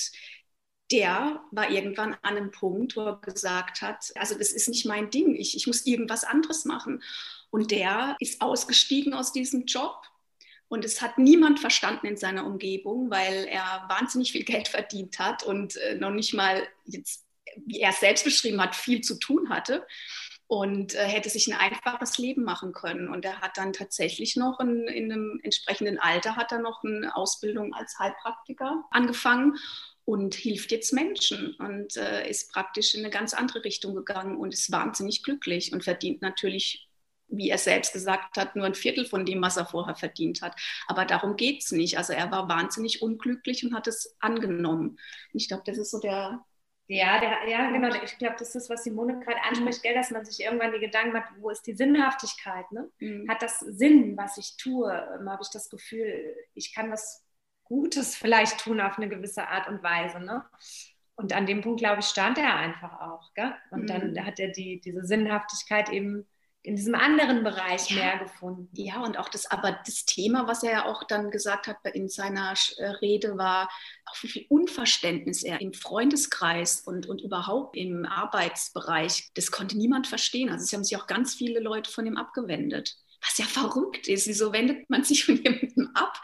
der 0.92 1.42
war 1.52 1.72
irgendwann 1.72 2.14
an 2.22 2.38
einem 2.38 2.52
Punkt, 2.52 2.98
wo 2.98 3.02
er 3.02 3.22
gesagt 3.22 3.82
hat, 3.82 4.12
also 4.16 4.38
das 4.38 4.52
ist 4.52 4.68
nicht 4.68 4.86
mein 4.86 5.10
Ding, 5.10 5.36
ich, 5.36 5.56
ich 5.56 5.66
muss 5.66 5.86
irgendwas 5.86 6.24
anderes 6.26 6.66
machen. 6.66 7.02
Und 7.50 7.72
der 7.72 8.16
ist 8.20 8.42
ausgestiegen 8.42 9.14
aus 9.14 9.32
diesem 9.32 9.66
Job 9.66 10.04
und 10.72 10.86
es 10.86 11.02
hat 11.02 11.18
niemand 11.18 11.60
verstanden 11.60 12.08
in 12.08 12.16
seiner 12.16 12.46
Umgebung, 12.46 13.12
weil 13.12 13.46
er 13.46 13.84
wahnsinnig 13.90 14.32
viel 14.32 14.46
Geld 14.46 14.70
verdient 14.70 15.20
hat 15.20 15.44
und 15.44 15.76
äh, 15.76 15.96
noch 15.96 16.12
nicht 16.12 16.34
mal 16.34 16.66
jetzt, 16.86 17.26
wie 17.66 17.82
er 17.82 17.90
es 17.90 18.00
selbst 18.00 18.24
beschrieben 18.24 18.62
hat, 18.62 18.74
viel 18.74 19.02
zu 19.02 19.20
tun 19.20 19.50
hatte 19.50 19.86
und 20.48 20.96
äh, 20.96 21.04
hätte 21.04 21.30
sich 21.30 21.48
ein 21.48 21.60
einfaches 21.60 22.18
Leben 22.18 22.44
machen 22.44 22.72
können. 22.72 23.10
Und 23.10 23.26
er 23.26 23.42
hat 23.42 23.58
dann 23.58 23.74
tatsächlich 23.74 24.38
noch 24.38 24.62
in, 24.62 24.88
in, 24.88 25.12
einem 25.12 25.42
entsprechenden 25.44 26.00
Alter 26.00 26.38
hat 26.38 26.54
er 26.54 26.60
noch 26.60 26.86
eine 26.86 27.18
Ausbildung 27.18 27.74
als 27.74 28.00
Heilpraktiker 28.00 28.86
angefangen 28.92 29.58
und 30.06 30.36
hilft 30.36 30.72
jetzt 30.72 30.94
Menschen 30.94 31.54
und 31.56 31.98
äh, 31.98 32.30
ist 32.30 32.50
praktisch 32.54 32.96
in 32.96 33.02
eine 33.02 33.10
ganz 33.10 33.34
andere 33.34 33.66
Richtung 33.66 33.94
gegangen 33.94 34.38
und 34.38 34.54
ist 34.54 34.72
wahnsinnig 34.72 35.22
glücklich 35.22 35.74
und 35.74 35.84
verdient 35.84 36.22
natürlich 36.22 36.88
wie 37.32 37.50
er 37.50 37.58
selbst 37.58 37.94
gesagt 37.94 38.38
hat, 38.38 38.56
nur 38.56 38.66
ein 38.66 38.76
Viertel 38.76 39.06
von 39.06 39.26
dem, 39.26 39.42
was 39.42 39.58
er 39.58 39.66
vorher 39.66 39.96
verdient 39.96 40.42
hat. 40.42 40.56
Aber 40.88 41.06
darum 41.06 41.36
geht 41.36 41.64
es 41.64 41.72
nicht. 41.72 41.98
Also 41.98 42.14
er 42.14 42.30
war 42.30 42.50
wahnsinnig 42.50 43.02
unglücklich 43.02 43.66
und 43.66 43.74
hat 43.74 43.88
es 43.88 44.16
angenommen. 44.20 44.90
Und 44.90 45.42
ich 45.42 45.48
glaube, 45.48 45.64
das 45.66 45.78
ist 45.78 45.92
so 45.92 46.00
der. 46.00 46.44
Ja, 46.88 47.22
der, 47.22 47.48
ja, 47.48 47.72
genau. 47.72 47.88
Ich 48.04 48.18
glaube, 48.18 48.36
das 48.38 48.54
ist, 48.54 48.70
was 48.70 48.84
Simone 48.84 49.20
gerade 49.20 49.42
anspricht, 49.50 49.82
gell, 49.82 49.94
dass 49.94 50.12
man 50.12 50.26
sich 50.26 50.44
irgendwann 50.44 50.74
die 50.74 50.80
Gedanken 50.80 51.14
macht, 51.14 51.30
wo 51.40 51.50
ist 51.50 51.66
die 51.66 51.74
Sinnhaftigkeit? 51.74 52.70
Ne? 52.72 52.90
Mhm. 53.00 53.30
Hat 53.30 53.42
das 53.42 53.60
Sinn, 53.60 54.18
was 54.18 54.38
ich 54.38 54.58
tue? 54.58 54.92
Ähm, 54.92 55.30
Habe 55.30 55.42
ich 55.42 55.50
das 55.50 55.70
Gefühl, 55.70 56.36
ich 56.54 56.76
kann 56.76 56.92
was 56.92 57.24
Gutes 57.64 58.18
vielleicht 58.18 58.60
tun 58.60 58.82
auf 58.82 58.98
eine 58.98 59.08
gewisse 59.08 59.48
Art 59.48 59.70
und 59.70 59.82
Weise. 59.82 60.20
Ne? 60.20 60.44
Und 61.16 61.32
an 61.32 61.46
dem 61.46 61.62
Punkt, 61.62 61.80
glaube 61.80 62.02
ich, 62.02 62.08
stand 62.08 62.38
er 62.38 62.56
einfach 62.56 63.00
auch. 63.00 63.34
Gell? 63.36 63.54
Und 63.70 63.84
mhm. 63.84 63.88
dann 63.88 64.26
hat 64.26 64.40
er 64.40 64.50
die, 64.50 64.82
diese 64.82 65.06
Sinnhaftigkeit 65.06 65.90
eben 65.90 66.28
in 66.64 66.76
diesem 66.76 66.96
anderen 66.96 67.44
Bereich 67.44 67.90
ja. 67.90 67.98
mehr 67.98 68.18
gefunden. 68.20 68.70
Ja, 68.74 69.02
und 69.02 69.18
auch 69.18 69.30
das, 69.30 69.50
aber 69.50 69.80
das 69.86 70.06
Thema, 70.06 70.48
was 70.48 70.64
er 70.64 70.72
ja 70.72 70.86
auch 70.86 71.04
dann 71.04 71.32
gesagt 71.32 71.68
hat 71.68 71.78
in 71.94 72.08
seiner 72.08 72.54
äh, 72.78 72.86
Rede, 72.86 73.38
war 73.38 73.70
auch 74.06 74.16
wie 74.22 74.28
viel 74.28 74.46
Unverständnis 74.50 75.44
er 75.44 75.60
im 75.60 75.74
Freundeskreis 75.74 76.82
und, 76.82 77.08
und 77.08 77.22
überhaupt 77.22 77.76
im 77.76 78.06
Arbeitsbereich, 78.06 79.32
das 79.34 79.50
konnte 79.52 79.78
niemand 79.78 80.08
verstehen. 80.08 80.50
Also 80.50 80.64
es 80.64 80.74
haben 80.74 80.84
sich 80.84 80.98
auch 80.98 81.08
ganz 81.08 81.34
viele 81.34 81.60
Leute 81.60 81.90
von 81.90 82.06
ihm 82.06 82.18
abgewendet 82.18 82.96
was 83.22 83.38
ja 83.38 83.46
verrückt 83.46 84.08
ist. 84.08 84.28
Wieso 84.28 84.52
wendet 84.52 84.90
man 84.90 85.04
sich 85.04 85.26
von 85.26 85.38
jemandem 85.38 85.92
ab, 85.94 86.20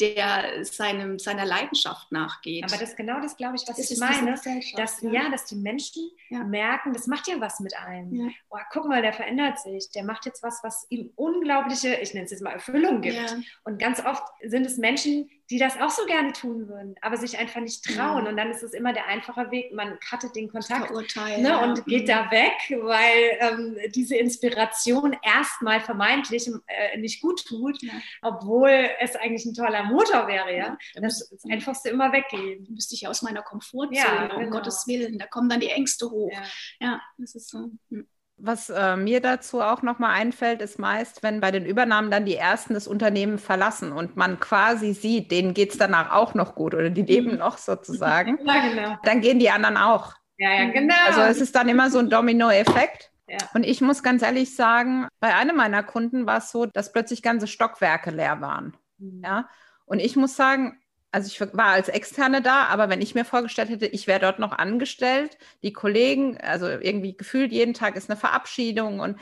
der 0.00 0.64
seinem, 0.64 1.18
seiner 1.18 1.44
Leidenschaft 1.44 2.10
nachgeht? 2.12 2.64
Aber 2.64 2.72
das 2.72 2.90
ist 2.90 2.96
genau 2.96 3.20
das, 3.20 3.36
glaube 3.36 3.56
ich, 3.56 3.62
was 3.66 3.76
das 3.76 3.90
ich 3.90 3.98
meine. 3.98 4.32
Dass, 4.76 5.00
ja. 5.02 5.10
ja. 5.10 5.30
dass 5.30 5.46
die 5.46 5.56
Menschen 5.56 6.10
ja. 6.28 6.44
merken, 6.44 6.92
das 6.92 7.06
macht 7.06 7.28
ja 7.28 7.40
was 7.40 7.60
mit 7.60 7.76
einem. 7.76 8.14
Ja. 8.14 8.28
Oh, 8.50 8.58
guck 8.72 8.86
mal, 8.86 9.02
der 9.02 9.12
verändert 9.12 9.58
sich. 9.60 9.90
Der 9.92 10.04
macht 10.04 10.26
jetzt 10.26 10.42
was, 10.42 10.60
was 10.62 10.86
ihm 10.90 11.12
unglaubliche, 11.16 11.94
ich 11.96 12.14
nenne 12.14 12.24
es 12.24 12.30
jetzt 12.30 12.42
mal 12.42 12.52
Erfüllung 12.52 13.00
gibt. 13.00 13.36
Und 13.64 13.78
ganz 13.78 14.04
oft 14.04 14.24
sind 14.42 14.66
es 14.66 14.76
Menschen, 14.78 15.30
die 15.50 15.58
das 15.58 15.80
auch 15.80 15.90
so 15.90 16.06
gerne 16.06 16.32
tun 16.32 16.68
würden, 16.68 16.94
aber 17.00 17.16
sich 17.16 17.38
einfach 17.38 17.60
nicht 17.60 17.84
trauen. 17.84 18.24
Ja. 18.24 18.30
Und 18.30 18.36
dann 18.36 18.50
ist 18.50 18.62
es 18.62 18.72
immer 18.72 18.92
der 18.92 19.06
einfache 19.08 19.50
Weg, 19.50 19.72
man 19.74 19.98
cuttet 19.98 20.36
den 20.36 20.48
Kontakt 20.48 20.92
ne, 20.92 21.40
ja. 21.42 21.64
und 21.64 21.84
geht 21.86 22.04
mhm. 22.04 22.06
da 22.06 22.30
weg, 22.30 22.52
weil 22.82 23.38
ähm, 23.40 23.76
diese 23.92 24.16
Inspiration 24.16 25.16
erstmal 25.22 25.80
vermeintlich 25.80 26.48
äh, 26.68 26.98
nicht 26.98 27.20
gut 27.20 27.44
tut, 27.44 27.82
ja. 27.82 27.92
obwohl 28.22 28.88
es 29.00 29.16
eigentlich 29.16 29.44
ein 29.44 29.54
toller 29.54 29.84
Motor 29.84 30.28
wäre. 30.28 30.56
Ja? 30.56 30.78
Da 30.94 31.00
das 31.00 31.20
ist 31.20 31.32
das 31.32 31.50
Einfachste 31.50 31.88
immer 31.88 32.12
weggehen. 32.12 32.66
Müsste 32.70 32.94
ich 32.94 33.08
aus 33.08 33.22
meiner 33.22 33.42
Komfortzone, 33.42 34.28
genau. 34.28 34.36
um 34.36 34.50
Gottes 34.50 34.86
Willen, 34.86 35.18
da 35.18 35.26
kommen 35.26 35.48
dann 35.48 35.60
die 35.60 35.70
Ängste 35.70 36.10
hoch. 36.10 36.32
Ja, 36.78 37.00
das 37.18 37.34
ist 37.34 37.48
so. 37.48 37.70
Hm. 37.90 38.06
Was 38.42 38.70
äh, 38.70 38.96
mir 38.96 39.20
dazu 39.20 39.60
auch 39.60 39.82
nochmal 39.82 40.14
einfällt, 40.14 40.62
ist 40.62 40.78
meist, 40.78 41.22
wenn 41.22 41.40
bei 41.40 41.50
den 41.50 41.66
Übernahmen 41.66 42.10
dann 42.10 42.24
die 42.24 42.36
Ersten 42.36 42.74
das 42.74 42.88
Unternehmen 42.88 43.38
verlassen 43.38 43.92
und 43.92 44.16
man 44.16 44.40
quasi 44.40 44.94
sieht, 44.94 45.30
denen 45.30 45.52
geht 45.52 45.72
es 45.72 45.78
danach 45.78 46.12
auch 46.12 46.34
noch 46.34 46.54
gut 46.54 46.74
oder 46.74 46.88
die 46.88 47.02
leben 47.02 47.32
mhm. 47.32 47.38
noch 47.38 47.58
sozusagen, 47.58 48.38
ja, 48.44 48.68
genau. 48.68 48.98
dann 49.04 49.20
gehen 49.20 49.38
die 49.38 49.50
anderen 49.50 49.76
auch. 49.76 50.14
Ja, 50.38 50.52
ja, 50.54 50.70
genau. 50.70 50.94
Also 51.06 51.20
es 51.20 51.40
ist 51.40 51.54
dann 51.54 51.68
immer 51.68 51.90
so 51.90 51.98
ein 51.98 52.08
Domino-Effekt. 52.08 53.10
Ja. 53.28 53.38
Und 53.54 53.64
ich 53.64 53.80
muss 53.80 54.02
ganz 54.02 54.22
ehrlich 54.22 54.56
sagen, 54.56 55.06
bei 55.20 55.34
einem 55.34 55.56
meiner 55.56 55.82
Kunden 55.82 56.26
war 56.26 56.38
es 56.38 56.50
so, 56.50 56.66
dass 56.66 56.92
plötzlich 56.92 57.22
ganze 57.22 57.46
Stockwerke 57.46 58.10
leer 58.10 58.40
waren. 58.40 58.76
Mhm. 58.98 59.22
Ja. 59.22 59.48
Und 59.84 59.98
ich 59.98 60.16
muss 60.16 60.34
sagen, 60.34 60.79
also 61.12 61.26
ich 61.26 61.40
war 61.40 61.66
als 61.66 61.88
Externe 61.88 62.40
da, 62.40 62.66
aber 62.66 62.88
wenn 62.88 63.02
ich 63.02 63.16
mir 63.16 63.24
vorgestellt 63.24 63.68
hätte, 63.68 63.86
ich 63.86 64.06
wäre 64.06 64.20
dort 64.20 64.38
noch 64.38 64.52
angestellt, 64.52 65.38
die 65.62 65.72
Kollegen, 65.72 66.38
also 66.38 66.68
irgendwie 66.68 67.16
gefühlt 67.16 67.50
jeden 67.50 67.74
Tag 67.74 67.96
ist 67.96 68.08
eine 68.08 68.18
Verabschiedung 68.18 69.00
und 69.00 69.18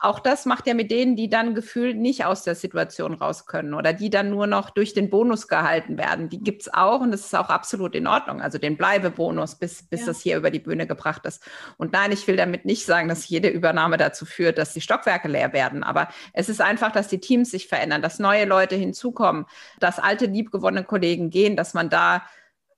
auch 0.00 0.20
das 0.20 0.46
macht 0.46 0.68
ja 0.68 0.74
mit 0.74 0.92
denen, 0.92 1.16
die 1.16 1.28
dann 1.28 1.56
gefühlt 1.56 1.96
nicht 1.96 2.24
aus 2.24 2.44
der 2.44 2.54
Situation 2.54 3.14
raus 3.14 3.46
können 3.46 3.74
oder 3.74 3.92
die 3.92 4.10
dann 4.10 4.30
nur 4.30 4.46
noch 4.46 4.70
durch 4.70 4.94
den 4.94 5.10
Bonus 5.10 5.48
gehalten 5.48 5.98
werden. 5.98 6.28
Die 6.28 6.38
gibt 6.38 6.62
es 6.62 6.72
auch 6.72 7.00
und 7.00 7.10
das 7.10 7.22
ist 7.22 7.34
auch 7.34 7.48
absolut 7.48 7.96
in 7.96 8.06
Ordnung. 8.06 8.40
Also 8.40 8.58
den 8.58 8.76
Bleibebonus, 8.76 9.56
bis, 9.56 9.82
bis 9.82 10.00
ja. 10.00 10.06
das 10.06 10.20
hier 10.20 10.36
über 10.36 10.52
die 10.52 10.60
Bühne 10.60 10.86
gebracht 10.86 11.26
ist. 11.26 11.42
Und 11.76 11.92
nein, 11.92 12.12
ich 12.12 12.28
will 12.28 12.36
damit 12.36 12.64
nicht 12.64 12.86
sagen, 12.86 13.08
dass 13.08 13.28
jede 13.28 13.48
Übernahme 13.48 13.96
dazu 13.96 14.24
führt, 14.24 14.56
dass 14.56 14.72
die 14.72 14.80
Stockwerke 14.80 15.26
leer 15.26 15.52
werden, 15.52 15.82
aber 15.82 16.08
es 16.32 16.48
ist 16.48 16.60
einfach, 16.60 16.92
dass 16.92 17.08
die 17.08 17.18
Teams 17.18 17.50
sich 17.50 17.66
verändern, 17.66 18.02
dass 18.02 18.20
neue 18.20 18.44
Leute 18.44 18.76
hinzukommen, 18.76 19.46
dass 19.80 19.98
alte, 19.98 20.26
liebgewonnene 20.26 20.84
Kollegen 20.84 21.23
Wegen 21.24 21.30
gehen, 21.30 21.56
dass 21.56 21.74
man 21.74 21.90
da 21.90 22.24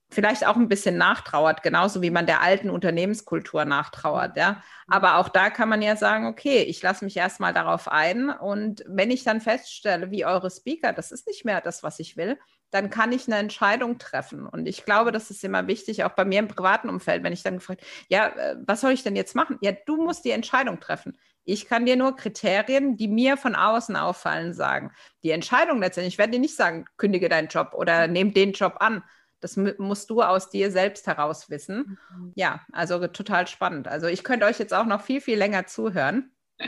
vielleicht 0.09 0.47
auch 0.47 0.55
ein 0.55 0.69
bisschen 0.69 0.97
nachtrauert, 0.97 1.65
genauso 1.65 2.01
wie 2.01 2.11
man 2.11 2.27
der 2.27 2.41
alten 2.41 2.71
Unternehmenskultur 2.71 3.65
nachtrauert. 3.65 4.37
Ja? 4.37 4.63
Aber 4.87 5.17
auch 5.17 5.29
da 5.29 5.51
kann 5.51 5.69
man 5.69 5.83
ja 5.83 5.97
sagen, 5.97 6.27
okay, 6.27 6.63
ich 6.63 6.81
lasse 6.81 7.05
mich 7.05 7.17
erstmal 7.17 7.53
darauf 7.53 7.89
ein 7.89 8.31
und 8.31 8.85
wenn 8.87 9.11
ich 9.11 9.25
dann 9.25 9.41
feststelle, 9.41 10.13
wie 10.13 10.25
eure 10.25 10.51
Speaker, 10.51 10.93
das 10.93 11.11
ist 11.11 11.27
nicht 11.27 11.45
mehr 11.45 11.61
das, 11.61 11.83
was 11.83 11.99
ich 11.99 12.17
will, 12.17 12.39
dann 12.71 12.89
kann 12.89 13.11
ich 13.11 13.27
eine 13.27 13.39
Entscheidung 13.39 13.99
treffen. 13.99 14.47
Und 14.47 14.67
ich 14.67 14.85
glaube, 14.85 15.11
das 15.11 15.31
ist 15.31 15.43
immer 15.43 15.67
wichtig, 15.67 16.05
auch 16.05 16.13
bei 16.13 16.25
mir 16.25 16.39
im 16.39 16.49
privaten 16.49 16.89
Umfeld, 16.89 17.25
wenn 17.25 17.33
ich 17.33 17.43
dann 17.43 17.55
gefragt, 17.55 17.83
ja, 18.09 18.29
äh, 18.29 18.57
was 18.65 18.83
soll 18.83 18.93
ich 18.93 19.03
denn 19.03 19.17
jetzt 19.17 19.35
machen? 19.35 19.59
Ja, 19.61 19.73
du 19.73 19.97
musst 19.97 20.25
die 20.25 20.31
Entscheidung 20.31 20.79
treffen. 20.79 21.19
Ich 21.47 21.67
kann 21.67 21.87
dir 21.87 21.97
nur 21.97 22.17
Kriterien, 22.17 22.97
die 22.97 23.07
mir 23.07 23.37
von 23.37 23.55
außen 23.55 23.95
auffallen, 23.95 24.53
sagen. 24.53 24.91
Die 25.23 25.31
Entscheidung 25.31 25.81
letztendlich, 25.81 26.15
ich 26.15 26.19
werde 26.19 26.33
dir 26.33 26.41
nicht 26.41 26.57
sagen, 26.57 26.87
kündige 26.97 27.29
deinen 27.29 27.49
Job 27.49 27.73
oder 27.73 28.09
nehme 28.09 28.33
den 28.33 28.53
Job 28.53 28.77
an. 28.81 29.03
Das 29.41 29.57
musst 29.57 30.11
du 30.11 30.23
aus 30.23 30.51
dir 30.51 30.73
selbst 30.73 31.07
heraus 31.07 31.49
wissen. 31.49 31.99
Mhm. 32.11 32.33
Ja, 32.35 32.67
also 32.73 33.07
total 33.07 33.47
spannend. 33.47 33.87
Also 33.87 34.09
ich 34.09 34.25
könnte 34.25 34.45
euch 34.45 34.59
jetzt 34.59 34.75
auch 34.75 34.87
noch 34.87 35.03
viel, 35.03 35.21
viel 35.21 35.39
länger 35.39 35.67
zuhören. 35.67 36.33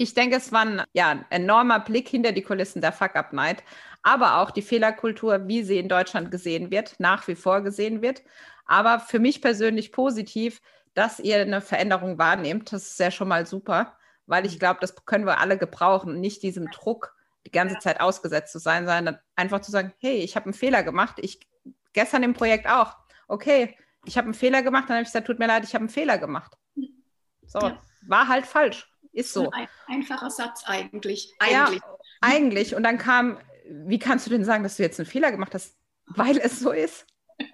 Ich 0.00 0.14
denke, 0.14 0.36
es 0.36 0.52
war 0.52 0.64
ein 0.64 0.82
ja, 0.92 1.24
enormer 1.30 1.80
Blick 1.80 2.08
hinter 2.08 2.30
die 2.30 2.42
Kulissen 2.42 2.80
der 2.80 2.92
Fuck-Up-Night, 2.92 3.64
aber 4.04 4.38
auch 4.38 4.52
die 4.52 4.62
Fehlerkultur, 4.62 5.48
wie 5.48 5.64
sie 5.64 5.76
in 5.78 5.88
Deutschland 5.88 6.30
gesehen 6.30 6.70
wird, 6.70 7.00
nach 7.00 7.26
wie 7.26 7.34
vor 7.34 7.62
gesehen 7.62 8.00
wird. 8.00 8.22
Aber 8.64 9.00
für 9.00 9.18
mich 9.18 9.42
persönlich 9.42 9.90
positiv, 9.90 10.60
dass 10.94 11.20
ihr 11.20 11.40
eine 11.40 11.60
Veränderung 11.60 12.18
wahrnehmt. 12.18 12.72
Das 12.72 12.86
ist 12.86 13.00
ja 13.00 13.10
schon 13.10 13.28
mal 13.28 13.46
super, 13.46 13.96
weil 14.26 14.46
ich 14.46 14.54
mhm. 14.54 14.58
glaube, 14.60 14.80
das 14.80 14.94
können 15.04 15.26
wir 15.26 15.38
alle 15.38 15.58
gebrauchen, 15.58 16.20
nicht 16.20 16.42
diesem 16.42 16.70
Druck 16.70 17.14
die 17.46 17.50
ganze 17.50 17.78
Zeit 17.78 18.00
ausgesetzt 18.00 18.52
zu 18.52 18.58
sein, 18.58 18.86
sondern 18.86 19.18
einfach 19.36 19.60
zu 19.60 19.70
sagen, 19.70 19.92
hey, 19.98 20.16
ich 20.16 20.36
habe 20.36 20.46
einen 20.46 20.54
Fehler 20.54 20.82
gemacht. 20.82 21.16
Ich 21.18 21.40
gestern 21.92 22.22
im 22.22 22.34
Projekt 22.34 22.68
auch. 22.68 22.96
Okay, 23.26 23.76
ich 24.04 24.16
habe 24.16 24.26
einen 24.26 24.34
Fehler 24.34 24.62
gemacht, 24.62 24.84
dann 24.88 24.96
habe 24.96 25.02
ich 25.02 25.08
gesagt, 25.08 25.26
tut 25.26 25.38
mir 25.38 25.46
leid, 25.46 25.64
ich 25.64 25.74
habe 25.74 25.82
einen 25.82 25.88
Fehler 25.88 26.18
gemacht. 26.18 26.52
So, 27.46 27.60
ja. 27.60 27.82
war 28.06 28.28
halt 28.28 28.46
falsch. 28.46 28.90
Ist 29.12 29.32
so. 29.32 29.50
Ein 29.50 29.68
einfacher 29.86 30.30
Satz 30.30 30.64
eigentlich. 30.66 31.34
Eigentlich. 31.38 31.80
Ja, 31.80 31.98
eigentlich. 32.20 32.74
Und 32.74 32.82
dann 32.82 32.98
kam, 32.98 33.38
wie 33.68 33.98
kannst 33.98 34.26
du 34.26 34.30
denn 34.30 34.44
sagen, 34.44 34.62
dass 34.62 34.76
du 34.76 34.82
jetzt 34.82 35.00
einen 35.00 35.08
Fehler 35.08 35.30
gemacht 35.30 35.54
hast? 35.54 35.76
Weil 36.06 36.38
es 36.38 36.60
so 36.60 36.70
ist. 36.70 37.06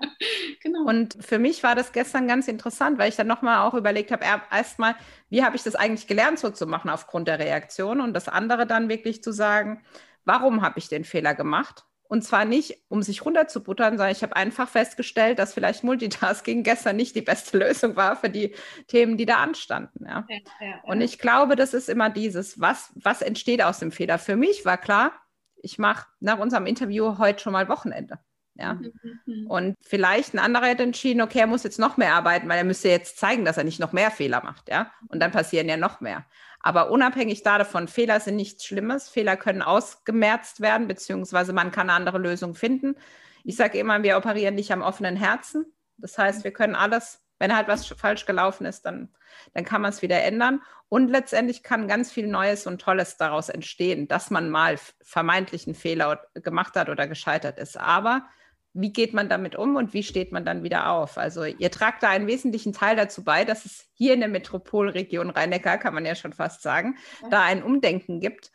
genau. 0.64 0.88
Und 0.88 1.16
für 1.20 1.38
mich 1.38 1.62
war 1.62 1.76
das 1.76 1.92
gestern 1.92 2.26
ganz 2.26 2.48
interessant, 2.48 2.98
weil 2.98 3.08
ich 3.08 3.16
dann 3.16 3.28
nochmal 3.28 3.58
auch 3.58 3.74
überlegt 3.74 4.10
habe, 4.10 4.24
erstmal, 4.50 4.96
wie 5.28 5.44
habe 5.44 5.54
ich 5.54 5.62
das 5.62 5.76
eigentlich 5.76 6.08
gelernt, 6.08 6.40
so 6.40 6.50
zu 6.50 6.66
machen 6.66 6.90
aufgrund 6.90 7.28
der 7.28 7.38
Reaktion? 7.38 8.00
Und 8.00 8.14
das 8.14 8.28
andere 8.28 8.66
dann 8.66 8.88
wirklich 8.88 9.22
zu 9.22 9.32
sagen, 9.32 9.82
warum 10.24 10.62
habe 10.62 10.78
ich 10.78 10.88
den 10.88 11.04
Fehler 11.04 11.34
gemacht? 11.34 11.84
Und 12.06 12.22
zwar 12.22 12.44
nicht, 12.44 12.84
um 12.88 13.02
sich 13.02 13.24
runterzubuttern, 13.24 13.96
sondern 13.96 14.12
ich 14.12 14.22
habe 14.22 14.36
einfach 14.36 14.68
festgestellt, 14.68 15.38
dass 15.38 15.54
vielleicht 15.54 15.84
Multitasking 15.84 16.62
gestern 16.64 16.96
nicht 16.96 17.16
die 17.16 17.22
beste 17.22 17.58
Lösung 17.58 17.96
war 17.96 18.16
für 18.16 18.30
die 18.30 18.54
Themen, 18.88 19.16
die 19.16 19.26
da 19.26 19.36
anstanden. 19.36 20.04
Ja. 20.06 20.26
Ja, 20.28 20.36
ja, 20.60 20.80
Und 20.84 21.00
ich 21.00 21.18
glaube, 21.18 21.56
das 21.56 21.74
ist 21.74 21.88
immer 21.88 22.10
dieses, 22.10 22.60
was, 22.60 22.92
was 22.94 23.22
entsteht 23.22 23.62
aus 23.62 23.78
dem 23.78 23.90
Fehler. 23.90 24.18
Für 24.18 24.36
mich 24.36 24.64
war 24.64 24.78
klar, 24.78 25.12
ich 25.56 25.78
mache 25.78 26.06
nach 26.20 26.38
unserem 26.38 26.66
Interview 26.66 27.18
heute 27.18 27.42
schon 27.42 27.54
mal 27.54 27.68
Wochenende. 27.68 28.18
Ja. 28.56 28.74
Mhm, 28.74 29.20
mhm. 29.26 29.46
Und 29.48 29.76
vielleicht 29.82 30.34
ein 30.34 30.38
anderer 30.38 30.66
hätte 30.66 30.84
entschieden, 30.84 31.22
okay, 31.22 31.40
er 31.40 31.46
muss 31.46 31.64
jetzt 31.64 31.78
noch 31.78 31.96
mehr 31.96 32.14
arbeiten, 32.14 32.48
weil 32.48 32.58
er 32.58 32.64
müsste 32.64 32.88
jetzt 32.88 33.18
zeigen, 33.18 33.44
dass 33.44 33.56
er 33.56 33.64
nicht 33.64 33.80
noch 33.80 33.92
mehr 33.92 34.10
Fehler 34.10 34.42
macht, 34.44 34.68
ja. 34.68 34.92
Und 35.08 35.20
dann 35.20 35.32
passieren 35.32 35.68
ja 35.68 35.76
noch 35.76 36.00
mehr. 36.00 36.24
Aber 36.60 36.90
unabhängig 36.90 37.42
davon, 37.42 37.88
Fehler 37.88 38.20
sind 38.20 38.36
nichts 38.36 38.64
Schlimmes. 38.64 39.08
Fehler 39.08 39.36
können 39.36 39.60
ausgemerzt 39.60 40.60
werden, 40.60 40.88
beziehungsweise 40.88 41.52
man 41.52 41.72
kann 41.72 41.90
eine 41.90 41.96
andere 41.96 42.18
Lösung 42.18 42.54
finden. 42.54 42.96
Ich 43.42 43.56
sage 43.56 43.78
immer, 43.78 44.02
wir 44.02 44.16
operieren 44.16 44.54
nicht 44.54 44.72
am 44.72 44.80
offenen 44.80 45.16
Herzen. 45.16 45.66
Das 45.98 46.16
heißt, 46.16 46.42
wir 46.42 46.52
können 46.52 46.74
alles, 46.74 47.22
wenn 47.38 47.54
halt 47.54 47.68
was 47.68 47.86
falsch 47.86 48.24
gelaufen 48.24 48.64
ist, 48.64 48.86
dann, 48.86 49.12
dann 49.52 49.64
kann 49.64 49.82
man 49.82 49.90
es 49.90 50.00
wieder 50.00 50.22
ändern. 50.22 50.62
Und 50.88 51.08
letztendlich 51.08 51.62
kann 51.62 51.86
ganz 51.86 52.10
viel 52.10 52.28
Neues 52.28 52.66
und 52.66 52.80
Tolles 52.80 53.18
daraus 53.18 53.50
entstehen, 53.50 54.08
dass 54.08 54.30
man 54.30 54.48
mal 54.48 54.78
vermeintlichen 55.02 55.74
Fehler 55.74 56.26
gemacht 56.34 56.76
hat 56.76 56.88
oder 56.88 57.06
gescheitert 57.06 57.58
ist. 57.58 57.76
Aber 57.76 58.26
wie 58.74 58.92
geht 58.92 59.14
man 59.14 59.28
damit 59.28 59.54
um 59.54 59.76
und 59.76 59.94
wie 59.94 60.02
steht 60.02 60.32
man 60.32 60.44
dann 60.44 60.64
wieder 60.64 60.90
auf? 60.90 61.16
Also 61.16 61.44
ihr 61.44 61.70
tragt 61.70 62.02
da 62.02 62.10
einen 62.10 62.26
wesentlichen 62.26 62.72
Teil 62.72 62.96
dazu 62.96 63.22
bei, 63.22 63.44
dass 63.44 63.64
es 63.64 63.86
hier 63.94 64.14
in 64.14 64.20
der 64.20 64.28
Metropolregion 64.28 65.30
Rhein-Neckar, 65.30 65.78
kann 65.78 65.94
man 65.94 66.04
ja 66.04 66.16
schon 66.16 66.32
fast 66.32 66.60
sagen, 66.62 66.98
ja. 67.22 67.28
da 67.28 67.42
ein 67.42 67.62
Umdenken 67.62 68.20
gibt. 68.20 68.50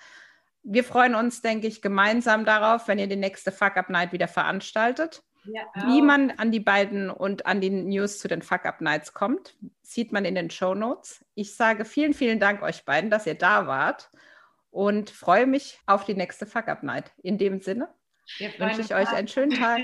Wir 0.61 0.83
freuen 0.83 1.15
uns, 1.15 1.41
denke 1.41 1.67
ich, 1.67 1.81
gemeinsam 1.81 2.43
darauf, 2.43 2.89
wenn 2.89 2.99
ihr 2.99 3.07
die 3.07 3.15
nächste 3.15 3.53
Fuck-Up-Night 3.53 4.11
wieder 4.11 4.27
veranstaltet. 4.27 5.23
Ja, 5.45 5.61
Wie 5.87 6.01
man 6.01 6.31
an 6.31 6.51
die 6.51 6.59
beiden 6.59 7.09
und 7.09 7.45
an 7.45 7.61
die 7.61 7.69
News 7.69 8.19
zu 8.19 8.27
den 8.27 8.41
Fuck-Up-Nights 8.41 9.13
kommt, 9.13 9.55
sieht 9.81 10.11
man 10.11 10.25
in 10.25 10.35
den 10.35 10.49
Show 10.49 10.75
Notes. 10.75 11.23
Ich 11.33 11.55
sage 11.55 11.85
vielen, 11.85 12.13
vielen 12.13 12.41
Dank 12.41 12.61
euch 12.61 12.83
beiden, 12.83 13.09
dass 13.09 13.25
ihr 13.25 13.35
da 13.35 13.67
wart 13.67 14.11
und 14.69 15.09
freue 15.09 15.47
mich 15.47 15.79
auf 15.85 16.03
die 16.03 16.13
nächste 16.13 16.45
Fuck-Up-Night. 16.45 17.13
In 17.23 17.37
dem 17.37 17.61
Sinne, 17.61 17.87
wünsche 18.57 18.81
ich 18.81 18.93
euch 18.93 19.09
einen 19.09 19.27
schönen 19.27 19.51
Tag. 19.51 19.81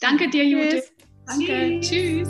Danke 0.00 0.30
dir, 0.30 0.44
Judith. 0.44 0.92
Danke. 1.26 1.80
Tschüss. 1.80 2.28